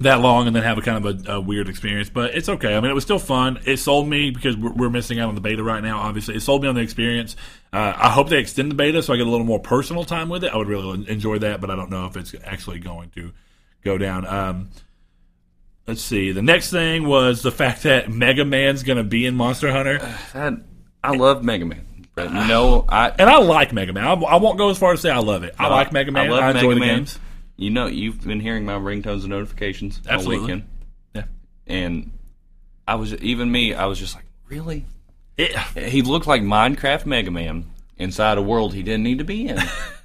that 0.00 0.20
long 0.20 0.48
and 0.48 0.56
then 0.56 0.64
have 0.64 0.78
a 0.78 0.82
kind 0.82 1.04
of 1.06 1.26
a, 1.28 1.32
a 1.34 1.40
weird 1.40 1.68
experience. 1.68 2.10
But 2.10 2.34
it's 2.34 2.48
okay. 2.48 2.74
I 2.74 2.80
mean, 2.80 2.90
it 2.90 2.94
was 2.94 3.04
still 3.04 3.20
fun. 3.20 3.60
It 3.64 3.76
sold 3.76 4.08
me 4.08 4.30
because 4.32 4.56
we're, 4.56 4.72
we're 4.72 4.90
missing 4.90 5.20
out 5.20 5.28
on 5.28 5.36
the 5.36 5.40
beta 5.40 5.62
right 5.62 5.82
now. 5.82 5.98
Obviously, 6.00 6.34
it 6.34 6.40
sold 6.40 6.60
me 6.62 6.68
on 6.68 6.74
the 6.74 6.80
experience. 6.80 7.36
Uh, 7.72 7.92
I 7.96 8.10
hope 8.10 8.28
they 8.28 8.38
extend 8.40 8.70
the 8.72 8.74
beta 8.74 9.00
so 9.02 9.12
I 9.12 9.16
get 9.16 9.28
a 9.28 9.30
little 9.30 9.46
more 9.46 9.60
personal 9.60 10.02
time 10.04 10.28
with 10.28 10.42
it. 10.42 10.52
I 10.52 10.56
would 10.56 10.66
really 10.66 11.08
enjoy 11.08 11.38
that, 11.38 11.60
but 11.60 11.70
I 11.70 11.76
don't 11.76 11.88
know 11.90 12.06
if 12.06 12.16
it's 12.16 12.34
actually 12.44 12.80
going 12.80 13.10
to 13.10 13.32
go 13.84 13.96
down. 13.96 14.26
Um, 14.26 14.70
let's 15.86 16.02
see. 16.02 16.32
The 16.32 16.42
next 16.42 16.70
thing 16.70 17.06
was 17.06 17.42
the 17.42 17.52
fact 17.52 17.82
that 17.84 18.10
Mega 18.10 18.44
Man's 18.44 18.82
going 18.82 18.98
to 18.98 19.04
be 19.04 19.26
in 19.26 19.34
Monster 19.34 19.70
Hunter, 19.70 19.98
That 20.32 20.54
I 21.02 21.12
love 21.16 21.42
Mega 21.44 21.64
Man, 21.64 22.06
but 22.14 22.28
you 22.30 22.46
know 22.46 22.84
I 22.88 23.10
and 23.10 23.28
I 23.28 23.38
like 23.38 23.72
Mega 23.72 23.92
Man. 23.92 24.04
I, 24.04 24.12
I 24.12 24.36
won't 24.36 24.58
go 24.58 24.70
as 24.70 24.78
far 24.78 24.92
as 24.92 25.00
say 25.00 25.10
I 25.10 25.18
love 25.18 25.42
it. 25.44 25.54
I 25.58 25.68
like 25.68 25.92
Mega 25.92 26.12
Man. 26.12 26.26
I, 26.26 26.30
love 26.30 26.56
enjoy 26.56 26.68
Mega 26.68 26.74
the 26.74 26.80
Man. 26.86 26.96
games. 26.98 27.18
You 27.56 27.70
know, 27.70 27.86
you've 27.86 28.20
been 28.22 28.40
hearing 28.40 28.64
my 28.64 28.74
ringtones 28.74 29.20
and 29.20 29.28
notifications 29.28 30.00
Absolutely. 30.08 30.36
all 30.36 30.42
weekend. 30.42 30.68
Yeah. 31.14 31.24
and 31.66 32.10
I 32.88 32.96
was 32.96 33.14
even 33.14 33.50
me. 33.52 33.74
I 33.74 33.86
was 33.86 33.98
just 33.98 34.14
like, 34.14 34.24
really? 34.48 34.86
It, 35.36 35.56
He 35.76 36.02
looked 36.02 36.26
like 36.26 36.42
Minecraft 36.42 37.06
Mega 37.06 37.30
Man 37.30 37.70
inside 37.98 38.38
a 38.38 38.42
world 38.42 38.74
he 38.74 38.82
didn't 38.82 39.02
need 39.04 39.18
to 39.18 39.24
be 39.24 39.46
in. 39.48 39.58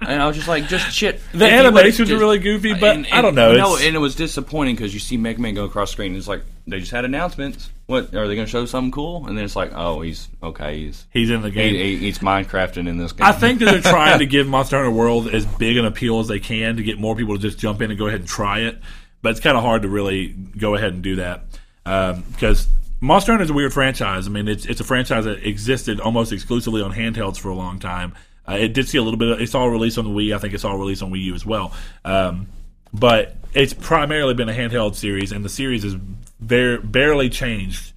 and 0.00 0.22
I 0.22 0.26
was 0.26 0.36
just 0.36 0.48
like, 0.48 0.66
just 0.68 0.92
shit. 0.92 1.20
the 1.32 1.46
If 1.46 1.52
animations 1.52 2.08
would've 2.08 2.16
are 2.16 2.20
really 2.20 2.38
goofy, 2.38 2.74
but 2.74 2.96
and- 2.96 3.06
I 3.12 3.20
don't 3.22 3.34
know. 3.34 3.54
No, 3.54 3.76
and 3.76 3.94
it 3.94 3.98
was 3.98 4.14
disappointing 4.14 4.76
because 4.76 4.94
you 4.94 5.00
see 5.00 5.16
Mega 5.16 5.40
Man 5.40 5.54
go 5.54 5.64
across 5.64 5.90
screen. 5.90 6.12
And 6.12 6.16
it's 6.18 6.28
like 6.28 6.42
they 6.66 6.80
just 6.80 6.92
had 6.92 7.04
announcements. 7.04 7.70
What 7.86 8.14
are 8.14 8.28
they 8.28 8.34
going 8.34 8.46
to 8.46 8.50
show 8.50 8.64
something 8.66 8.92
cool? 8.92 9.26
And 9.26 9.36
then 9.36 9.44
it's 9.44 9.56
like, 9.56 9.72
oh, 9.74 10.00
he's 10.00 10.28
okay. 10.42 10.78
He's 10.78 11.06
he's 11.10 11.30
in 11.30 11.42
the 11.42 11.50
game. 11.50 11.74
he, 11.74 11.82
he, 11.82 11.96
he's 11.96 12.18
Minecrafting 12.20 12.88
in 12.88 12.98
this 12.98 13.12
game. 13.12 13.26
I 13.26 13.32
think 13.32 13.58
that 13.60 13.66
they're 13.66 13.80
trying 13.92 14.18
to 14.20 14.26
give 14.26 14.46
Monster 14.46 14.76
Hunter 14.76 14.90
World 14.92 15.28
as 15.28 15.44
big 15.44 15.76
an 15.76 15.84
appeal 15.84 16.20
as 16.20 16.28
they 16.28 16.38
can 16.40 16.76
to 16.76 16.82
get 16.82 16.98
more 16.98 17.16
people 17.16 17.34
to 17.36 17.40
just 17.40 17.58
jump 17.58 17.82
in 17.82 17.90
and 17.90 17.98
go 17.98 18.06
ahead 18.06 18.20
and 18.20 18.28
try 18.28 18.60
it. 18.60 18.78
But 19.22 19.32
it's 19.32 19.40
kind 19.40 19.56
of 19.56 19.62
hard 19.62 19.82
to 19.82 19.88
really 19.88 20.28
go 20.28 20.74
ahead 20.76 20.94
and 20.94 21.02
do 21.02 21.16
that 21.16 21.44
um, 21.84 22.22
because 22.32 22.68
Monster 23.02 23.32
Hunter 23.32 23.44
is 23.44 23.50
a 23.50 23.54
weird 23.54 23.72
franchise. 23.72 24.26
I 24.26 24.30
mean, 24.30 24.46
it's 24.48 24.66
it's 24.66 24.80
a 24.80 24.84
franchise 24.84 25.24
that 25.24 25.46
existed 25.46 26.00
almost 26.00 26.32
exclusively 26.32 26.80
on 26.82 26.92
handhelds 26.92 27.38
for 27.38 27.48
a 27.48 27.54
long 27.54 27.78
time. 27.78 28.14
Uh, 28.50 28.56
it 28.56 28.72
did 28.72 28.88
see 28.88 28.98
a 28.98 29.02
little 29.02 29.18
bit. 29.18 29.28
Of, 29.28 29.40
it's 29.40 29.54
all 29.54 29.68
released 29.68 29.98
on 29.98 30.04
the 30.04 30.10
Wii. 30.10 30.34
I 30.34 30.38
think 30.38 30.54
it's 30.54 30.64
all 30.64 30.76
released 30.76 31.02
on 31.02 31.10
Wii 31.10 31.22
U 31.24 31.34
as 31.34 31.46
well. 31.46 31.72
Um, 32.04 32.48
but 32.92 33.36
it's 33.54 33.72
primarily 33.72 34.34
been 34.34 34.48
a 34.48 34.52
handheld 34.52 34.96
series, 34.96 35.32
and 35.32 35.44
the 35.44 35.48
series 35.48 35.84
is 35.84 35.94
very 36.40 36.78
barely 36.78 37.28
changed 37.28 37.92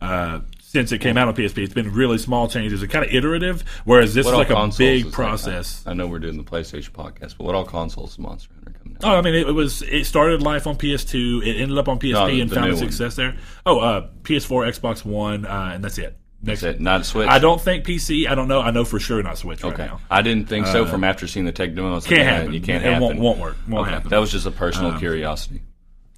uh, 0.00 0.40
since 0.60 0.92
it 0.92 0.98
came 0.98 1.16
out 1.16 1.28
on 1.28 1.34
PSP. 1.34 1.58
It's 1.58 1.74
been 1.74 1.92
really 1.92 2.16
small 2.18 2.48
changes 2.48 2.82
and 2.82 2.90
kind 2.90 3.04
of 3.04 3.12
iterative, 3.12 3.62
whereas 3.84 4.14
this 4.14 4.24
What 4.24 4.32
is 4.32 4.50
like 4.50 4.50
a 4.50 4.78
big 4.78 5.12
process. 5.12 5.84
Like, 5.84 5.88
I, 5.88 5.90
I 5.90 5.94
know 5.94 6.06
we're 6.06 6.20
doing 6.20 6.36
the 6.36 6.44
PlayStation 6.44 6.90
podcast, 6.90 7.36
but 7.36 7.40
what 7.40 7.54
all 7.54 7.64
consoles 7.64 8.12
is 8.12 8.18
Monster 8.18 8.54
Hunter 8.54 8.78
coming 8.78 8.96
out? 8.96 9.04
Oh, 9.04 9.18
I 9.18 9.22
mean, 9.22 9.34
it, 9.34 9.48
it 9.48 9.52
was 9.52 9.82
it 9.82 10.06
started 10.06 10.42
life 10.42 10.66
on 10.66 10.76
PS2. 10.76 11.46
It 11.46 11.60
ended 11.60 11.76
up 11.76 11.88
on 11.88 11.98
PSP 11.98 12.12
No, 12.12 12.26
and 12.26 12.50
found 12.52 12.66
new 12.66 12.72
a 12.72 12.74
one. 12.76 12.84
success 12.84 13.16
there. 13.16 13.36
Oh, 13.66 13.80
uh, 13.80 14.08
PS4, 14.22 14.78
Xbox 14.78 15.04
One, 15.04 15.44
uh, 15.44 15.72
and 15.74 15.84
that's 15.84 15.98
it. 15.98 16.16
Next, 16.42 16.60
Is 16.60 16.64
it 16.76 16.80
not 16.80 17.04
Switch? 17.04 17.28
I 17.28 17.38
don't 17.38 17.60
think 17.60 17.84
PC. 17.84 18.26
I 18.26 18.34
don't 18.34 18.48
know. 18.48 18.60
I 18.62 18.70
know 18.70 18.84
for 18.86 18.98
sure 18.98 19.22
not 19.22 19.36
Switch 19.36 19.62
right 19.62 19.74
Okay, 19.74 19.84
now. 19.86 20.00
I 20.10 20.22
didn't 20.22 20.48
think 20.48 20.66
so 20.66 20.86
from 20.86 21.04
after 21.04 21.26
seeing 21.26 21.44
the 21.44 21.52
tech 21.52 21.74
demo. 21.74 21.92
Like, 21.94 22.04
Can't 22.04 22.20
yeah, 22.20 22.24
happen. 22.24 22.54
You 22.54 22.60
can't 22.62 22.82
It 22.82 22.86
happen. 22.88 23.02
won't- 23.02 23.18
won't 23.18 23.38
work. 23.38 23.56
Won't 23.68 23.82
Okay, 23.86 23.94
happen. 23.94 24.08
That 24.10 24.18
was 24.20 24.32
just 24.32 24.46
a 24.46 24.50
personal 24.50 24.98
curiosity. 24.98 25.60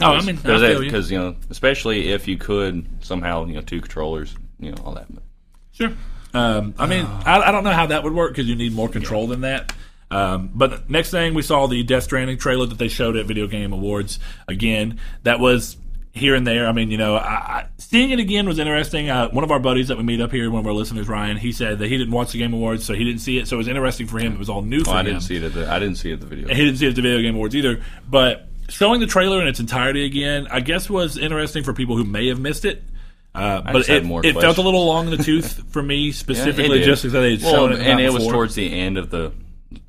Oh, 0.00 0.12
I 0.12 0.20
mean, 0.22 0.36
feel 0.36 0.60
you. 0.74 0.78
because 0.80 1.10
you 1.10 1.18
know, 1.18 1.34
especially 1.50 2.08
if 2.12 2.26
you 2.28 2.36
could 2.36 2.86
somehow, 3.00 3.46
you 3.46 3.54
know, 3.54 3.60
two 3.62 3.80
controllers, 3.80 4.34
you 4.60 4.70
know, 4.70 4.76
all 4.84 4.94
that. 4.94 5.06
Sure. 5.72 5.92
Um, 6.34 6.74
I 6.78 6.86
mean, 6.86 7.04
I, 7.26 7.40
I 7.48 7.52
don't 7.52 7.64
know 7.64 7.72
how 7.72 7.86
that 7.86 8.02
would 8.04 8.12
work 8.14 8.32
because 8.32 8.48
you 8.48 8.54
need 8.54 8.72
more 8.74 8.88
control 8.88 9.26
than 9.26 9.40
that. 9.42 9.72
Um, 10.10 10.50
but 10.54 10.90
next 10.90 11.10
thing 11.10 11.34
we 11.34 11.42
saw 11.42 11.66
the 11.66 11.82
Death 11.82 12.04
Stranding 12.04 12.36
trailer 12.38 12.66
that 12.66 12.78
they 12.78 12.88
showed 12.88 13.16
at 13.16 13.26
Video 13.26 13.46
Game 13.46 13.72
Awards. 13.72 14.18
Again, 14.46 14.98
that 15.22 15.40
was 15.40 15.76
here 16.12 16.34
and 16.34 16.46
there. 16.46 16.68
I 16.68 16.72
mean, 16.72 16.90
you 16.90 16.98
know, 16.98 17.16
I, 17.16 17.30
I, 17.30 17.66
seeing 17.78 18.10
it 18.10 18.18
again 18.18 18.46
was 18.46 18.58
interesting. 18.58 19.08
Uh, 19.10 19.28
one 19.30 19.44
of 19.44 19.50
our 19.50 19.58
buddies 19.58 19.88
that 19.88 19.96
we 19.96 20.02
meet 20.02 20.20
up 20.20 20.30
here, 20.30 20.50
one 20.50 20.60
of 20.60 20.66
our 20.66 20.72
listeners, 20.72 21.08
Ryan, 21.08 21.36
he 21.38 21.52
said 21.52 21.78
that 21.78 21.88
he 21.88 21.96
didn't 21.96 22.12
watch 22.12 22.32
the 22.32 22.38
Game 22.38 22.52
Awards, 22.52 22.84
so 22.84 22.92
he 22.94 23.02
didn't 23.04 23.20
see 23.20 23.38
it. 23.38 23.48
So 23.48 23.56
it 23.56 23.58
was 23.58 23.68
interesting 23.68 24.06
for 24.06 24.18
him. 24.18 24.32
It 24.34 24.38
was 24.38 24.48
all 24.50 24.62
new 24.62 24.84
for 24.84 24.90
Oh, 24.90 24.94
I 24.94 25.00
him. 25.00 25.06
didn't 25.06 25.22
see 25.22 25.36
it. 25.36 25.42
At 25.42 25.54
the, 25.54 25.70
I 25.70 25.78
didn't 25.78 25.96
see 25.96 26.10
it 26.10 26.14
at 26.14 26.20
the 26.20 26.26
video. 26.26 26.48
And 26.48 26.56
he 26.56 26.64
didn't 26.64 26.78
see 26.78 26.86
it 26.86 26.90
at 26.90 26.96
the 26.96 27.02
Video 27.02 27.20
Game 27.22 27.34
Awards 27.34 27.56
either. 27.56 27.82
But 28.08 28.46
showing 28.68 29.00
the 29.00 29.06
trailer 29.06 29.40
in 29.40 29.48
its 29.48 29.58
entirety 29.60 30.04
again, 30.04 30.46
I 30.50 30.60
guess 30.60 30.90
was 30.90 31.16
interesting 31.16 31.64
for 31.64 31.72
people 31.72 31.96
who 31.96 32.04
may 32.04 32.28
have 32.28 32.38
missed 32.38 32.64
it. 32.64 32.82
Uh, 33.34 33.62
but 33.62 33.88
it, 33.88 34.04
it 34.04 34.34
felt 34.38 34.58
a 34.58 34.62
little 34.62 34.84
long 34.84 35.06
in 35.10 35.16
the 35.16 35.22
tooth 35.24 35.64
for 35.72 35.82
me 35.82 36.12
specifically, 36.12 36.80
did. 36.80 36.84
just 36.84 37.02
because 37.02 37.14
they 37.14 37.30
had 37.36 37.42
well, 37.42 37.54
shown 37.54 37.72
it 37.72 37.80
and 37.80 37.98
it 37.98 38.12
was 38.12 38.18
before. 38.24 38.32
towards 38.34 38.54
the 38.54 38.70
end 38.70 38.98
of 38.98 39.08
the, 39.08 39.32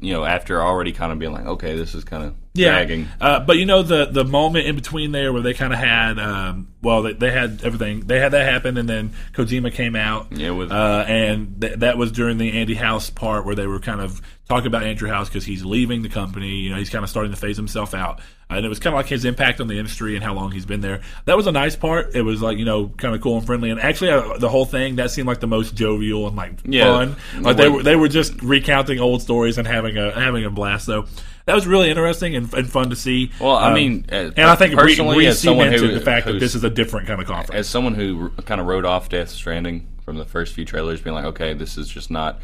you 0.04 0.14
know, 0.14 0.24
after 0.26 0.62
already 0.62 0.92
kind 0.92 1.12
of 1.12 1.20
being 1.20 1.32
like, 1.32 1.46
okay, 1.46 1.76
this 1.76 1.96
is 1.96 2.04
kind 2.04 2.24
of 2.24 2.36
yeah. 2.54 2.70
dragging. 2.72 3.08
Uh, 3.22 3.40
but 3.40 3.58
you 3.58 3.66
know 3.66 3.82
the 3.84 4.06
the 4.06 4.24
moment 4.26 4.68
in 4.68 4.76
between 4.76 5.12
there 5.12 5.34
where 5.34 5.42
they 5.42 5.54
kind 5.54 5.74
of 5.74 5.80
had 5.80 6.20
um, 6.20 6.68
well 6.82 7.02
they, 7.02 7.14
they 7.14 7.32
had 7.32 7.62
everything 7.64 8.02
they 8.02 8.20
had 8.20 8.32
that 8.34 8.46
happen 8.52 8.78
and 8.78 8.88
then 8.88 9.12
Kojima 9.34 9.74
came 9.74 9.96
out 9.96 10.28
Yeah, 10.32 10.52
with- 10.52 10.72
uh, 10.72 11.04
and 11.08 11.60
th- 11.62 11.80
that 11.80 11.98
was 11.98 12.12
during 12.12 12.38
the 12.38 12.60
Andy 12.60 12.76
House 12.76 13.10
part 13.10 13.46
where 13.46 13.56
they 13.56 13.66
were 13.66 13.80
kind 13.80 14.02
of 14.02 14.22
talking 14.50 14.68
about 14.68 14.84
Andrew 14.84 15.10
House 15.10 15.30
because 15.30 15.46
he's 15.46 15.64
leaving 15.66 16.04
the 16.04 16.10
company 16.10 16.58
you 16.58 16.70
know 16.70 16.76
he's 16.78 16.90
kind 16.92 17.04
of 17.04 17.10
starting 17.10 17.32
to 17.32 17.38
phase 17.38 17.58
himself 17.58 17.96
out 17.96 18.20
uh, 18.52 18.56
and 18.56 18.66
it 18.66 18.70
was 18.70 18.78
kind 18.78 18.94
of 18.94 18.98
like 19.00 19.08
his 19.08 19.26
impact 19.26 19.60
on 19.62 19.68
the 19.68 19.80
industry 19.80 20.14
and 20.16 20.24
how 20.24 20.34
long 20.36 20.52
he's 20.52 20.66
been 20.66 20.82
there 20.82 21.02
that 21.26 21.36
was 21.38 21.48
a 21.48 21.52
nice 21.52 21.76
part 21.76 22.14
it 22.14 22.22
was 22.22 22.40
like 22.42 22.58
you 22.60 22.66
know 22.66 22.90
kind 22.98 23.16
of 23.16 23.22
cool 23.22 23.38
and 23.38 23.46
friendly 23.48 23.72
and 23.72 23.80
actually 23.80 24.12
uh, 24.12 24.38
the 24.38 24.50
whole 24.50 24.66
thing 24.66 24.98
that 24.98 25.10
seemed 25.10 25.28
like 25.28 25.40
the 25.40 25.48
most 25.48 25.74
jovial 25.74 26.28
and 26.28 26.36
like 26.36 26.52
Yeah. 26.66 26.84
fun 26.84 27.16
like 27.42 27.58
they 27.58 27.70
were 27.70 27.82
they 27.82 27.96
were 27.96 28.10
just 28.10 28.40
recounting 28.44 29.00
old 29.00 29.22
stories 29.24 29.58
and 29.58 29.66
having 29.66 29.93
a 29.98 30.12
having 30.12 30.46
a 30.46 30.50
blast 30.50 30.86
so 30.86 31.06
that 31.46 31.56
was 31.56 31.68
really 31.68 31.90
interesting 31.90 32.36
and, 32.36 32.54
and 32.54 32.70
fun 32.72 32.90
to 32.90 32.96
see. 32.96 33.30
Well, 33.40 33.56
I 33.58 33.68
Um, 33.68 33.74
mean, 33.74 34.06
uh, 34.12 34.32
and 34.38 34.40
I 34.42 34.56
think 34.56 34.76
personally, 34.76 35.28
as 35.28 35.42
someone 35.42 35.72
who- 35.74 35.92
the 35.94 36.00
fact 36.00 36.26
that 36.26 36.40
this 36.40 36.56
is 36.56 36.64
a 36.64 36.70
different 36.70 37.06
kind 37.08 37.20
of 37.22 37.28
conference. 37.28 37.60
as 37.60 37.68
someone 37.68 37.96
who 37.96 38.30
kind 38.46 38.62
of 38.62 38.68
wrote 38.68 38.86
off 38.86 39.10
Death 39.10 39.30
Stranding 39.30 39.88
from 40.06 40.18
the 40.18 40.24
first 40.26 40.54
few 40.54 40.64
trailers, 40.64 41.02
being 41.02 41.14
like, 41.16 41.26
okay, 41.26 41.54
this 41.54 41.78
is 41.78 41.90
just 41.90 42.10
not, 42.10 42.40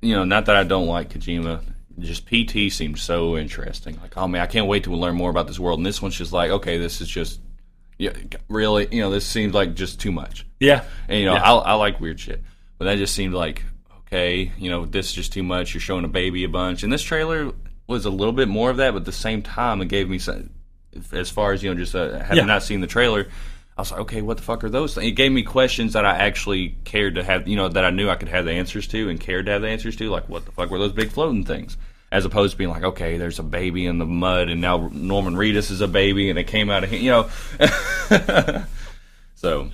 you 0.00 0.14
know, 0.14 0.24
not 0.24 0.46
that 0.46 0.56
I 0.56 0.64
don't 0.64 0.86
like 0.86 1.10
Kojima. 1.10 1.60
Just 2.00 2.26
PT 2.26 2.72
seemed 2.72 2.98
so 2.98 3.36
interesting. 3.36 3.96
Like, 4.02 4.16
oh 4.16 4.26
man, 4.26 4.40
I 4.42 4.46
can't 4.46 4.66
wait 4.66 4.84
to 4.84 4.90
learn 4.94 5.14
more 5.14 5.30
about 5.30 5.46
this 5.46 5.60
world. 5.60 5.78
And 5.78 5.86
this 5.86 6.02
one's 6.02 6.16
just 6.16 6.32
like, 6.32 6.50
okay, 6.50 6.78
this 6.78 7.00
is 7.00 7.08
just, 7.08 7.40
yeah, 7.98 8.10
really, 8.48 8.88
you 8.90 9.00
know, 9.02 9.10
this 9.10 9.24
seems 9.24 9.54
like 9.54 9.74
just 9.74 10.00
too 10.00 10.10
much. 10.10 10.44
yeah, 10.58 10.82
And 11.08 11.20
you 11.20 11.26
know, 11.26 11.34
Yeah. 11.34 11.42
I, 11.42 11.54
I 11.54 11.74
like 11.74 12.00
weird 12.00 12.18
shit, 12.18 12.42
but 12.78 12.86
that 12.86 12.98
just 12.98 13.14
seemed 13.14 13.34
like 13.34 13.62
okay, 14.14 14.52
you 14.58 14.70
know, 14.70 14.84
this 14.86 15.08
is 15.08 15.12
just 15.12 15.32
too 15.32 15.42
much. 15.42 15.74
You're 15.74 15.80
showing 15.80 16.04
a 16.04 16.08
baby 16.08 16.44
a 16.44 16.48
bunch, 16.48 16.82
and 16.84 16.92
this 16.92 17.02
trailer 17.02 17.52
was 17.88 18.04
a 18.06 18.10
little 18.10 18.32
bit 18.32 18.48
more 18.48 18.70
of 18.70 18.76
that, 18.78 18.92
but 18.92 18.98
at 19.00 19.04
the 19.04 19.12
same 19.12 19.42
time, 19.42 19.82
it 19.82 19.88
gave 19.88 20.08
me 20.08 20.18
some, 20.18 20.50
as 21.12 21.30
far 21.30 21.52
as 21.52 21.62
you 21.62 21.70
know, 21.70 21.76
just 21.78 21.94
uh, 21.94 22.18
having 22.20 22.38
Yeah. 22.38 22.44
not 22.44 22.62
seen 22.62 22.80
the 22.80 22.86
trailer. 22.86 23.26
I 23.76 23.80
was 23.80 23.90
like, 23.90 24.00
okay, 24.02 24.22
what 24.22 24.36
the 24.36 24.44
fuck 24.44 24.62
are 24.62 24.70
those? 24.70 24.94
Things? 24.94 25.08
It 25.08 25.12
gave 25.12 25.32
me 25.32 25.42
questions 25.42 25.94
that 25.94 26.04
I 26.06 26.16
actually 26.16 26.76
cared 26.84 27.16
to 27.16 27.24
have, 27.24 27.48
you 27.48 27.56
know, 27.56 27.68
that 27.68 27.84
I 27.84 27.90
knew 27.90 28.08
I 28.08 28.14
could 28.14 28.28
have 28.28 28.44
the 28.44 28.52
answers 28.52 28.86
to 28.88 29.08
and 29.10 29.18
cared 29.18 29.46
to 29.46 29.52
have 29.52 29.62
the 29.62 29.68
answers 29.68 29.96
to. 29.96 30.08
Like, 30.10 30.28
what 30.28 30.44
the 30.44 30.52
fuck 30.52 30.70
were 30.70 30.78
those 30.78 30.92
big 30.92 31.10
floating 31.10 31.44
things? 31.44 31.76
As 32.12 32.24
opposed 32.24 32.52
to 32.52 32.58
being 32.58 32.70
like, 32.70 32.84
okay, 32.84 33.18
there's 33.18 33.40
a 33.40 33.42
baby 33.42 33.86
in 33.86 33.98
the 33.98 34.06
mud, 34.06 34.48
and 34.48 34.60
now 34.60 34.88
Norman 34.92 35.34
Reedus 35.34 35.72
is 35.72 35.80
a 35.80 35.88
baby, 35.88 36.30
and 36.30 36.38
it 36.38 36.44
came 36.44 36.70
out 36.70 36.84
of 36.84 36.90
him, 36.90 37.02
you 37.02 37.10
know. 37.10 37.28
so, 39.34 39.70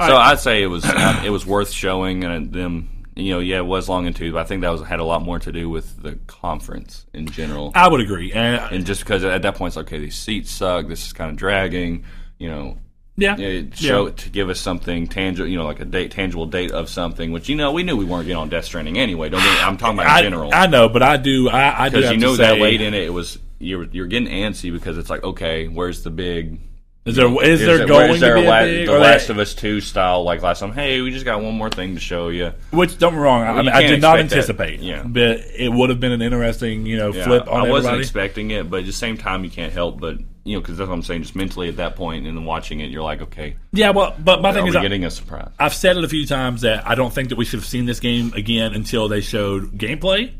so 0.00 0.16
I'd 0.16 0.40
say 0.40 0.60
it 0.64 0.66
was 0.66 0.84
it 1.24 1.30
was 1.30 1.46
worth 1.46 1.70
showing, 1.70 2.24
and 2.24 2.52
them, 2.52 2.88
you 3.14 3.34
know, 3.34 3.40
yeah, 3.40 3.58
it 3.58 3.66
was 3.66 3.88
long 3.88 4.06
and 4.06 4.16
tooth, 4.16 4.32
but 4.32 4.40
I 4.40 4.44
think 4.44 4.62
that 4.62 4.70
was 4.70 4.82
had 4.82 5.00
a 5.00 5.04
lot 5.04 5.22
more 5.22 5.38
to 5.38 5.52
do 5.52 5.68
with 5.68 6.02
the 6.02 6.18
conference 6.26 7.06
in 7.12 7.26
general, 7.26 7.72
I 7.74 7.88
would 7.88 8.00
agree. 8.00 8.32
And 8.32 8.56
and 8.72 8.86
just 8.86 9.02
because 9.02 9.24
at 9.24 9.42
that 9.42 9.54
point 9.56 9.70
it's 9.70 9.76
like, 9.76 9.86
okay, 9.86 9.98
these 9.98 10.16
seats 10.16 10.50
suck, 10.50 10.88
this 10.88 11.06
is 11.06 11.12
kind 11.12 11.30
of 11.30 11.36
dragging, 11.36 12.04
you 12.38 12.48
know, 12.48 12.78
yeah, 13.16 13.36
yeah, 13.36 13.62
show 13.74 14.08
to 14.08 14.30
give 14.30 14.48
us 14.48 14.58
something 14.58 15.06
tangible, 15.06 15.46
you 15.46 15.58
know, 15.58 15.66
like 15.66 15.80
a 15.80 15.84
date, 15.84 16.12
tangible 16.12 16.46
date 16.46 16.70
of 16.70 16.88
something, 16.88 17.32
which 17.32 17.48
you 17.50 17.56
know 17.56 17.70
we 17.72 17.82
knew 17.82 17.96
we 17.96 18.06
weren't 18.06 18.24
getting 18.24 18.38
on 18.38 18.48
Death 18.48 18.64
Stranding 18.64 18.98
anyway. 18.98 19.28
Don't 19.28 19.42
get, 19.42 19.66
I'm 19.66 19.76
talking 19.76 19.98
about 19.98 20.10
I, 20.10 20.22
general 20.22 20.50
I 20.52 20.66
know, 20.66 20.88
but 20.88 21.02
I 21.02 21.18
do. 21.18 21.50
I, 21.50 21.84
I 21.84 21.88
do 21.90 21.96
because 21.96 22.12
you 22.12 22.16
know 22.16 22.34
say, 22.34 22.44
that 22.44 22.58
late 22.58 22.80
in 22.80 22.94
it, 22.94 23.02
it 23.02 23.12
was 23.12 23.38
you're 23.58 23.84
you're 23.84 24.06
getting 24.06 24.28
antsy 24.28 24.72
because 24.72 24.96
it's 24.96 25.10
like, 25.10 25.22
okay, 25.22 25.68
where's 25.68 26.02
the 26.02 26.10
big 26.10 26.58
Is 27.04 27.16
there 27.16 27.26
is, 27.44 27.58
there 27.60 27.82
it- 27.82 27.88
going 27.88 28.10
where's 28.10 28.20
there 28.20 28.36
to 28.36 28.40
be 28.42 28.46
a 28.46 28.50
la- 28.50 28.62
big 28.62 28.86
the 28.86 28.92
Last 28.92 29.26
that- 29.26 29.32
of 29.32 29.38
Us 29.40 29.54
two 29.54 29.80
style 29.80 30.22
like 30.22 30.40
last 30.40 30.60
time? 30.60 30.72
Hey, 30.72 31.00
we 31.00 31.10
just 31.10 31.24
got 31.24 31.42
one 31.42 31.54
more 31.54 31.68
thing 31.68 31.94
to 31.94 32.00
show 32.00 32.28
you. 32.28 32.52
Which 32.70 32.96
don't 32.98 33.12
get 33.12 33.18
me 33.18 33.22
wrong, 33.24 33.42
I, 33.42 33.60
mean, 33.60 33.68
I 33.70 33.82
did 33.82 34.00
not 34.00 34.20
expect 34.20 34.30
that. 34.30 34.36
anticipate. 34.66 34.80
Yeah. 34.80 35.02
but 35.04 35.40
it 35.56 35.72
would 35.72 35.90
have 35.90 35.98
been 35.98 36.12
an 36.12 36.22
interesting, 36.22 36.86
you 36.86 36.96
know, 36.96 37.12
Yeah, 37.12 37.24
flip 37.24 37.48
on 37.48 37.66
I 37.66 37.70
wasn't 37.70 37.94
everybody. 37.94 38.00
expecting 38.02 38.50
it, 38.52 38.70
but 38.70 38.80
at 38.80 38.86
the 38.86 38.92
same 38.92 39.18
time, 39.18 39.42
you 39.42 39.50
can't 39.50 39.72
help 39.72 40.00
but 40.00 40.18
you 40.44 40.54
know 40.56 40.60
because 40.60 40.76
that's 40.76 40.88
what 40.88 40.94
I'm 40.94 41.02
saying. 41.02 41.22
Just 41.22 41.34
mentally 41.36 41.68
at 41.68 41.76
that 41.78 41.96
point, 41.96 42.24
and 42.26 42.36
then 42.36 42.44
watching 42.44 42.78
it, 42.80 42.90
you're 42.90 43.02
like, 43.02 43.20
okay, 43.22 43.56
yeah, 43.72 43.90
well, 43.90 44.14
but 44.18 44.40
my 44.42 44.52
thing 44.52 44.66
is, 44.68 44.74
I, 44.76 44.82
getting 44.82 45.04
a 45.04 45.10
surprise? 45.10 45.50
I've 45.58 45.74
said 45.74 45.96
it 45.96 46.04
a 46.04 46.08
few 46.08 46.24
times 46.26 46.60
that 46.62 46.86
I 46.86 46.94
don't 46.94 47.12
think 47.12 47.28
that 47.30 47.36
we 47.36 47.44
should 47.44 47.58
have 47.60 47.68
seen 47.68 47.84
this 47.86 47.98
game 48.00 48.32
again 48.34 48.74
until 48.74 49.08
they 49.08 49.20
showed 49.22 49.72
gameplay. 49.78 50.32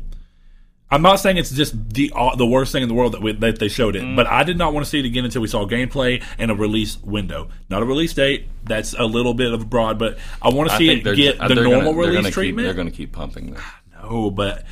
I'm 0.93 1.01
not 1.01 1.15
saying 1.19 1.37
it's 1.37 1.51
just 1.51 1.73
the 1.93 2.11
uh, 2.15 2.35
the 2.35 2.45
worst 2.45 2.71
thing 2.71 2.83
in 2.83 2.89
the 2.89 2.93
world 2.95 3.13
that, 3.13 3.21
we, 3.21 3.31
that 3.33 3.59
they 3.59 3.67
showed 3.67 3.95
Mm. 3.95 4.13
it, 4.13 4.15
but 4.15 4.27
I 4.27 4.43
did 4.43 4.57
not 4.57 4.73
want 4.73 4.85
to 4.85 4.89
see 4.89 4.99
it 4.99 5.05
again 5.05 5.25
until 5.25 5.41
we 5.41 5.47
saw 5.47 5.65
gameplay 5.67 6.23
and 6.37 6.51
a 6.51 6.55
release 6.55 6.97
window, 7.01 7.49
not 7.69 7.81
a 7.81 7.85
release 7.85 8.13
date. 8.13 8.47
That's 8.63 8.93
a 8.93 9.05
little 9.05 9.33
bit 9.33 9.53
of 9.53 9.69
broad, 9.69 9.97
but 9.97 10.17
I 10.41 10.49
want 10.49 10.69
to 10.69 10.77
see 10.77 10.89
it 10.89 11.03
get 11.03 11.37
just- 11.37 11.39
the 11.47 11.55
normal 11.55 11.93
gonna, 11.93 12.03
they're 12.07 12.15
release 12.17 12.33
treatment. 12.33 12.59
Keep, 12.59 12.65
they're 12.65 12.73
going 12.75 12.91
to 12.91 12.95
keep 12.95 13.11
pumping 13.11 13.51
this. 13.53 13.61
No, 14.03 14.29
but 14.31 14.65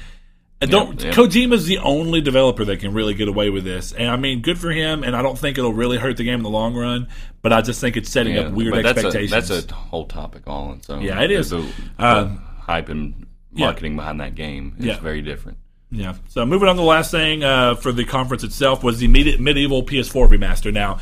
I 0.62 0.67
don't. 0.67 1.01
yeah. 1.01 1.12
Kojima's 1.12 1.65
the 1.65 1.79
only 1.79 2.21
developer 2.21 2.63
that 2.65 2.79
can 2.81 2.93
really 2.93 3.15
get 3.15 3.27
away 3.27 3.49
with 3.49 3.63
this, 3.63 3.91
and 3.93 4.07
I 4.07 4.15
mean, 4.17 4.41
good 4.41 4.60
for 4.60 4.69
him. 4.71 5.03
And 5.03 5.15
I 5.15 5.21
don't 5.23 5.39
think 5.39 5.57
it'll 5.57 5.73
really 5.73 5.97
hurt 5.97 6.17
the 6.17 6.23
game 6.23 6.36
in 6.36 6.43
the 6.43 6.49
long 6.49 6.75
run. 6.75 7.07
But 7.41 7.51
I 7.51 7.62
just 7.62 7.81
think 7.81 7.97
it's 7.97 8.12
setting 8.12 8.36
Yeah, 8.36 8.41
up 8.41 8.53
weird 8.53 8.75
that's 8.75 8.89
expectations. 8.99 9.49
A, 9.49 9.53
that's 9.55 9.71
a 9.71 9.73
whole 9.75 10.05
topic 10.05 10.43
all 10.45 10.65
on 10.69 10.77
its 10.77 10.89
own. 10.91 11.01
Yeah, 11.01 11.19
it 11.21 11.31
is. 11.31 11.49
The, 11.49 11.65
Um, 11.97 12.38
hype 12.60 12.89
and 12.89 13.25
marketing 13.51 13.95
behind 13.95 14.19
that 14.19 14.36
game 14.36 14.75
is 14.77 14.86
Yeah. 14.86 14.99
very 14.99 15.23
different. 15.23 15.57
Yeah. 15.91 16.15
So 16.30 16.45
moving 16.45 16.69
on 16.69 16.75
to 16.75 16.82
the 16.82 16.88
last 16.88 17.12
thing 17.12 17.43
uh, 17.43 17.75
for 17.75 17.91
the 17.91 18.06
conference 18.06 18.43
itself 18.43 18.84
was 18.84 18.99
the 18.99 19.08
medi- 19.08 19.38
MediEvil 19.38 19.86
PS4 19.86 20.27
remaster. 20.30 20.73
Now, 20.73 20.99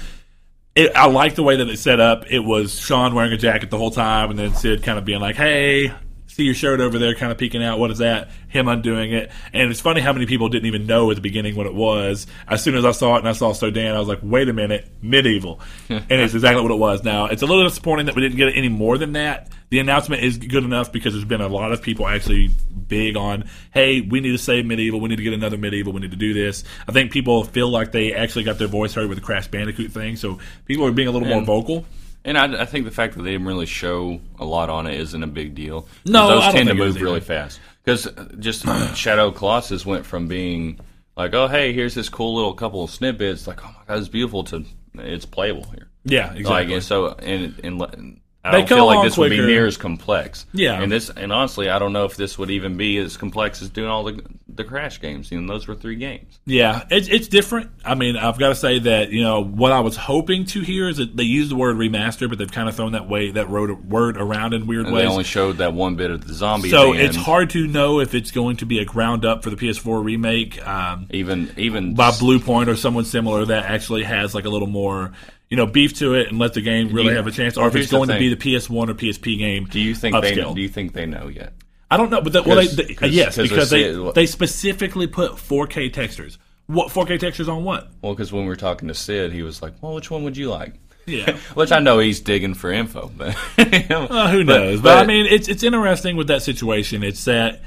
it, 0.76 0.92
I 0.96 1.06
like 1.08 1.36
the 1.36 1.44
way 1.44 1.58
that 1.58 1.70
it's 1.70 1.82
set 1.82 2.00
up. 2.00 2.26
It 2.32 2.40
was 2.40 2.80
Shawn 2.80 3.14
wearing 3.14 3.32
a 3.32 3.38
jacket 3.38 3.70
the 3.70 3.78
whole 3.78 3.92
time, 3.92 4.32
and 4.32 4.40
then 4.40 4.56
Sid 4.56 4.84
kind 4.84 4.98
of 4.98 5.06
being 5.06 5.20
like, 5.20 5.36
"Hey." 5.36 5.94
See 6.30 6.44
your 6.44 6.54
shirt 6.54 6.80
over 6.80 7.00
there, 7.00 7.16
kind 7.16 7.32
of 7.32 7.40
peeking 7.40 7.64
out. 7.64 7.80
What 7.80 7.90
is 7.90 7.98
that? 7.98 8.30
Him 8.48 8.68
undoing 8.68 9.12
it, 9.12 9.32
and 9.52 9.72
it's 9.72 9.82
funny 9.82 10.00
how 10.00 10.14
many 10.14 10.28
people 10.28 10.48
didn't 10.48 10.68
even 10.68 10.86
know 10.86 11.10
at 11.10 11.16
the 11.16 11.22
beginning 11.22 11.56
what 11.56 11.66
it 11.66 11.74
was. 11.74 12.28
As 12.48 12.64
soon 12.64 12.76
as 12.76 12.86
I 12.86 12.92
saw 12.92 13.16
it 13.16 13.20
and 13.20 13.28
I 13.28 13.34
saw 13.34 13.52
Sir 13.52 13.72
Dan, 13.72 13.96
I 13.96 14.00
was 14.00 14.08
like, 14.08 14.20
"Wait 14.22 14.48
a 14.48 14.54
minute, 14.54 14.88
MediEvil," 15.04 15.60
and 15.90 16.06
it's 16.10 16.36
exactly 16.36 16.62
what 16.62 16.72
it 16.72 16.78
was. 16.78 17.04
Now 17.04 17.26
it's 17.26 17.42
a 17.42 17.48
little 17.48 17.64
disappointing 17.64 18.06
that 18.06 18.16
we 18.16 18.22
didn't 18.22 18.38
get 18.38 18.56
any 18.56 18.70
more 18.70 18.98
than 18.98 19.14
that. 19.14 19.50
The 19.70 19.80
announcement 19.80 20.24
is 20.24 20.38
good 20.38 20.64
enough 20.64 20.92
because 20.92 21.14
there's 21.14 21.26
been 21.26 21.42
a 21.42 21.48
lot 21.48 21.72
of 21.72 21.82
people 21.82 22.08
actually 22.08 22.52
big 22.88 23.18
on, 23.18 23.46
hey, 23.72 24.02
we 24.02 24.20
need 24.20 24.32
to 24.32 24.38
save 24.38 24.66
MediEvil, 24.66 25.00
we 25.00 25.10
need 25.10 25.18
to 25.18 25.24
get 25.24 25.34
another 25.34 25.58
MediEvil, 25.58 25.94
we 25.94 26.02
need 26.02 26.12
to 26.12 26.18
do 26.18 26.34
this. 26.34 26.64
I 26.88 26.92
think 26.92 27.12
people 27.12 27.44
feel 27.44 27.70
like 27.70 27.92
they 27.92 28.14
actually 28.14 28.46
got 28.46 28.58
their 28.58 28.68
voice 28.68 28.94
heard 28.94 29.10
with 29.10 29.20
the 29.20 29.24
Crash 29.24 29.48
Bandicoot 29.48 29.92
thing, 29.92 30.16
so 30.16 30.40
people 30.66 30.86
are 30.86 30.92
being 30.92 31.08
a 31.08 31.12
little 31.12 31.28
more 31.28 31.44
vocal. 31.44 31.86
And 32.26 32.38
I, 32.38 32.62
I 32.62 32.66
think 32.66 32.86
the 32.86 32.92
fact 32.92 33.16
that 33.16 33.24
they 33.24 33.32
didn't 33.32 33.48
really 33.48 33.66
show 33.66 34.20
a 34.38 34.46
lot 34.46 34.70
on 34.70 34.88
it 34.88 35.00
isn't 35.00 35.24
a 35.24 35.28
big 35.28 35.56
deal. 35.56 35.88
No, 36.06 36.28
those 36.28 36.44
I 36.44 36.46
don't 36.48 36.56
tend 36.56 36.68
to 36.70 36.74
think 36.74 36.84
it 36.84 36.88
is 36.88 36.96
move 36.96 37.02
really 37.02 37.22
fast. 37.22 37.60
Because 37.84 38.08
just 38.40 38.66
Shadow 38.96 39.32
Colossus 39.32 39.86
went 39.86 40.06
from 40.06 40.28
being 40.28 40.80
like, 41.16 41.34
oh 41.34 41.48
hey, 41.48 41.74
here's 41.74 41.96
this 41.96 42.10
cool 42.10 42.36
little 42.36 42.54
couple 42.54 42.84
of 42.84 42.92
snippets, 42.92 43.48
like 43.48 43.64
oh 43.64 43.68
my 43.68 43.86
god, 43.88 44.00
it's 44.00 44.10
beautiful, 44.10 44.44
to 44.46 44.66
it's 44.96 45.26
playable 45.26 45.64
here. 45.72 45.88
Yeah, 46.04 46.34
exactly. 46.34 46.44
Like 46.50 46.70
and 46.70 46.84
so, 46.84 47.08
and 47.14 47.60
and 47.64 48.22
I 48.50 48.52
They 48.52 48.58
don't 48.60 48.68
feel 48.70 48.86
like 48.86 49.04
this 49.04 49.18
would 49.18 49.30
be 49.30 49.38
near 49.46 49.66
as 49.66 49.78
complex. 49.78 50.46
Yeah. 50.54 50.82
and 50.82 50.92
this 50.92 51.10
and 51.10 51.32
honestly, 51.32 51.70
I 51.70 51.80
don't 51.80 51.94
know 51.94 52.06
if 52.06 52.16
this 52.16 52.38
would 52.38 52.50
even 52.52 52.78
be 52.78 52.98
as 52.98 53.18
complex 53.18 53.62
as 53.62 53.70
doing 53.70 53.90
all 53.90 54.04
the 54.04 54.22
the 54.54 54.64
crash 54.64 55.00
games. 55.00 55.32
You 55.32 55.40
know, 55.40 55.54
those 55.54 55.68
were 55.68 55.76
three 55.76 55.96
games. 55.96 56.40
Yeah, 56.46 56.84
it's 56.90 57.08
it's 57.08 57.28
different. 57.28 57.70
I 57.86 57.96
mean, 57.96 58.18
I've 58.18 58.38
got 58.40 58.50
to 58.50 58.56
say 58.56 58.80
that 58.80 59.10
you 59.12 59.22
know 59.24 59.42
what 59.44 59.72
I 59.72 59.80
was 59.80 59.96
hoping 59.96 60.46
to 60.48 60.62
hear 60.62 60.90
is 60.90 60.98
that 60.98 61.16
they 61.16 61.24
use 61.24 61.50
the 61.50 61.56
word 61.56 61.78
remaster, 61.78 62.28
but 62.28 62.38
they've 62.38 62.52
kind 62.52 62.68
of 62.68 62.76
thrown 62.76 62.92
that 62.94 63.08
way 63.08 63.32
that 63.32 63.50
word, 63.50 63.90
word 63.90 64.18
around 64.18 64.54
in 64.54 64.68
weird 64.68 64.86
And 64.88 64.94
ways. 64.96 65.04
they 65.06 65.10
only 65.10 65.24
showed 65.24 65.58
that 65.58 65.74
one 65.74 65.96
bit 65.96 66.12
of 66.12 66.28
the 66.28 66.34
zombie. 66.34 66.70
so 66.70 66.94
it's 66.94 67.16
hard 67.16 67.52
to 67.52 67.68
know 67.68 68.00
if 68.00 68.14
it's 68.14 68.32
going 68.32 68.58
to 68.58 68.66
be 68.66 68.80
a 68.80 68.86
ground 68.86 69.24
up 69.26 69.44
for 69.44 69.50
the 69.50 69.56
PS4 69.56 70.04
remake 70.04 70.66
um, 70.68 71.08
Even 71.12 71.52
even 71.58 71.94
by 71.94 72.10
Bluepoint 72.12 72.68
or 72.68 72.76
someone 72.76 73.06
similar 73.06 73.46
that 73.46 73.66
actually 73.66 74.04
has 74.04 74.34
like 74.36 74.46
a 74.46 74.50
little 74.50 74.68
more 74.68 75.14
you 75.50 75.58
know 75.58 75.66
beef 75.66 75.94
to 76.00 76.14
it 76.14 76.28
and 76.30 76.38
let 76.40 76.54
the 76.54 76.62
game 76.62 76.90
really 76.94 77.10
You- 77.10 77.16
have 77.18 77.28
a 77.28 77.32
chance, 77.32 77.58
or 77.58 77.68
if 77.68 77.76
it's 77.76 77.92
going 77.92 78.10
to 78.10 78.18
be 78.20 78.34
the 78.34 78.36
PS1 78.36 78.90
or 78.90 78.94
PSP 78.94 79.38
game. 79.38 79.66
Do 79.66 79.80
you 79.80 79.96
think 79.96 80.16
they 80.22 80.36
do 80.36 80.62
you 80.62 80.70
think 80.70 80.94
they 80.94 81.06
know 81.06 81.28
yet? 81.28 81.54
I 81.92 81.98
don't 81.98 82.12
know, 82.12 82.22
but 82.22 82.34
the, 82.34 82.44
well, 82.44 82.58
they, 82.58 82.68
they- 82.68 82.94
'cause- 82.94 83.12
yes, 83.12 83.36
'cause 83.36 83.50
because 83.50 83.70
they 83.72 83.84
they 83.92 83.94
say- 83.96 84.12
they 84.14 84.26
specifically 84.28 85.08
put 85.08 85.32
4K 85.40 85.92
textures. 85.92 86.38
What 86.68 86.90
4K 86.92 87.20
textures 87.20 87.50
on 87.50 87.64
what? 87.64 87.90
Well, 88.04 88.14
because 88.14 88.32
when 88.32 88.44
we 88.44 88.50
were 88.50 88.56
talking 88.56 88.88
to 88.90 88.94
Sid, 88.94 89.32
he 89.34 89.42
was 89.42 89.62
like, 89.64 89.74
"Well, 89.82 89.96
which 89.96 90.12
one 90.12 90.24
would 90.24 90.38
you 90.38 90.50
like?" 90.52 90.76
Yeah. 91.08 91.36
Which 91.56 91.72
I 91.72 91.80
know 91.80 91.98
he's 91.98 92.20
digging 92.20 92.54
for 92.54 92.72
info, 92.72 93.12
but 93.18 93.36
you 93.58 93.88
know, 93.90 94.04
Uh, 94.06 94.30
who 94.30 94.44
knows? 94.44 94.80
But, 94.82 95.00
I 95.00 95.08
mean, 95.08 95.26
it's 95.26 95.48
it's 95.48 95.64
interesting 95.64 96.16
with 96.16 96.28
that 96.28 96.44
situation. 96.44 97.02
It's 97.02 97.26
that 97.26 97.62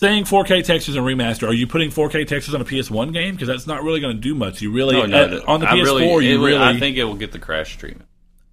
saying 0.00 0.24
4K 0.24 0.64
textures 0.64 0.96
and 0.96 1.04
remaster. 1.04 1.46
Are 1.46 1.52
you 1.52 1.66
putting 1.66 1.90
4K 1.90 2.26
textures 2.26 2.54
on 2.54 2.60
a 2.62 2.64
PS1 2.64 3.12
game? 3.12 3.34
Because 3.34 3.48
that's 3.48 3.66
not 3.66 3.82
really 3.82 4.00
going 4.00 4.16
to 4.16 4.20
do 4.20 4.34
much. 4.34 4.62
You 4.62 4.72
really 4.72 4.96
no, 4.96 5.04
no, 5.06 5.36
uh, 5.38 5.44
on 5.46 5.60
the 5.60 5.68
I 5.68 5.74
PS4. 5.74 5.84
really, 5.84 6.26
you 6.28 6.44
really. 6.44 6.58
I 6.58 6.78
think 6.78 6.96
it 6.96 7.04
will 7.04 7.16
get 7.16 7.32
the 7.32 7.38
crash 7.38 7.76
treatment. 7.76 8.08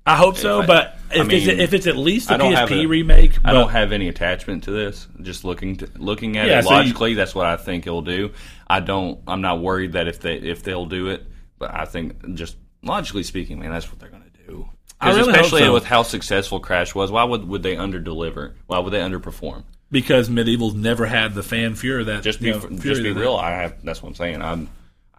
I 0.06 0.16
hope 0.18 0.38
so. 0.38 0.62
I- 0.62 0.66
but 0.66 1.00
if 1.12 1.30
I 1.30 1.34
it's 1.34 1.48
if 1.48 1.74
it's 1.74 1.88
at 1.88 1.96
least 1.98 2.30
a 2.32 2.38
PSP 2.38 2.84
a- 2.84 2.86
remake, 2.86 3.38
I 3.40 3.52
but- 3.52 3.54
don't 3.54 3.70
have 3.70 3.92
any 3.94 4.10
attachment 4.10 4.66
to 4.66 4.72
this. 4.72 5.08
Just 5.22 5.46
looking 5.46 5.78
to, 5.78 5.90
looking 5.98 6.38
at 6.38 6.48
Yeah, 6.48 6.60
it 6.60 6.64
so 6.64 6.70
you- 6.72 6.76
logically, 6.78 7.14
that's 7.14 7.34
what 7.34 7.46
I 7.46 7.56
think 7.58 7.88
it'll 7.88 8.02
do. 8.02 8.32
I 8.68 8.82
don't. 8.82 9.20
I'm 9.28 9.42
not 9.42 9.62
worried 9.62 9.94
that 9.94 10.08
if 10.08 10.20
they 10.20 10.36
if 10.36 10.64
they'll 10.64 10.86
do 10.86 11.08
it, 11.08 11.26
but 11.60 11.74
I 11.74 11.86
think 11.86 12.36
just 12.36 12.58
logically 12.84 13.24
speaking, 13.24 13.60
man, 13.60 13.72
that's 13.72 13.90
what 13.90 14.00
they're 14.00 14.10
going 14.10 14.24
to 14.24 14.52
do. 14.52 14.70
Really 15.04 15.22
especially 15.22 15.62
so. 15.62 15.74
with 15.74 15.86
how 15.86 16.04
successful 16.04 16.60
Crash 16.60 16.94
was, 16.96 17.10
why 17.12 17.24
would 17.24 17.48
would 17.48 17.64
they 17.64 17.78
under 17.78 18.00
deliver? 18.00 18.56
Why 18.68 18.80
would 18.80 18.92
they 18.92 19.00
underperform? 19.00 19.64
Because 19.90 20.30
MediEvil's 20.30 20.74
never 20.76 21.06
had 21.06 21.34
the 21.34 21.44
fan 21.44 21.76
fury 21.76 22.04
that 22.06 22.22
Just 22.24 22.42
be 22.42 22.48
you 22.48 22.54
know, 22.54 22.70
just 22.80 23.02
be 23.04 23.14
that- 23.14 23.20
real. 23.20 23.36
I 23.36 23.52
have. 23.52 23.76
That's 23.84 24.02
what 24.04 24.10
I'm 24.10 24.16
saying. 24.16 24.42
I'm. 24.42 24.70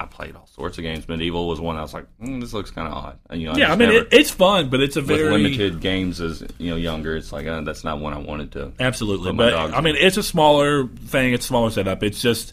I 0.01 0.05
played 0.07 0.37
all 0.37 0.47
sorts 0.47 0.79
of 0.79 0.83
games. 0.83 1.07
MediEvil 1.07 1.49
was 1.49 1.61
one 1.61 1.77
I 1.77 1.83
was 1.83 1.93
like, 1.93 2.07
mm, 2.23 2.41
this 2.41 2.53
looks 2.53 2.71
kind 2.71 2.87
of 2.87 2.95
odd. 2.95 3.19
And, 3.31 3.41
you 3.43 3.49
know, 3.49 3.57
Yeah, 3.57 3.73
I 3.73 3.77
mean 3.77 3.89
never- 3.89 4.01
it, 4.07 4.09
it's 4.13 4.31
fun, 4.31 4.69
but 4.69 4.81
it's 4.81 4.95
a 4.95 5.01
very 5.01 5.29
limited 5.29 5.81
games 5.81 6.21
as 6.21 6.45
you 6.59 6.71
know 6.71 6.77
younger. 6.77 7.17
It's 7.17 7.33
like 7.33 7.47
uh, 7.49 7.63
that's 7.63 7.83
not 7.83 7.99
one 7.99 8.13
I 8.15 8.19
wanted 8.19 8.53
to. 8.53 8.73
Absolutely, 8.79 9.33
but 9.33 9.55
I 9.55 9.81
mean, 9.81 9.97
it's 9.99 10.17
a 10.17 10.23
smaller 10.23 10.87
thing. 10.87 11.33
It's 11.33 11.47
a 11.47 11.49
smaller 11.49 11.71
setup. 11.71 12.03
It's 12.03 12.21
just. 12.23 12.53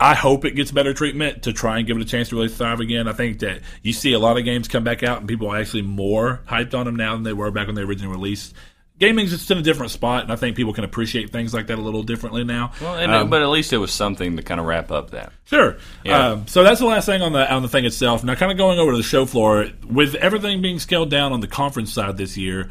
I 0.00 0.14
hope 0.16 0.44
it 0.44 0.50
gets 0.56 0.72
better 0.72 0.92
treatment 0.92 1.44
to 1.44 1.52
try 1.52 1.78
and 1.78 1.86
give 1.86 1.96
it 1.96 2.02
a 2.02 2.04
chance 2.04 2.28
to 2.30 2.34
really 2.36 2.48
thrive 2.48 2.80
again. 2.80 3.06
I 3.06 3.12
think 3.12 3.38
that 3.38 3.60
you 3.82 3.92
see 3.92 4.12
a 4.12 4.18
lot 4.18 4.36
of 4.36 4.44
games 4.44 4.66
come 4.66 4.82
back 4.82 5.04
out 5.04 5.20
and 5.20 5.28
people 5.28 5.48
are 5.48 5.56
actually 5.56 5.82
more 5.82 6.42
hyped 6.48 6.74
on 6.74 6.84
them 6.86 6.96
now 6.96 7.14
than 7.14 7.22
they 7.22 7.32
were 7.32 7.52
back 7.52 7.68
when 7.68 7.76
they 7.76 7.82
originally 7.82 8.10
released. 8.12 8.54
Gaming's 8.96 9.30
just 9.30 9.50
in 9.50 9.58
a 9.58 9.62
different 9.62 9.90
spot, 9.90 10.22
and 10.22 10.32
I 10.32 10.36
think 10.36 10.56
people 10.56 10.72
can 10.72 10.84
appreciate 10.84 11.30
things 11.30 11.52
like 11.52 11.66
that 11.66 11.78
a 11.78 11.82
little 11.82 12.04
differently 12.04 12.44
now. 12.44 12.70
Well, 12.80 12.94
and, 12.94 13.12
Um, 13.12 13.28
but 13.28 13.42
at 13.42 13.48
least 13.48 13.72
it 13.72 13.78
was 13.78 13.92
something 13.92 14.36
to 14.36 14.42
kind 14.42 14.60
of 14.60 14.66
wrap 14.66 14.92
up 14.92 15.10
that. 15.10 15.32
Sure. 15.46 15.78
Yeah. 16.04 16.28
Um, 16.28 16.46
so 16.46 16.62
that's 16.62 16.78
the 16.78 16.86
last 16.86 17.06
thing 17.06 17.20
on 17.20 17.32
the 17.32 17.52
on 17.52 17.62
the 17.62 17.68
thing 17.68 17.84
itself. 17.86 18.22
Now, 18.22 18.36
kind 18.36 18.52
of 18.52 18.58
going 18.58 18.78
over 18.78 18.92
to 18.92 18.96
the 18.96 19.02
show 19.02 19.26
floor, 19.26 19.66
with 19.84 20.14
everything 20.14 20.62
being 20.62 20.78
scaled 20.78 21.10
down 21.10 21.32
on 21.32 21.40
the 21.40 21.48
conference 21.48 21.92
side 21.92 22.16
this 22.16 22.36
year, 22.36 22.70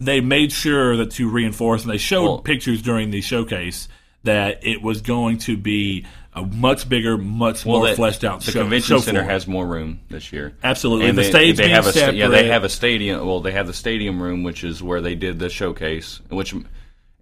they 0.00 0.20
made 0.20 0.50
sure 0.50 0.96
that 0.96 1.12
to 1.12 1.28
reinforce, 1.30 1.84
and 1.84 1.92
they 1.92 1.98
showed 1.98 2.38
pictures 2.44 2.82
during 2.82 3.12
the 3.12 3.20
showcase 3.20 3.88
that 4.24 4.66
it 4.66 4.82
was 4.82 5.00
going 5.00 5.38
to 5.38 5.56
be 5.56 6.04
a 6.36 6.42
much 6.44 6.88
bigger, 6.88 7.16
much 7.18 7.64
more 7.66 7.88
the- 7.88 7.94
fleshed 7.96 8.22
out 8.22 8.42
The 8.42 8.52
show, 8.52 8.60
convention 8.60 8.96
show 8.96 9.00
center 9.02 9.22
has 9.24 9.46
more 9.46 9.66
room 9.66 10.00
this 10.10 10.32
year. 10.32 10.54
Absolutely. 10.62 11.08
And 11.08 11.16
The 11.18 11.22
they, 11.22 11.30
stage 11.30 11.56
they 11.56 11.70
have 11.70 11.86
a 11.86 11.92
sta- 11.92 12.10
yeah 12.12 12.28
they 12.28 12.46
have 12.48 12.62
a 12.62 12.68
stadium. 12.68 13.26
Well, 13.26 13.40
they 13.40 13.52
have 13.52 13.66
the 13.66 13.72
stadium 13.72 14.22
room, 14.22 14.42
which 14.42 14.62
is 14.62 14.82
where 14.82 15.00
they 15.00 15.14
did 15.14 15.38
the 15.38 15.48
showcase, 15.48 16.20
which 16.28 16.52
and, 16.52 16.64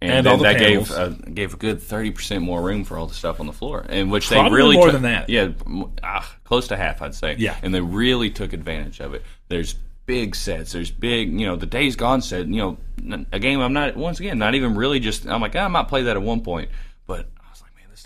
And 0.00 0.27
then 0.27 0.33
all 0.33 0.37
the 0.38 0.42
that 0.44 0.59
panels. 0.59 0.88
gave 0.90 0.98
uh, 0.98 1.09
gave 1.33 1.55
a 1.55 1.57
good 1.57 1.81
thirty 1.81 2.11
percent 2.11 2.42
more 2.42 2.61
room 2.61 2.85
for 2.85 2.98
all 2.98 3.07
the 3.07 3.14
stuff 3.14 3.40
on 3.40 3.46
the 3.46 3.53
floor, 3.53 3.87
and 3.88 4.11
which 4.11 4.29
Probably 4.29 4.50
they 4.50 4.55
really 4.57 4.77
more 4.77 4.87
took- 4.87 4.92
than 4.94 5.03
that. 5.03 5.31
Yeah, 5.31 5.48
ah, 6.03 6.31
close 6.44 6.68
to 6.68 6.77
half, 6.77 7.00
I'd 7.00 7.14
say. 7.14 7.37
Yeah. 7.38 7.57
and 7.62 7.72
they 7.74 7.81
really 7.81 8.29
took 8.31 8.53
advantage 8.53 9.00
of 9.00 9.14
it. 9.14 9.22
There's 9.48 9.77
big 10.07 10.35
sets. 10.35 10.72
There's 10.72 10.90
big, 10.90 11.33
you 11.33 11.46
know, 11.46 11.57
the 11.57 11.64
Days 11.64 11.96
Gone 11.96 12.20
set. 12.20 12.46
You 12.48 12.77
know, 13.07 13.27
a 13.33 13.38
game 13.38 13.61
I'm 13.61 13.72
not 13.72 13.96
once 13.96 14.20
again 14.20 14.38
not 14.38 14.55
even 14.55 14.74
really 14.74 14.98
just. 15.00 15.27
I'm 15.27 15.40
like, 15.40 15.55
"Ah, 15.57 15.61
I 15.64 15.68
might 15.68 15.88
play 15.88 16.03
that 16.03 16.16
at 16.16 16.22
one 16.22 16.40
point, 16.42 16.68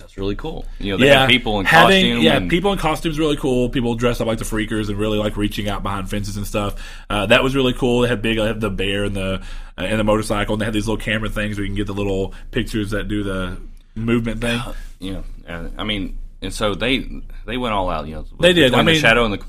was 0.03 0.11
like, 0.11 0.17
man, 0.17 0.17
this 0.17 0.17
stuff's 0.17 0.19
really 0.19 0.37
cool. 0.37 0.65
You 0.79 0.93
know, 0.93 0.99
they 0.99 1.07
yeah, 1.09 1.27
people 1.27 1.61
in 1.61 1.67
having, 1.67 2.05
costume. 2.05 2.23
Yeah, 2.23 2.37
and, 2.37 2.51
people 2.51 2.73
in 2.73 2.79
costumes 2.79 3.19
really 3.19 3.37
cool. 3.37 3.69
People 3.69 3.95
dressed 3.95 4.21
up 4.21 4.27
like 4.27 4.39
the 4.39 4.45
freakers 4.45 4.89
and 4.89 4.99
really 4.99 5.19
like 5.19 5.37
reaching 5.37 5.69
out 5.69 5.83
behind 5.83 6.09
fences 6.11 6.37
and 6.37 6.47
stuff. 6.47 6.75
Uh, 7.11 7.27
that 7.27 7.43
was 7.43 7.55
really 7.55 7.73
cool. 7.73 8.01
They 8.03 8.09
had 8.09 8.23
big, 8.23 8.39
they 8.39 8.47
had 8.47 8.61
the 8.61 8.71
bear 8.71 9.05
and 9.05 9.17
the 9.17 9.43
uh, 9.77 9.83
and 9.83 9.99
the 9.99 10.05
motorcycle, 10.05 10.55
and 10.55 10.61
they 10.61 10.65
had 10.65 10.75
these 10.75 10.87
little 10.89 11.03
camera 11.03 11.29
things 11.29 11.57
where 11.57 11.65
you 11.65 11.69
can 11.69 11.77
get 11.77 11.87
the 11.87 11.95
little 11.95 12.35
pictures 12.51 12.91
that 12.91 13.09
do 13.09 13.23
the 13.23 13.59
movement 13.95 14.41
thing. 14.41 14.61
you 14.99 15.13
know, 15.15 15.25
uh, 15.49 15.69
I 15.77 15.85
mean, 15.85 16.19
and 16.43 16.53
so 16.53 16.75
they 16.75 17.09
they 17.47 17.57
went 17.57 17.75
all 17.75 17.91
out. 17.91 18.07
You 18.07 18.17
know, 18.17 18.27
They 18.41 18.53
did. 18.53 18.75
I 18.75 18.79
mean- 18.79 18.95
the 18.95 19.01
shadow 19.01 19.25
and 19.25 19.35
the 19.35 19.45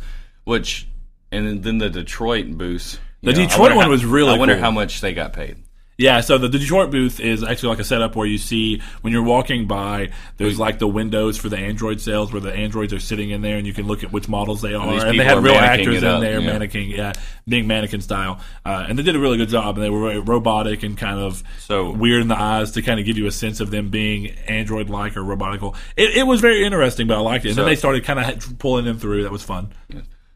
which, 0.45 0.87
and 1.31 1.63
then 1.63 1.77
the 1.77 1.89
Detroit 1.89 2.47
booth. 2.49 2.99
The 3.21 3.33
know, 3.33 3.37
Detroit 3.39 3.75
one 3.75 3.85
how- 3.85 3.91
was 3.91 4.05
really 4.05 4.33
I 4.33 4.37
wonder 4.37 4.55
cool. 4.55 4.63
how 4.63 4.71
much 4.71 5.01
they 5.01 5.13
got 5.13 5.33
paid. 5.33 5.57
Yeah, 5.99 6.21
so 6.21 6.37
the, 6.37 6.47
Detroit 6.47 6.91
booth 6.91 7.19
is 7.19 7.43
actually 7.43 7.69
like 7.69 7.79
a 7.79 7.83
setup 7.83 8.15
where 8.15 8.25
you 8.25 8.37
see 8.37 8.81
when 9.01 9.11
you're 9.11 9.21
walking 9.21 9.67
by, 9.67 10.11
there's 10.37 10.57
like 10.57 10.79
the 10.79 10.87
windows 10.87 11.37
for 11.37 11.49
the 11.49 11.57
Android 11.57 11.99
sales 11.99 12.31
where 12.31 12.39
the 12.39 12.53
Androids 12.53 12.93
are 12.93 13.01
sitting 13.01 13.31
in 13.31 13.41
there 13.41 13.57
and 13.57 13.67
you 13.67 13.73
can 13.73 13.85
look 13.85 14.01
at 14.01 14.09
which 14.13 14.29
models 14.29 14.61
they 14.61 14.73
are. 14.73 14.93
these 14.93 15.03
And, 15.03 15.19
they 15.19 15.25
had 15.25 15.43
real 15.43 15.55
actors 15.55 15.97
in 16.01 16.05
up, 16.05 16.21
there, 16.21 16.39
yeah. 16.39 16.47
mannequin, 16.47 16.83
yeah, 16.89 17.11
being 17.45 17.67
mannequin 17.67 17.99
style. 17.99 18.39
Uh, 18.65 18.85
and 18.87 18.97
they 18.97 19.03
did 19.03 19.17
a 19.17 19.19
really 19.19 19.35
good 19.37 19.49
job 19.49 19.75
and 19.77 19.83
they 19.83 19.89
were 19.89 20.21
robotic 20.21 20.83
and 20.83 20.97
kind 20.97 21.19
of 21.19 21.43
So- 21.59 21.91
weird 21.91 22.21
in 22.21 22.29
the 22.29 22.39
eyes 22.39 22.71
to 22.71 22.81
kind 22.81 23.01
of 23.01 23.05
give 23.05 23.17
you 23.17 23.27
a 23.27 23.31
sense 23.31 23.59
of 23.59 23.69
them 23.69 23.89
being 23.89 24.27
Android 24.47 24.89
like 24.89 25.17
or 25.17 25.21
robotical. 25.21 25.75
It, 25.97 26.15
it 26.15 26.23
was 26.25 26.39
very 26.39 26.63
interesting, 26.63 27.07
but 27.07 27.17
I 27.17 27.19
liked 27.19 27.43
it. 27.43 27.49
And 27.49 27.55
So- 27.57 27.63
then 27.63 27.71
they 27.71 27.75
started 27.75 28.05
kind 28.05 28.19
of 28.19 28.57
pulling 28.57 28.85
them 28.85 28.99
through. 28.99 29.23
That 29.23 29.33
was 29.33 29.43
fun. 29.43 29.73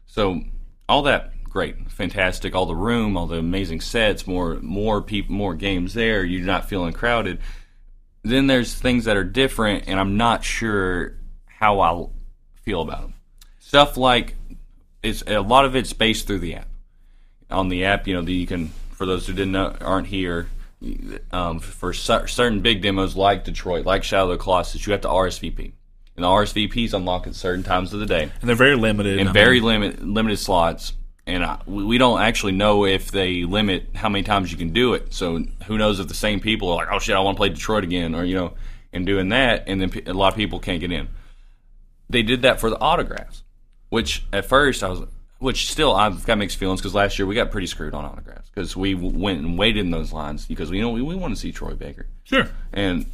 So 0.06 0.42
all 0.88 1.02
that 1.04 1.32
great, 1.54 1.88
fantastic, 1.88 2.52
all 2.52 2.66
the 2.66 2.74
room, 2.74 3.16
all 3.16 3.28
the 3.28 3.38
amazing 3.38 3.80
sets, 3.80 4.26
more 4.26 4.56
more 4.56 5.00
people, 5.00 5.32
more 5.34 5.54
games 5.54 5.94
there. 5.94 6.24
You're 6.24 6.44
not 6.44 6.68
feeling 6.68 6.92
crowded. 6.92 7.38
Then 8.24 8.48
there's 8.48 8.74
things 8.74 9.04
that 9.04 9.16
are 9.16 9.24
different, 9.24 9.84
and 9.86 10.00
I'm 10.00 10.16
not 10.16 10.42
sure 10.42 11.16
how 11.46 11.78
I 11.80 12.06
feel 12.62 12.82
about 12.82 13.02
them. 13.02 13.14
Stuff 13.60 13.96
like 13.96 14.34
it's 15.04 15.22
a 15.28 15.38
lot 15.38 15.64
of 15.64 15.76
it's 15.76 15.92
based 15.92 16.26
through 16.26 16.40
the 16.40 16.56
app. 16.56 16.68
On 17.50 17.68
the 17.68 17.84
app, 17.84 18.08
you 18.08 18.14
know, 18.14 18.22
the, 18.22 18.32
you 18.32 18.48
can 18.48 18.68
for 18.90 19.06
those 19.06 19.28
who 19.28 19.32
didn't 19.32 19.52
know, 19.52 19.76
aren't 19.80 20.08
here. 20.08 20.48
Um, 21.30 21.60
for 21.60 21.94
certain 21.94 22.60
big 22.60 22.82
demos 22.82 23.16
like 23.16 23.44
Detroit, 23.44 23.86
like 23.86 24.02
Shadow 24.02 24.24
of 24.24 24.38
the 24.38 24.42
Colossus, 24.42 24.84
you 24.86 24.92
have 24.92 25.00
to 25.02 25.08
RSVP, 25.08 25.72
and 26.16 26.24
the 26.24 26.28
RSVPs 26.28 26.92
unlock 26.92 27.28
at 27.28 27.34
certain 27.36 27.62
times 27.62 27.94
of 27.94 28.00
the 28.00 28.06
day 28.06 28.24
And 28.40 28.48
they're 28.48 28.56
very 28.56 28.76
limited. 28.76 29.20
and 29.20 29.28
I 29.28 29.32
very 29.32 29.60
mean, 29.60 29.80
limit 29.80 30.04
limited 30.04 30.38
slots. 30.38 30.94
And 31.26 31.42
I, 31.44 31.58
we 31.66 31.96
don't 31.96 32.20
actually 32.20 32.52
know 32.52 32.84
if 32.84 33.10
they 33.10 33.44
limit 33.44 33.88
how 33.94 34.10
many 34.10 34.24
times 34.24 34.52
you 34.52 34.58
can 34.58 34.74
do 34.74 34.92
it. 34.92 35.14
So 35.14 35.38
who 35.66 35.78
knows 35.78 35.98
if 35.98 36.08
the 36.08 36.14
same 36.14 36.38
people 36.40 36.70
are 36.70 36.76
like, 36.76 36.88
oh 36.92 36.98
shit, 36.98 37.16
I 37.16 37.20
want 37.20 37.36
to 37.36 37.40
play 37.40 37.48
Detroit 37.48 37.82
again, 37.82 38.14
or 38.14 38.24
you 38.24 38.34
know, 38.34 38.52
and 38.92 39.06
doing 39.06 39.30
that, 39.30 39.64
and 39.66 39.80
then 39.80 39.90
a 40.06 40.12
lot 40.12 40.32
of 40.32 40.36
people 40.36 40.58
can't 40.60 40.80
get 40.80 40.92
in. 40.92 41.08
They 42.10 42.22
did 42.22 42.42
that 42.42 42.60
for 42.60 42.68
the 42.68 42.78
autographs, 42.78 43.42
which 43.88 44.24
at 44.32 44.44
first 44.44 44.84
I 44.84 44.88
was, 44.90 45.00
which 45.38 45.70
still 45.70 45.94
I've 45.94 46.24
got 46.26 46.36
mixed 46.38 46.58
feelings 46.58 46.80
because 46.80 46.94
last 46.94 47.18
year 47.18 47.26
we 47.26 47.34
got 47.34 47.50
pretty 47.50 47.66
screwed 47.66 47.94
on 47.94 48.04
autographs 48.04 48.50
because 48.50 48.76
we 48.76 48.94
went 48.94 49.38
and 49.40 49.58
waited 49.58 49.80
in 49.80 49.90
those 49.90 50.12
lines 50.12 50.44
because 50.46 50.70
we 50.70 50.76
you 50.76 50.82
know 50.82 50.90
we, 50.90 51.00
we 51.02 51.14
want 51.14 51.34
to 51.34 51.40
see 51.40 51.50
Troy 51.52 51.74
Baker 51.74 52.06
Sure. 52.24 52.48
and 52.72 53.06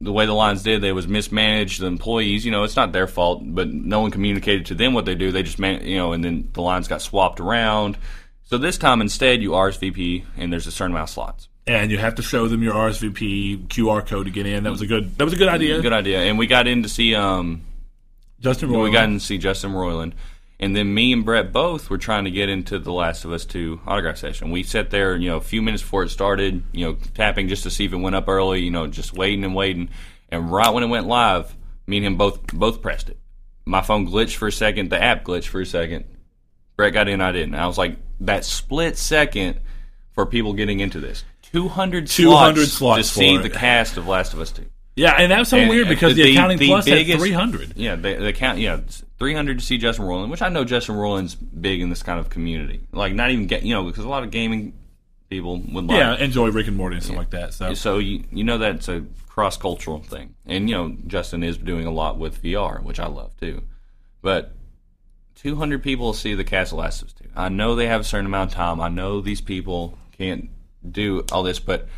the 0.00 0.12
way 0.12 0.26
the 0.26 0.32
lines 0.32 0.62
did, 0.62 0.82
they 0.82 0.92
was 0.92 1.08
mismanaged. 1.08 1.80
The 1.80 1.86
employees, 1.86 2.44
you 2.44 2.50
know, 2.50 2.64
it's 2.64 2.76
not 2.76 2.92
their 2.92 3.06
fault, 3.06 3.42
but 3.44 3.68
no 3.72 4.00
one 4.00 4.10
communicated 4.10 4.66
to 4.66 4.74
them 4.74 4.92
what 4.92 5.04
they 5.06 5.14
do. 5.14 5.32
They 5.32 5.42
just, 5.42 5.58
man, 5.58 5.86
you 5.86 5.96
know, 5.96 6.12
and 6.12 6.22
then 6.22 6.50
the 6.52 6.62
lines 6.62 6.88
got 6.88 7.00
swapped 7.00 7.40
around. 7.40 7.96
So 8.44 8.58
this 8.58 8.78
time, 8.78 9.00
instead, 9.00 9.42
you 9.42 9.50
RSVP, 9.50 10.24
and 10.36 10.52
there's 10.52 10.66
a 10.66 10.70
certain 10.70 10.92
amount 10.92 11.08
of 11.08 11.14
slots. 11.14 11.48
and 11.66 11.90
you 11.90 11.98
have 11.98 12.14
to 12.16 12.22
show 12.22 12.46
them 12.46 12.62
your 12.62 12.74
RSVP 12.74 13.66
QR 13.68 14.06
code 14.06 14.26
to 14.26 14.30
get 14.30 14.46
in. 14.46 14.64
That 14.64 14.70
was 14.70 14.82
a 14.82 14.86
good. 14.86 15.16
That 15.18 15.24
was 15.24 15.32
a 15.32 15.36
good 15.36 15.48
idea. 15.48 15.80
Good 15.80 15.92
idea. 15.92 16.20
And 16.20 16.38
we 16.38 16.46
got 16.46 16.68
in 16.68 16.82
to 16.84 16.88
see, 16.88 17.14
um, 17.14 17.62
Justin 18.38 18.68
Roiland. 18.68 18.84
we 18.84 18.90
got 18.92 19.04
in 19.04 19.14
to 19.18 19.24
see 19.24 19.38
Justin 19.38 19.72
Roiland, 19.72 20.12
and 20.58 20.74
then 20.74 20.92
me 20.94 21.12
and 21.12 21.24
Brett 21.24 21.52
both 21.52 21.90
were 21.90 21.98
trying 21.98 22.24
to 22.24 22.30
get 22.30 22.48
into 22.48 22.78
the 22.78 22.92
Last 22.92 23.24
of 23.24 23.32
Us 23.32 23.44
Two 23.44 23.80
autograph 23.86 24.16
session. 24.16 24.50
We 24.50 24.62
sat 24.62 24.90
there, 24.90 25.16
you 25.16 25.28
know, 25.28 25.36
a 25.36 25.40
few 25.42 25.60
minutes 25.62 25.82
before 25.82 26.02
it 26.04 26.08
started, 26.10 26.62
you 26.72 26.86
know, 26.86 26.96
tapping 27.14 27.48
just 27.48 27.62
to 27.64 27.70
see 27.70 27.84
if 27.84 27.92
it 27.92 27.96
went 27.96 28.16
up 28.16 28.28
early, 28.28 28.62
you 28.62 28.70
know, 28.70 28.86
just 28.86 29.12
waiting 29.12 29.44
and 29.44 29.54
waiting. 29.54 29.90
And 30.30 30.50
right 30.50 30.72
when 30.72 30.82
it 30.82 30.88
went 30.88 31.06
live, 31.06 31.54
me 31.86 31.98
and 31.98 32.06
him 32.06 32.16
both 32.16 32.46
both 32.52 32.80
pressed 32.82 33.08
it. 33.10 33.18
My 33.64 33.82
phone 33.82 34.06
glitched 34.08 34.36
for 34.36 34.48
a 34.48 34.52
second, 34.52 34.90
the 34.90 35.02
app 35.02 35.24
glitched 35.24 35.48
for 35.48 35.60
a 35.60 35.66
second. 35.66 36.04
Brett 36.76 36.92
got 36.92 37.08
in, 37.08 37.20
I 37.20 37.32
didn't. 37.32 37.54
I 37.54 37.66
was 37.66 37.78
like, 37.78 37.96
that 38.20 38.44
split 38.44 38.96
second 38.98 39.60
for 40.12 40.26
people 40.26 40.52
getting 40.52 40.80
into 40.80 41.00
this. 41.00 41.24
200, 41.52 42.06
200 42.06 42.66
slots, 42.66 42.72
slots 42.72 43.08
to 43.08 43.14
see 43.14 43.36
the 43.38 43.48
cast 43.50 43.96
of 43.96 44.06
Last 44.08 44.32
of 44.34 44.40
Us 44.40 44.52
2. 44.52 44.64
Yeah, 44.96 45.12
and 45.18 45.30
that 45.32 45.38
was 45.38 45.48
so 45.48 45.58
And- 45.58 45.68
weird 45.70 45.88
because 45.88 46.16
the, 46.16 46.22
the- 46.24 46.32
accounting 46.32 46.58
the 46.58 46.66
plus 46.68 46.84
biggest- 46.86 47.10
had 47.12 47.20
300. 47.20 47.72
Yeah, 47.76 47.94
they, 47.96 48.14
they 48.14 48.32
count. 48.32 48.58
Yeah, 48.58 48.80
300 49.18 49.58
to 49.58 49.64
see 49.64 49.78
Justin 49.78 50.04
Roiland, 50.04 50.30
which 50.30 50.42
I 50.42 50.48
know 50.48 50.64
Justin 50.64 50.96
Roiland's 50.96 51.34
big 51.34 51.80
in 51.80 51.88
this 51.90 52.02
kind 52.02 52.20
of 52.20 52.28
community. 52.28 52.80
Like, 52.92 53.14
not 53.14 53.30
even 53.30 53.46
get 53.46 53.62
you 53.62 53.74
know 53.74 53.84
because 53.84 54.04
a 54.04 54.08
lot 54.08 54.22
of 54.22 54.30
gaming 54.30 54.74
people 55.30 55.58
would 55.72 55.86
like. 55.86 55.98
Yeah, 55.98 56.16
enjoy 56.16 56.50
Rick 56.50 56.68
and 56.68 56.76
Morty 56.76 56.96
and 56.96 57.04
stuff 57.04 57.16
like 57.16 57.30
that. 57.30 57.54
So 57.54 57.74
So 57.74 57.98
you 57.98 58.24
you 58.30 58.44
know 58.44 58.58
that's 58.58 58.88
a 58.88 59.04
cross 59.28 59.56
cultural 59.56 60.00
thing, 60.00 60.34
and 60.44 60.68
you 60.68 60.74
know 60.74 60.96
Justin 61.06 61.42
is 61.42 61.56
doing 61.58 61.86
a 61.86 61.90
lot 61.92 62.18
with 62.18 62.42
VR, 62.42 62.82
which 62.82 63.00
I 63.00 63.06
love 63.06 63.36
too. 63.38 63.62
But 64.22 64.52
200 65.36 65.82
people 65.82 66.12
see 66.12 66.34
the 66.34 66.44
cast 66.44 66.72
of 66.72 66.78
Last 66.78 67.02
of 67.02 67.08
Us 67.08 67.14
2. 67.14 67.28
I 67.36 67.48
know 67.48 67.74
they 67.74 67.86
have 67.86 68.00
a 68.00 68.04
certain 68.04 68.26
amount 68.26 68.50
of 68.50 68.56
time. 68.56 68.80
I 68.80 68.88
know 68.88 69.20
these 69.20 69.40
people 69.40 69.98
can't 70.16 70.50
do 70.90 71.24
all 71.30 71.42
this, 71.42 71.58
but 71.58 71.88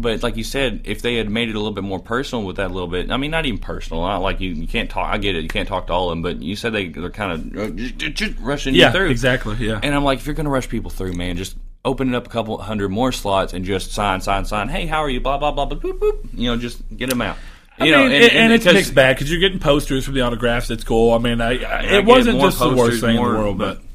but 0.00 0.22
like 0.22 0.36
you 0.36 0.44
said, 0.44 0.82
if 0.84 1.02
they 1.02 1.16
had 1.16 1.30
made 1.30 1.48
it 1.48 1.54
a 1.54 1.58
little 1.58 1.72
bit 1.74 1.84
more 1.84 1.98
personal 2.00 2.44
with 2.44 2.56
that 2.56 2.70
little 2.70 2.88
bit, 2.88 3.10
I 3.10 3.16
mean, 3.16 3.30
not 3.30 3.46
even 3.46 3.58
personal. 3.58 4.02
Not 4.02 4.22
like 4.22 4.40
you, 4.40 4.50
you 4.50 4.66
can't 4.66 4.88
talk. 4.90 5.12
I 5.12 5.18
get 5.18 5.34
it. 5.36 5.42
You 5.42 5.48
can't 5.48 5.68
talk 5.68 5.86
to 5.88 5.92
all 5.92 6.10
of 6.10 6.12
them, 6.12 6.22
but 6.22 6.42
you 6.42 6.56
said 6.56 6.72
they 6.72 6.88
they're 6.88 7.10
kind 7.10 7.32
of 7.32 7.56
uh, 7.58 7.70
just, 7.70 7.96
just 8.16 8.38
rushing 8.40 8.74
yeah, 8.74 8.86
you 8.86 8.92
through. 8.92 9.10
exactly. 9.10 9.56
Yeah, 9.56 9.80
And 9.82 9.94
I'm 9.94 10.04
like, 10.04 10.18
if 10.18 10.26
you're 10.26 10.34
going 10.34 10.44
to 10.44 10.50
rush 10.50 10.68
people 10.68 10.90
through, 10.90 11.12
man, 11.14 11.36
just 11.36 11.56
open 11.84 12.12
it 12.12 12.16
up 12.16 12.26
a 12.26 12.30
couple 12.30 12.58
hundred 12.58 12.88
more 12.88 13.12
slots 13.12 13.52
and 13.52 13.64
just 13.64 13.92
sign, 13.92 14.20
sign, 14.20 14.44
sign. 14.44 14.68
Hey, 14.68 14.86
how 14.86 14.98
are 14.98 15.10
you? 15.10 15.20
Blah 15.20 15.38
blah 15.38 15.52
blah 15.52 15.66
blah. 15.66 15.78
Boop, 15.78 15.98
boop. 15.98 16.28
You 16.32 16.50
know, 16.50 16.56
just 16.56 16.82
get 16.96 17.10
them 17.10 17.22
out. 17.22 17.36
I 17.78 17.84
You 17.84 17.92
mean, 17.92 18.08
know, 18.08 18.14
and, 18.16 18.32
and 18.32 18.52
it's 18.54 18.64
'cause- 18.64 18.74
mixed 18.74 18.94
bag 18.94 19.16
because 19.16 19.30
you're 19.30 19.40
getting 19.40 19.58
posters 19.58 20.04
from 20.04 20.14
the 20.14 20.22
autographs. 20.22 20.70
It's 20.70 20.82
cool. 20.82 21.12
I 21.12 21.18
mean, 21.18 21.40
I, 21.42 21.62
I, 21.62 21.82
it 21.98 22.04
wasn't 22.06 22.38
more 22.38 22.46
just 22.48 22.58
the 22.58 22.74
worst 22.74 23.00
thing 23.02 23.10
in 23.10 23.16
the 23.16 23.22
world, 23.22 23.58
but- 23.58 23.78
but 23.78 23.85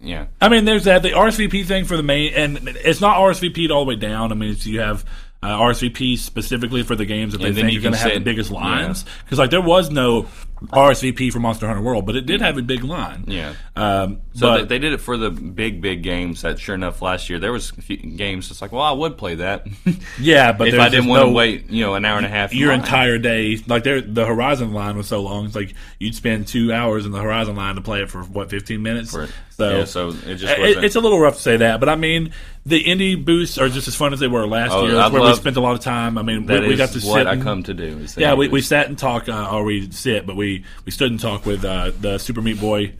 Yeah, 0.00 0.26
I 0.40 0.48
mean, 0.48 0.64
there's 0.64 0.84
that 0.84 1.02
the 1.02 1.10
RSVP 1.10 1.66
thing 1.66 1.84
for 1.84 1.96
the 1.96 2.02
main, 2.02 2.32
and 2.34 2.68
it's 2.84 3.00
not 3.00 3.16
RSVP'd 3.16 3.70
all 3.70 3.84
the 3.84 3.88
way 3.88 3.96
down. 3.96 4.30
I 4.30 4.34
mean, 4.36 4.50
it's, 4.50 4.64
you 4.66 4.80
have 4.80 5.04
uh, 5.42 5.58
RSVP 5.58 6.18
specifically 6.18 6.82
for 6.82 6.96
the 6.96 7.04
games 7.04 7.32
that 7.32 7.38
they 7.38 7.48
And 7.48 7.56
then 7.56 7.66
think 7.66 7.78
are 7.78 7.82
going 7.82 7.94
to 7.94 7.98
have 7.98 8.14
the 8.14 8.20
biggest 8.20 8.50
lines. 8.50 9.04
Because 9.24 9.38
like 9.38 9.50
there 9.50 9.62
was 9.62 9.90
no 9.90 10.26
RSVP 10.66 11.32
for 11.32 11.38
Monster 11.38 11.66
Hunter 11.66 11.82
World, 11.82 12.04
but 12.06 12.16
it 12.16 12.26
did 12.26 12.40
have 12.40 12.58
a 12.58 12.62
big 12.62 12.84
line. 12.84 13.24
yeah. 13.28 13.54
Um, 13.76 14.20
So 14.34 14.48
but 14.48 14.56
they, 14.56 14.64
they 14.64 14.78
did 14.80 14.92
it 14.92 14.98
for 15.00 15.16
the 15.16 15.30
big, 15.30 15.80
big 15.80 16.02
games. 16.02 16.42
That 16.42 16.58
sure 16.58 16.74
enough, 16.74 17.00
last 17.00 17.30
year 17.30 17.38
there 17.38 17.52
was 17.52 17.70
a 17.70 17.82
few 17.82 17.96
games. 17.96 18.50
It's 18.50 18.60
like, 18.60 18.72
well, 18.72 18.82
I 18.82 18.92
would 18.92 19.16
play 19.16 19.36
that 19.36 19.66
yeah, 20.20 20.52
but 20.52 20.68
if 20.68 20.78
I 20.80 20.88
didn't 20.88 21.06
want 21.08 21.22
to 21.22 21.26
no- 21.28 21.32
wait, 21.32 21.70
you 21.70 21.84
know, 21.84 21.94
an 21.94 22.04
hour 22.04 22.16
and 22.16 22.26
a 22.26 22.28
half. 22.28 22.52
your 22.54 22.70
line. 22.70 22.80
entire 22.80 23.18
day. 23.18 23.58
Like 23.66 23.84
there, 23.84 24.00
the 24.00 24.26
Horizon 24.26 24.72
line 24.72 24.96
was 24.96 25.06
so 25.06 25.20
long. 25.22 25.46
It's 25.46 25.54
like 25.56 25.74
you'd 25.98 26.14
spend 26.14 26.48
two 26.48 26.72
hours 26.72 27.06
in 27.06 27.12
the 27.12 27.20
Horizon 27.20 27.54
line 27.56 27.76
to 27.76 27.80
play 27.80 28.02
it 28.02 28.10
for 28.10 28.22
what 28.22 28.50
fifteen 28.50 28.82
minutes. 28.82 29.10
For. 29.12 29.28
So, 29.50 29.78
Yeah, 29.78 29.84
so 29.86 30.08
it 30.10 30.36
just 30.36 30.56
it- 30.58 30.84
it's 30.84 30.94
a 30.94 31.00
little 31.00 31.18
rough 31.18 31.34
to 31.36 31.42
say 31.42 31.56
that, 31.56 31.80
but 31.80 31.88
I 31.88 31.96
mean, 31.96 32.32
the 32.64 32.82
indie 32.84 33.22
boosts 33.22 33.58
are 33.58 33.68
just 33.68 33.88
as 33.88 33.96
fun 33.96 34.12
as 34.12 34.20
they 34.20 34.28
were 34.28 34.46
last 34.46 34.70
Oh, 34.72 34.84
year. 34.84 34.94
That's 34.94 35.10
I 35.10 35.12
where 35.12 35.28
we 35.28 35.34
spent 35.34 35.56
a 35.56 35.60
lot 35.60 35.72
of 35.74 35.80
time. 35.80 36.16
I 36.16 36.22
mean, 36.22 36.46
we, 36.46 36.60
we 36.68 36.76
got 36.76 36.90
to 36.90 37.00
what 37.06 37.18
sit. 37.18 37.26
I 37.26 37.36
come 37.38 37.64
to 37.64 37.74
do. 37.74 38.06
Yeah, 38.16 38.34
we, 38.34 38.46
we 38.46 38.60
sat 38.60 38.86
and 38.86 38.96
talk, 38.96 39.28
uh, 39.28 39.50
or 39.50 39.64
we 39.64 39.90
sit, 39.90 40.26
but 40.26 40.36
we, 40.36 40.47
we 40.84 40.90
stood 40.90 41.10
and 41.10 41.20
talked 41.20 41.46
with 41.46 41.64
uh, 41.64 41.92
the 42.00 42.18
Super 42.18 42.42
Meat 42.42 42.60
Boy. 42.60 42.94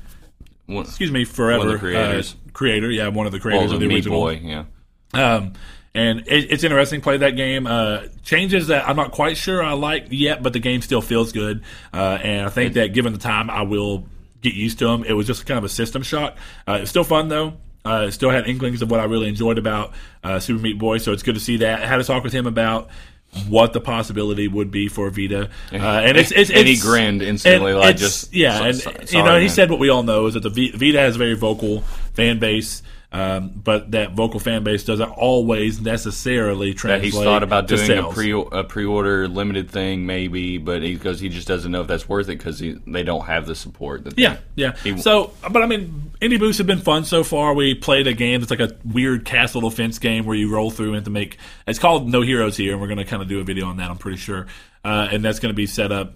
one- 0.67 0.85
Excuse 0.85 1.11
me, 1.11 1.25
forever 1.25 1.59
One 1.59 1.69
of 1.69 1.73
the 1.75 1.79
creators. 1.79 2.33
uh, 2.35 2.51
creator. 2.53 2.91
Yeah, 2.91 3.09
one 3.09 3.27
of 3.27 3.33
the 3.33 3.37
well, 3.39 3.43
creators 3.43 3.71
the 3.71 3.75
of 3.77 3.81
the 3.81 3.89
Meat 3.89 3.95
original. 4.07 4.21
Boy. 4.21 4.41
Yeah. 4.43 4.65
Um, 5.15 5.53
and 5.95 6.21
it, 6.29 6.53
it's 6.53 6.63
interesting 6.65 7.01
to 7.01 7.05
play 7.05 7.17
that 7.19 7.35
game. 7.37 7.67
Uh, 7.67 8.03
changes 8.23 8.69
that 8.69 8.89
I'm 8.89 8.97
not 8.97 9.11
quite 9.13 9.37
sure 9.37 9.63
I 9.63 9.73
like 9.73 10.07
yet, 10.11 10.43
but 10.43 10.53
the 10.53 10.59
game 10.61 10.83
still 10.83 11.01
feels 11.03 11.33
good. 11.33 11.63
Uh, 11.93 12.19
and 12.23 12.47
I 12.47 12.51
think 12.51 12.75
that 12.75 12.93
given 12.93 13.13
the 13.13 13.19
time, 13.19 13.49
I 13.51 13.63
will 13.63 14.07
get 14.43 14.55
used 14.55 14.79
to 14.81 14.87
them. 14.87 15.05
It 15.05 15.15
was 15.15 15.27
just 15.27 15.47
kind 15.47 15.59
of 15.59 15.65
a 15.65 15.69
system 15.69 16.03
shock. 16.03 16.37
Uh, 16.67 16.79
it's 16.83 16.91
still 16.91 17.05
fun 17.05 17.29
though. 17.29 17.55
Uh, 17.85 18.11
still 18.11 18.29
had 18.31 18.47
inklings 18.47 18.83
of 18.83 18.91
what 18.91 19.01
I 19.01 19.05
really 19.05 19.29
enjoyed 19.29 19.57
about 19.57 19.93
uh, 20.23 20.39
Super 20.41 20.61
Meat 20.61 20.79
Boy, 20.79 20.99
so 20.99 21.13
it's 21.13 21.23
good 21.23 21.37
to 21.37 21.41
see 21.41 21.57
that. 21.59 21.83
I 21.83 21.87
had 21.87 21.97
to 21.97 22.05
talk 22.05 22.23
with 22.23 22.33
him 22.35 22.47
about 22.47 22.91
what 23.49 23.73
the 23.73 23.81
possibility 23.81 24.49
would 24.49 24.71
be 24.71 24.89
for 24.89 25.11
Vita, 25.11 25.49
uh, 25.73 25.77
and 25.77 26.17
it's, 26.17 26.31
it's, 26.33 26.51
And 26.51 26.67
he 26.67 26.73
it's 26.75 26.83
grinned 26.83 27.23
instantly, 27.23 27.73
like, 27.75 27.97
it's- 27.97 28.01
just, 28.01 28.35
yeah, 28.35 28.59
so- 28.59 28.65
and 28.65 28.77
so- 28.77 28.91
you 29.01 29.07
sorry, 29.07 29.25
know 29.25 29.39
he 29.41 29.49
said 29.49 29.71
what 29.71 29.79
we 29.79 29.91
all 29.91 30.03
know 30.03 30.27
is 30.27 30.35
that 30.35 30.43
the 30.43 30.51
v- 30.51 30.73
Vita 30.73 30.99
has 30.99 31.15
a 31.15 31.19
very 31.19 31.35
vocal 31.35 31.83
fan 32.15 32.39
base, 32.39 32.83
um, 33.11 33.53
but 33.55 33.93
that 33.93 34.13
vocal 34.13 34.39
fan 34.39 34.65
base 34.65 34.85
doesn't 34.85 35.09
always 35.11 35.81
necessarily 35.81 36.73
that 36.73 36.79
translate. 36.79 37.05
he's 37.05 37.15
thought 37.15 37.43
about 37.43 37.67
doing 37.67 37.91
a 37.91 38.11
pre 38.13 38.33
a 38.33 38.65
pre 38.65 38.85
order 38.85 39.27
limited 39.29 39.71
thing 39.71 40.05
maybe, 40.05 40.59
but 40.59 40.83
he 40.83 40.93
because 40.95 41.19
he 41.19 41.31
just 41.31 41.49
doesn't 41.49 41.73
know 41.73 41.81
if 41.81 41.87
that's 41.87 42.07
worth 42.07 42.29
it 42.29 42.37
because 42.39 42.59
they 42.61 43.03
don't 43.03 43.25
have 43.25 43.47
the 43.47 43.55
support. 43.55 44.05
That 44.05 44.17
they- 44.17 44.23
Yeah, 44.25 44.37
yeah. 44.57 44.77
He- 44.85 44.99
so, 44.99 45.33
but 45.51 45.63
I 45.63 45.67
mean, 45.67 46.13
indie 46.21 46.39
boosts 46.39 46.59
have 46.59 46.67
been 46.67 46.81
fun 46.81 47.05
so 47.05 47.25
far. 47.25 47.55
We 47.55 47.75
played 47.75 48.07
a 48.07 48.13
game 48.13 48.41
that's 48.41 48.51
like 48.51 48.61
a 48.61 48.77
weird 48.85 49.25
castle 49.25 49.63
defense 49.63 49.99
game 49.99 50.27
where 50.27 50.37
you 50.37 50.51
roll 50.53 50.71
through 50.71 50.93
and 50.95 51.05
to 51.07 51.11
make. 51.11 51.39
It's 51.67 51.79
called 51.79 52.09
No 52.11 52.21
Heroes 52.21 52.59
here, 52.59 52.73
and 52.73 52.81
we're 52.81 52.89
going 52.89 52.99
to 52.99 53.05
kind 53.07 53.23
of 53.23 53.29
do 53.29 53.41
a 53.41 53.45
video 53.45 53.67
on 53.67 53.79
that. 53.79 53.91
I'm 53.91 53.97
pretty 53.99 54.19
sure, 54.19 54.47
uh, 54.85 55.09
and 55.11 55.25
that's 55.25 55.39
going 55.39 55.53
to 55.53 55.57
be 55.57 55.67
set 55.67 55.93
up 55.93 56.15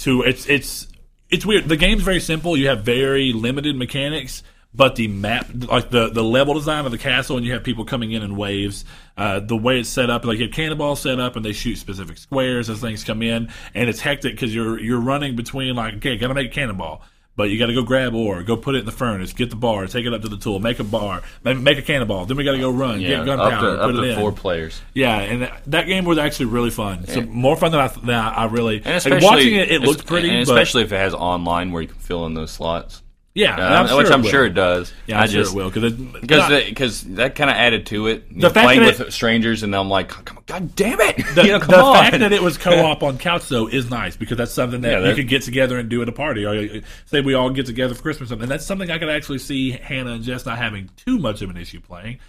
to. 0.00 0.22
It's 0.22 0.46
it's 0.46 0.88
it's 1.30 1.46
weird. 1.46 1.70
The 1.70 1.76
game's 1.76 2.02
very 2.02 2.20
simple. 2.20 2.54
You 2.54 2.68
have 2.68 2.82
very 2.84 3.32
limited 3.32 3.76
mechanics. 3.76 4.42
But 4.76 4.96
the 4.96 5.06
map, 5.06 5.46
like 5.54 5.90
the, 5.90 6.08
the 6.10 6.24
level 6.24 6.54
design 6.54 6.84
of 6.84 6.90
the 6.90 6.98
castle, 6.98 7.36
and 7.36 7.46
you 7.46 7.52
have 7.52 7.62
people 7.62 7.84
coming 7.84 8.10
in 8.10 8.22
in 8.22 8.34
waves. 8.36 8.84
Uh, 9.16 9.38
the 9.38 9.56
way 9.56 9.78
it's 9.78 9.88
set 9.88 10.10
up, 10.10 10.24
like 10.24 10.38
you 10.38 10.46
have 10.46 10.52
cannonballs 10.52 11.00
set 11.00 11.20
up, 11.20 11.36
and 11.36 11.44
they 11.44 11.52
shoot 11.52 11.76
specific 11.76 12.18
squares 12.18 12.68
as 12.68 12.80
things 12.80 13.04
come 13.04 13.22
in, 13.22 13.50
and 13.74 13.88
it's 13.88 14.00
hectic 14.00 14.32
because 14.32 14.52
you're 14.52 14.80
you're 14.80 14.98
running 15.00 15.36
between 15.36 15.76
like, 15.76 15.94
okay, 15.94 16.16
gotta 16.16 16.34
make 16.34 16.50
a 16.50 16.52
cannonball, 16.52 17.02
but 17.36 17.50
you 17.50 17.58
got 17.60 17.66
to 17.66 17.72
go 17.74 17.82
grab 17.84 18.14
ore, 18.14 18.42
go 18.42 18.56
put 18.56 18.74
it 18.74 18.78
in 18.78 18.84
the 18.86 18.90
furnace, 18.90 19.32
get 19.32 19.50
the 19.50 19.54
bar, 19.56 19.86
take 19.86 20.06
it 20.06 20.12
up 20.12 20.22
to 20.22 20.28
the 20.28 20.36
tool, 20.36 20.58
make 20.58 20.80
a 20.80 20.84
bar, 20.84 21.22
make, 21.44 21.78
a 21.78 21.82
cannonball. 21.82 22.26
Then 22.26 22.36
we 22.36 22.42
got 22.42 22.52
to 22.52 22.58
go 22.58 22.70
run, 22.72 23.00
yeah, 23.00 23.08
get 23.18 23.26
gunpowder, 23.26 23.78
put 23.78 23.94
it 23.94 24.08
in. 24.10 24.18
four 24.18 24.32
players. 24.32 24.80
Yeah, 24.92 25.18
and 25.20 25.42
that- 25.42 25.62
that 25.66 25.86
game 25.86 26.04
was 26.04 26.18
actually 26.18 26.46
really 26.46 26.70
fun. 26.70 27.06
So 27.06 27.20
more 27.22 27.54
fun 27.56 27.70
than 27.70 27.80
I, 27.80 27.86
than 27.88 28.10
I 28.10 28.46
really. 28.46 28.82
And 28.84 29.04
like, 29.04 29.22
watching 29.22 29.54
it, 29.54 29.70
it 29.70 29.82
looked 29.82 30.06
pretty, 30.06 30.30
especially 30.42 30.82
if 30.82 30.92
it 30.92 30.96
has 30.96 31.14
online 31.14 31.70
where 31.70 31.82
you 31.82 31.88
can 31.88 31.98
fill 31.98 32.26
in 32.26 32.34
those 32.34 32.50
slots. 32.50 33.02
Yeah, 33.34 33.56
Uh, 33.56 33.84
I'm 33.90 33.96
which 33.96 34.06
sure 34.06 34.14
I'm 34.14 34.20
it 34.20 34.22
will. 34.24 34.30
sure 34.30 34.44
it 34.46 34.54
does. 34.54 34.92
Yeah, 35.06 35.16
I'm 35.16 35.22
I 35.24 35.26
sure 35.26 35.42
just 35.42 35.52
it 35.52 35.56
will 35.56 35.70
because 35.70 35.92
because 36.30 37.02
that, 37.14 37.34
kind 37.34 37.50
of 37.50 37.56
added 37.56 37.86
to 37.86 38.06
it. 38.06 38.28
The 38.28 38.34
know, 38.42 38.48
fact 38.50 38.64
playing 38.66 38.80
that 38.82 38.98
with 39.00 39.12
strangers, 39.12 39.62
and 39.64 39.74
I'm 39.74 39.88
like, 39.90 40.08
come 40.08 40.38
on, 40.38 40.44
God 40.46 40.76
damn 40.76 41.00
it! 41.00 41.16
the, 41.34 41.42
you 41.46 41.52
know, 41.52 41.58
the 41.58 41.66
fact 41.66 42.18
that 42.20 42.32
it 42.32 42.40
was 42.42 42.56
co-op 42.58 43.02
on 43.02 43.18
couch 43.18 43.48
though 43.48 43.66
is 43.66 43.90
nice 43.90 44.16
because 44.16 44.36
that's 44.38 44.52
something 44.52 44.82
that 44.82 45.02
Yeah, 45.02 45.08
you 45.08 45.14
could 45.16 45.26
get 45.28 45.42
together 45.42 45.78
and 45.78 45.88
do 45.88 46.00
at 46.00 46.08
a 46.08 46.12
party. 46.12 46.44
Or 46.44 46.54
uh, 46.54 46.80
say 47.06 47.22
we 47.22 47.34
all 47.34 47.50
get 47.50 47.66
together 47.66 47.94
for 47.94 48.02
Christmas, 48.02 48.30
and 48.30 48.42
that's 48.42 48.64
something 48.64 48.88
I 48.90 48.98
could 48.98 49.08
actually 49.10 49.38
see 49.40 49.72
Hannah 49.72 50.12
and 50.12 50.22
Jess 50.22 50.46
not 50.46 50.58
having 50.58 50.90
too 50.96 51.18
much 51.18 51.42
of 51.42 51.50
an 51.50 51.56
issue 51.56 51.80
playing. 51.80 52.20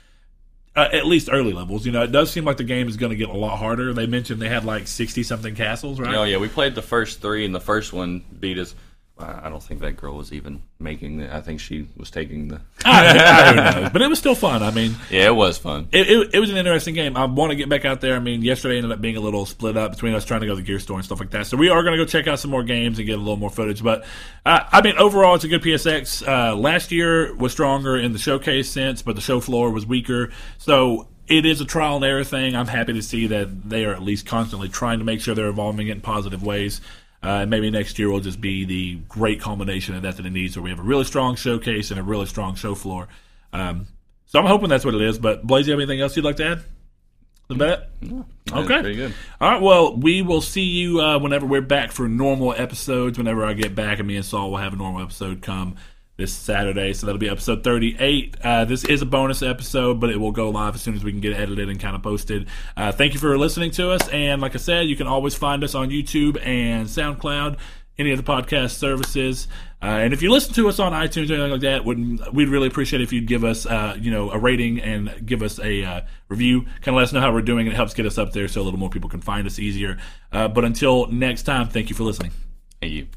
Uh, 0.76 0.90
at 0.92 1.06
least 1.06 1.30
early 1.32 1.54
levels, 1.54 1.86
you 1.86 1.92
know, 1.94 2.02
it 2.04 2.12
does 2.12 2.30
seem 2.30 2.44
like 2.44 2.58
the 2.58 2.64
game 2.66 2.90
is 2.90 2.98
going 2.98 3.12
to 3.12 3.16
get 3.16 3.30
a 3.30 3.38
lot 3.38 3.58
harder. 3.58 3.94
They 3.94 4.08
mentioned 4.08 4.42
they 4.42 4.50
had 4.50 4.66
like 4.66 4.88
sixty 4.88 5.24
something 5.24 5.56
castles, 5.56 6.00
right? 6.02 6.14
Oh 6.16 6.24
yeah, 6.24 6.36
we 6.38 6.50
played 6.50 6.76
the 6.76 6.82
first 6.82 7.22
three, 7.22 7.46
and 7.46 7.56
the 7.56 7.62
first 7.62 7.94
one 7.94 8.26
beat 8.40 8.58
us. 8.58 8.76
I 9.18 9.48
don't 9.50 9.64
think 9.64 9.80
that 9.80 9.96
girl 9.96 10.18
was 10.18 10.34
even 10.34 10.62
making 10.78 11.18
the. 11.18 11.34
I 11.34 11.40
think 11.40 11.62
she 11.62 11.88
was 11.96 12.12
taking 12.12 12.50
the. 12.50 12.60
I, 12.86 13.18
I, 13.18 13.50
who 13.50 13.82
knows? 13.82 13.90
But 13.94 14.02
it 14.02 14.10
was 14.10 14.20
still 14.20 14.36
fun. 14.36 14.62
I 14.62 14.72
mean, 14.72 14.96
Yeah, 15.10 15.28
it 15.28 15.36
was 15.36 15.58
fun. 15.58 15.88
it, 15.94 16.10
it, 16.10 16.36
it 16.36 16.40
was 16.40 16.50
an 16.50 16.58
interesting 16.58 16.96
game. 16.96 17.16
I 17.16 17.24
want 17.24 17.52
to 17.52 17.56
get 17.56 17.70
back 17.70 17.86
out 17.86 18.02
there. 18.02 18.18
I 18.18 18.20
mean, 18.20 18.42
yesterday 18.42 18.76
ended 18.76 18.92
up 18.92 19.00
being 19.00 19.16
a 19.16 19.22
little 19.22 19.46
split 19.46 19.78
up 19.78 19.92
between 19.92 20.14
us 20.16 20.26
trying 20.26 20.42
to 20.42 20.48
go 20.48 20.52
to 20.52 20.58
the 20.58 20.68
gear 20.68 20.80
store 20.80 20.98
and 20.98 21.06
stuff 21.06 21.22
like 21.22 21.32
that. 21.32 21.48
So 21.48 21.56
we 21.56 21.70
are 21.70 21.82
going 21.82 21.98
to 21.98 22.04
go 22.04 22.06
check 22.06 22.28
out 22.28 22.40
some 22.40 22.52
more 22.52 22.64
games 22.64 22.98
and 23.00 23.08
get 23.08 23.14
a 23.14 23.22
little 23.22 23.38
more 23.38 23.50
footage. 23.50 23.82
But 23.82 24.04
uh, 24.46 24.60
I 24.70 24.82
mean, 24.82 24.98
overall, 24.98 25.36
it's 25.36 25.46
a 25.46 25.48
good 25.48 25.62
PSX. 25.62 26.28
Uh, 26.28 26.54
last 26.58 26.92
year 26.92 27.34
was 27.36 27.54
stronger 27.54 27.96
in 27.96 28.12
the 28.12 28.20
showcase 28.20 28.70
sense, 28.70 29.02
but 29.02 29.16
the 29.16 29.22
show 29.22 29.40
floor 29.40 29.72
was 29.72 29.86
weaker. 29.86 30.32
So 30.58 31.08
it 31.28 31.46
is 31.46 31.62
a 31.62 31.66
trial 31.66 31.96
and 31.96 32.06
error 32.06 32.26
thing. 32.26 32.54
I'm 32.54 32.68
happy 32.68 32.92
to 32.94 33.02
see 33.02 33.28
that 33.28 33.70
they 33.70 33.86
are 33.86 33.94
at 33.94 34.02
least 34.02 34.26
constantly 34.26 34.68
trying 34.68 35.00
to 35.00 35.06
make 35.06 35.22
sure 35.22 35.34
they're 35.36 35.48
evolving 35.48 35.88
it 35.88 35.92
in 35.92 36.02
positive 36.02 36.44
ways. 36.44 36.82
Uh, 37.26 37.42
and 37.42 37.50
maybe 37.50 37.72
next 37.72 37.98
year 37.98 38.10
will 38.10 38.20
just 38.20 38.40
be 38.40 38.66
the 38.66 38.96
great 39.10 39.42
combination 39.42 39.96
of 39.96 40.04
that 40.04 40.18
that 40.18 40.26
it 40.26 40.30
needs, 40.32 40.56
where 40.56 40.64
we 40.64 40.70
have 40.70 40.80
a 40.80 40.84
really 40.84 41.04
strong 41.06 41.36
showcase 41.36 41.90
and 41.90 42.00
a 42.00 42.04
really 42.04 42.28
strong 42.28 42.54
show 42.56 42.76
floor. 42.76 43.08
Um, 43.52 43.88
so 44.28 44.40
I'm 44.40 44.46
hoping 44.46 44.70
that's 44.70 44.86
what 44.86 44.94
it 44.94 45.02
is. 45.02 45.18
But 45.18 45.46
Blaze, 45.46 45.66
you 45.68 45.72
have 45.72 45.80
anything 45.80 46.02
else 46.02 46.16
you'd 46.16 46.26
like 46.26 46.36
to 46.38 46.46
add? 46.46 46.62
The 47.48 47.56
bet? 47.56 47.90
That's 48.02 48.70
Okay. 48.72 48.96
good. 48.96 49.14
All 49.40 49.52
right. 49.52 49.62
Well, 49.62 49.96
we 49.96 50.22
will 50.22 50.42
see 50.42 50.64
you 50.64 51.00
uh, 51.00 51.20
whenever 51.20 51.46
we're 51.46 51.62
back 51.62 51.92
for 51.92 52.08
normal 52.10 52.54
episodes. 52.54 53.18
Whenever 53.18 53.46
I 53.46 53.54
get 53.54 53.76
back, 53.76 54.00
and 54.00 54.08
me 54.08 54.16
and 54.16 54.26
Saul 54.26 54.50
will 54.52 54.58
have 54.58 54.74
a 54.74 54.78
normal 54.78 55.02
episode 55.02 55.42
come 55.42 55.76
this 56.18 56.34
Saturday. 56.34 56.94
So 56.94 57.06
that'll 57.06 57.20
be 57.20 57.30
episode 57.30 57.64
38. 57.64 58.38
Uh, 58.42 58.66
this 58.66 58.86
is 58.86 59.02
a 59.02 59.06
bonus 59.06 59.42
episode, 59.42 60.00
but 60.00 60.10
it 60.10 60.18
will 60.18 60.32
go 60.32 60.50
live 60.50 60.76
as 60.76 60.82
soon 60.82 60.96
as 60.96 61.04
we 61.04 61.12
can 61.12 61.22
get 61.22 61.34
it 61.34 61.40
edited 61.40 61.70
and 61.70 61.80
kind 61.80 61.96
of 61.96 62.04
posted. 62.04 62.48
Uh, 62.78 62.92
thank 62.92 63.14
you 63.14 63.20
for 63.20 63.38
listening 63.38 63.72
to 63.72 63.92
us. 63.92 64.08
And 64.10 64.42
like 64.42 64.56
I 64.56 64.60
said, 64.60 64.88
you 64.88 64.96
can 64.96 65.08
always 65.08 65.36
find 65.36 65.64
us 65.64 65.76
on 65.76 65.90
YouTube 65.90 66.40
and 66.46 66.88
SoundCloud, 66.88 67.58
any 67.98 68.12
of 68.12 68.18
the 68.18 68.32
podcast 68.32 68.72
services. 68.72 69.48
Uh, 69.82 69.88
and 69.88 70.14
if 70.14 70.22
you 70.22 70.32
listen 70.32 70.54
to 70.56 70.70
us 70.70 70.80
on 70.80 70.94
iTunes 70.94 71.30
or 71.30 71.34
anything 71.34 71.52
like 71.52 71.62
that, 71.62 71.86
would 71.86 72.34
we'd 72.34 72.50
really 72.50 72.68
appreciate 72.68 73.02
if 73.02 73.12
you'd 73.12 73.28
give 73.28 73.44
us, 73.44 73.66
uh, 73.66 73.96
you 74.00 74.10
know, 74.10 74.32
a 74.32 74.40
rating 74.40 74.80
and 74.80 75.26
give 75.26 75.44
us 75.44 75.60
a 75.60 75.84
uh, 75.84 76.02
review. 76.30 76.62
Kind 76.62 76.88
of 76.88 76.96
let 76.96 77.04
us 77.04 77.14
know 77.14 77.20
how 77.20 77.34
we're 77.34 77.42
doing. 77.42 77.68
It 77.68 77.74
helps 77.74 77.94
get 77.94 78.06
us 78.06 78.18
up 78.18 78.32
there 78.32 78.48
so 78.48 78.62
a 78.62 78.64
little 78.64 78.80
more 78.80 78.90
people 78.90 79.10
can 79.10 79.22
find 79.22 79.46
us 79.46 79.60
easier. 79.60 79.98
Uh, 80.32 80.48
but 80.48 80.64
until 80.64 81.08
next 81.08 81.44
time, 81.44 81.68
thank 81.68 81.90
you 81.90 81.96
for 81.96 82.04
listening. 82.04 82.32
Hey, 82.82 82.88
you. 82.88 83.08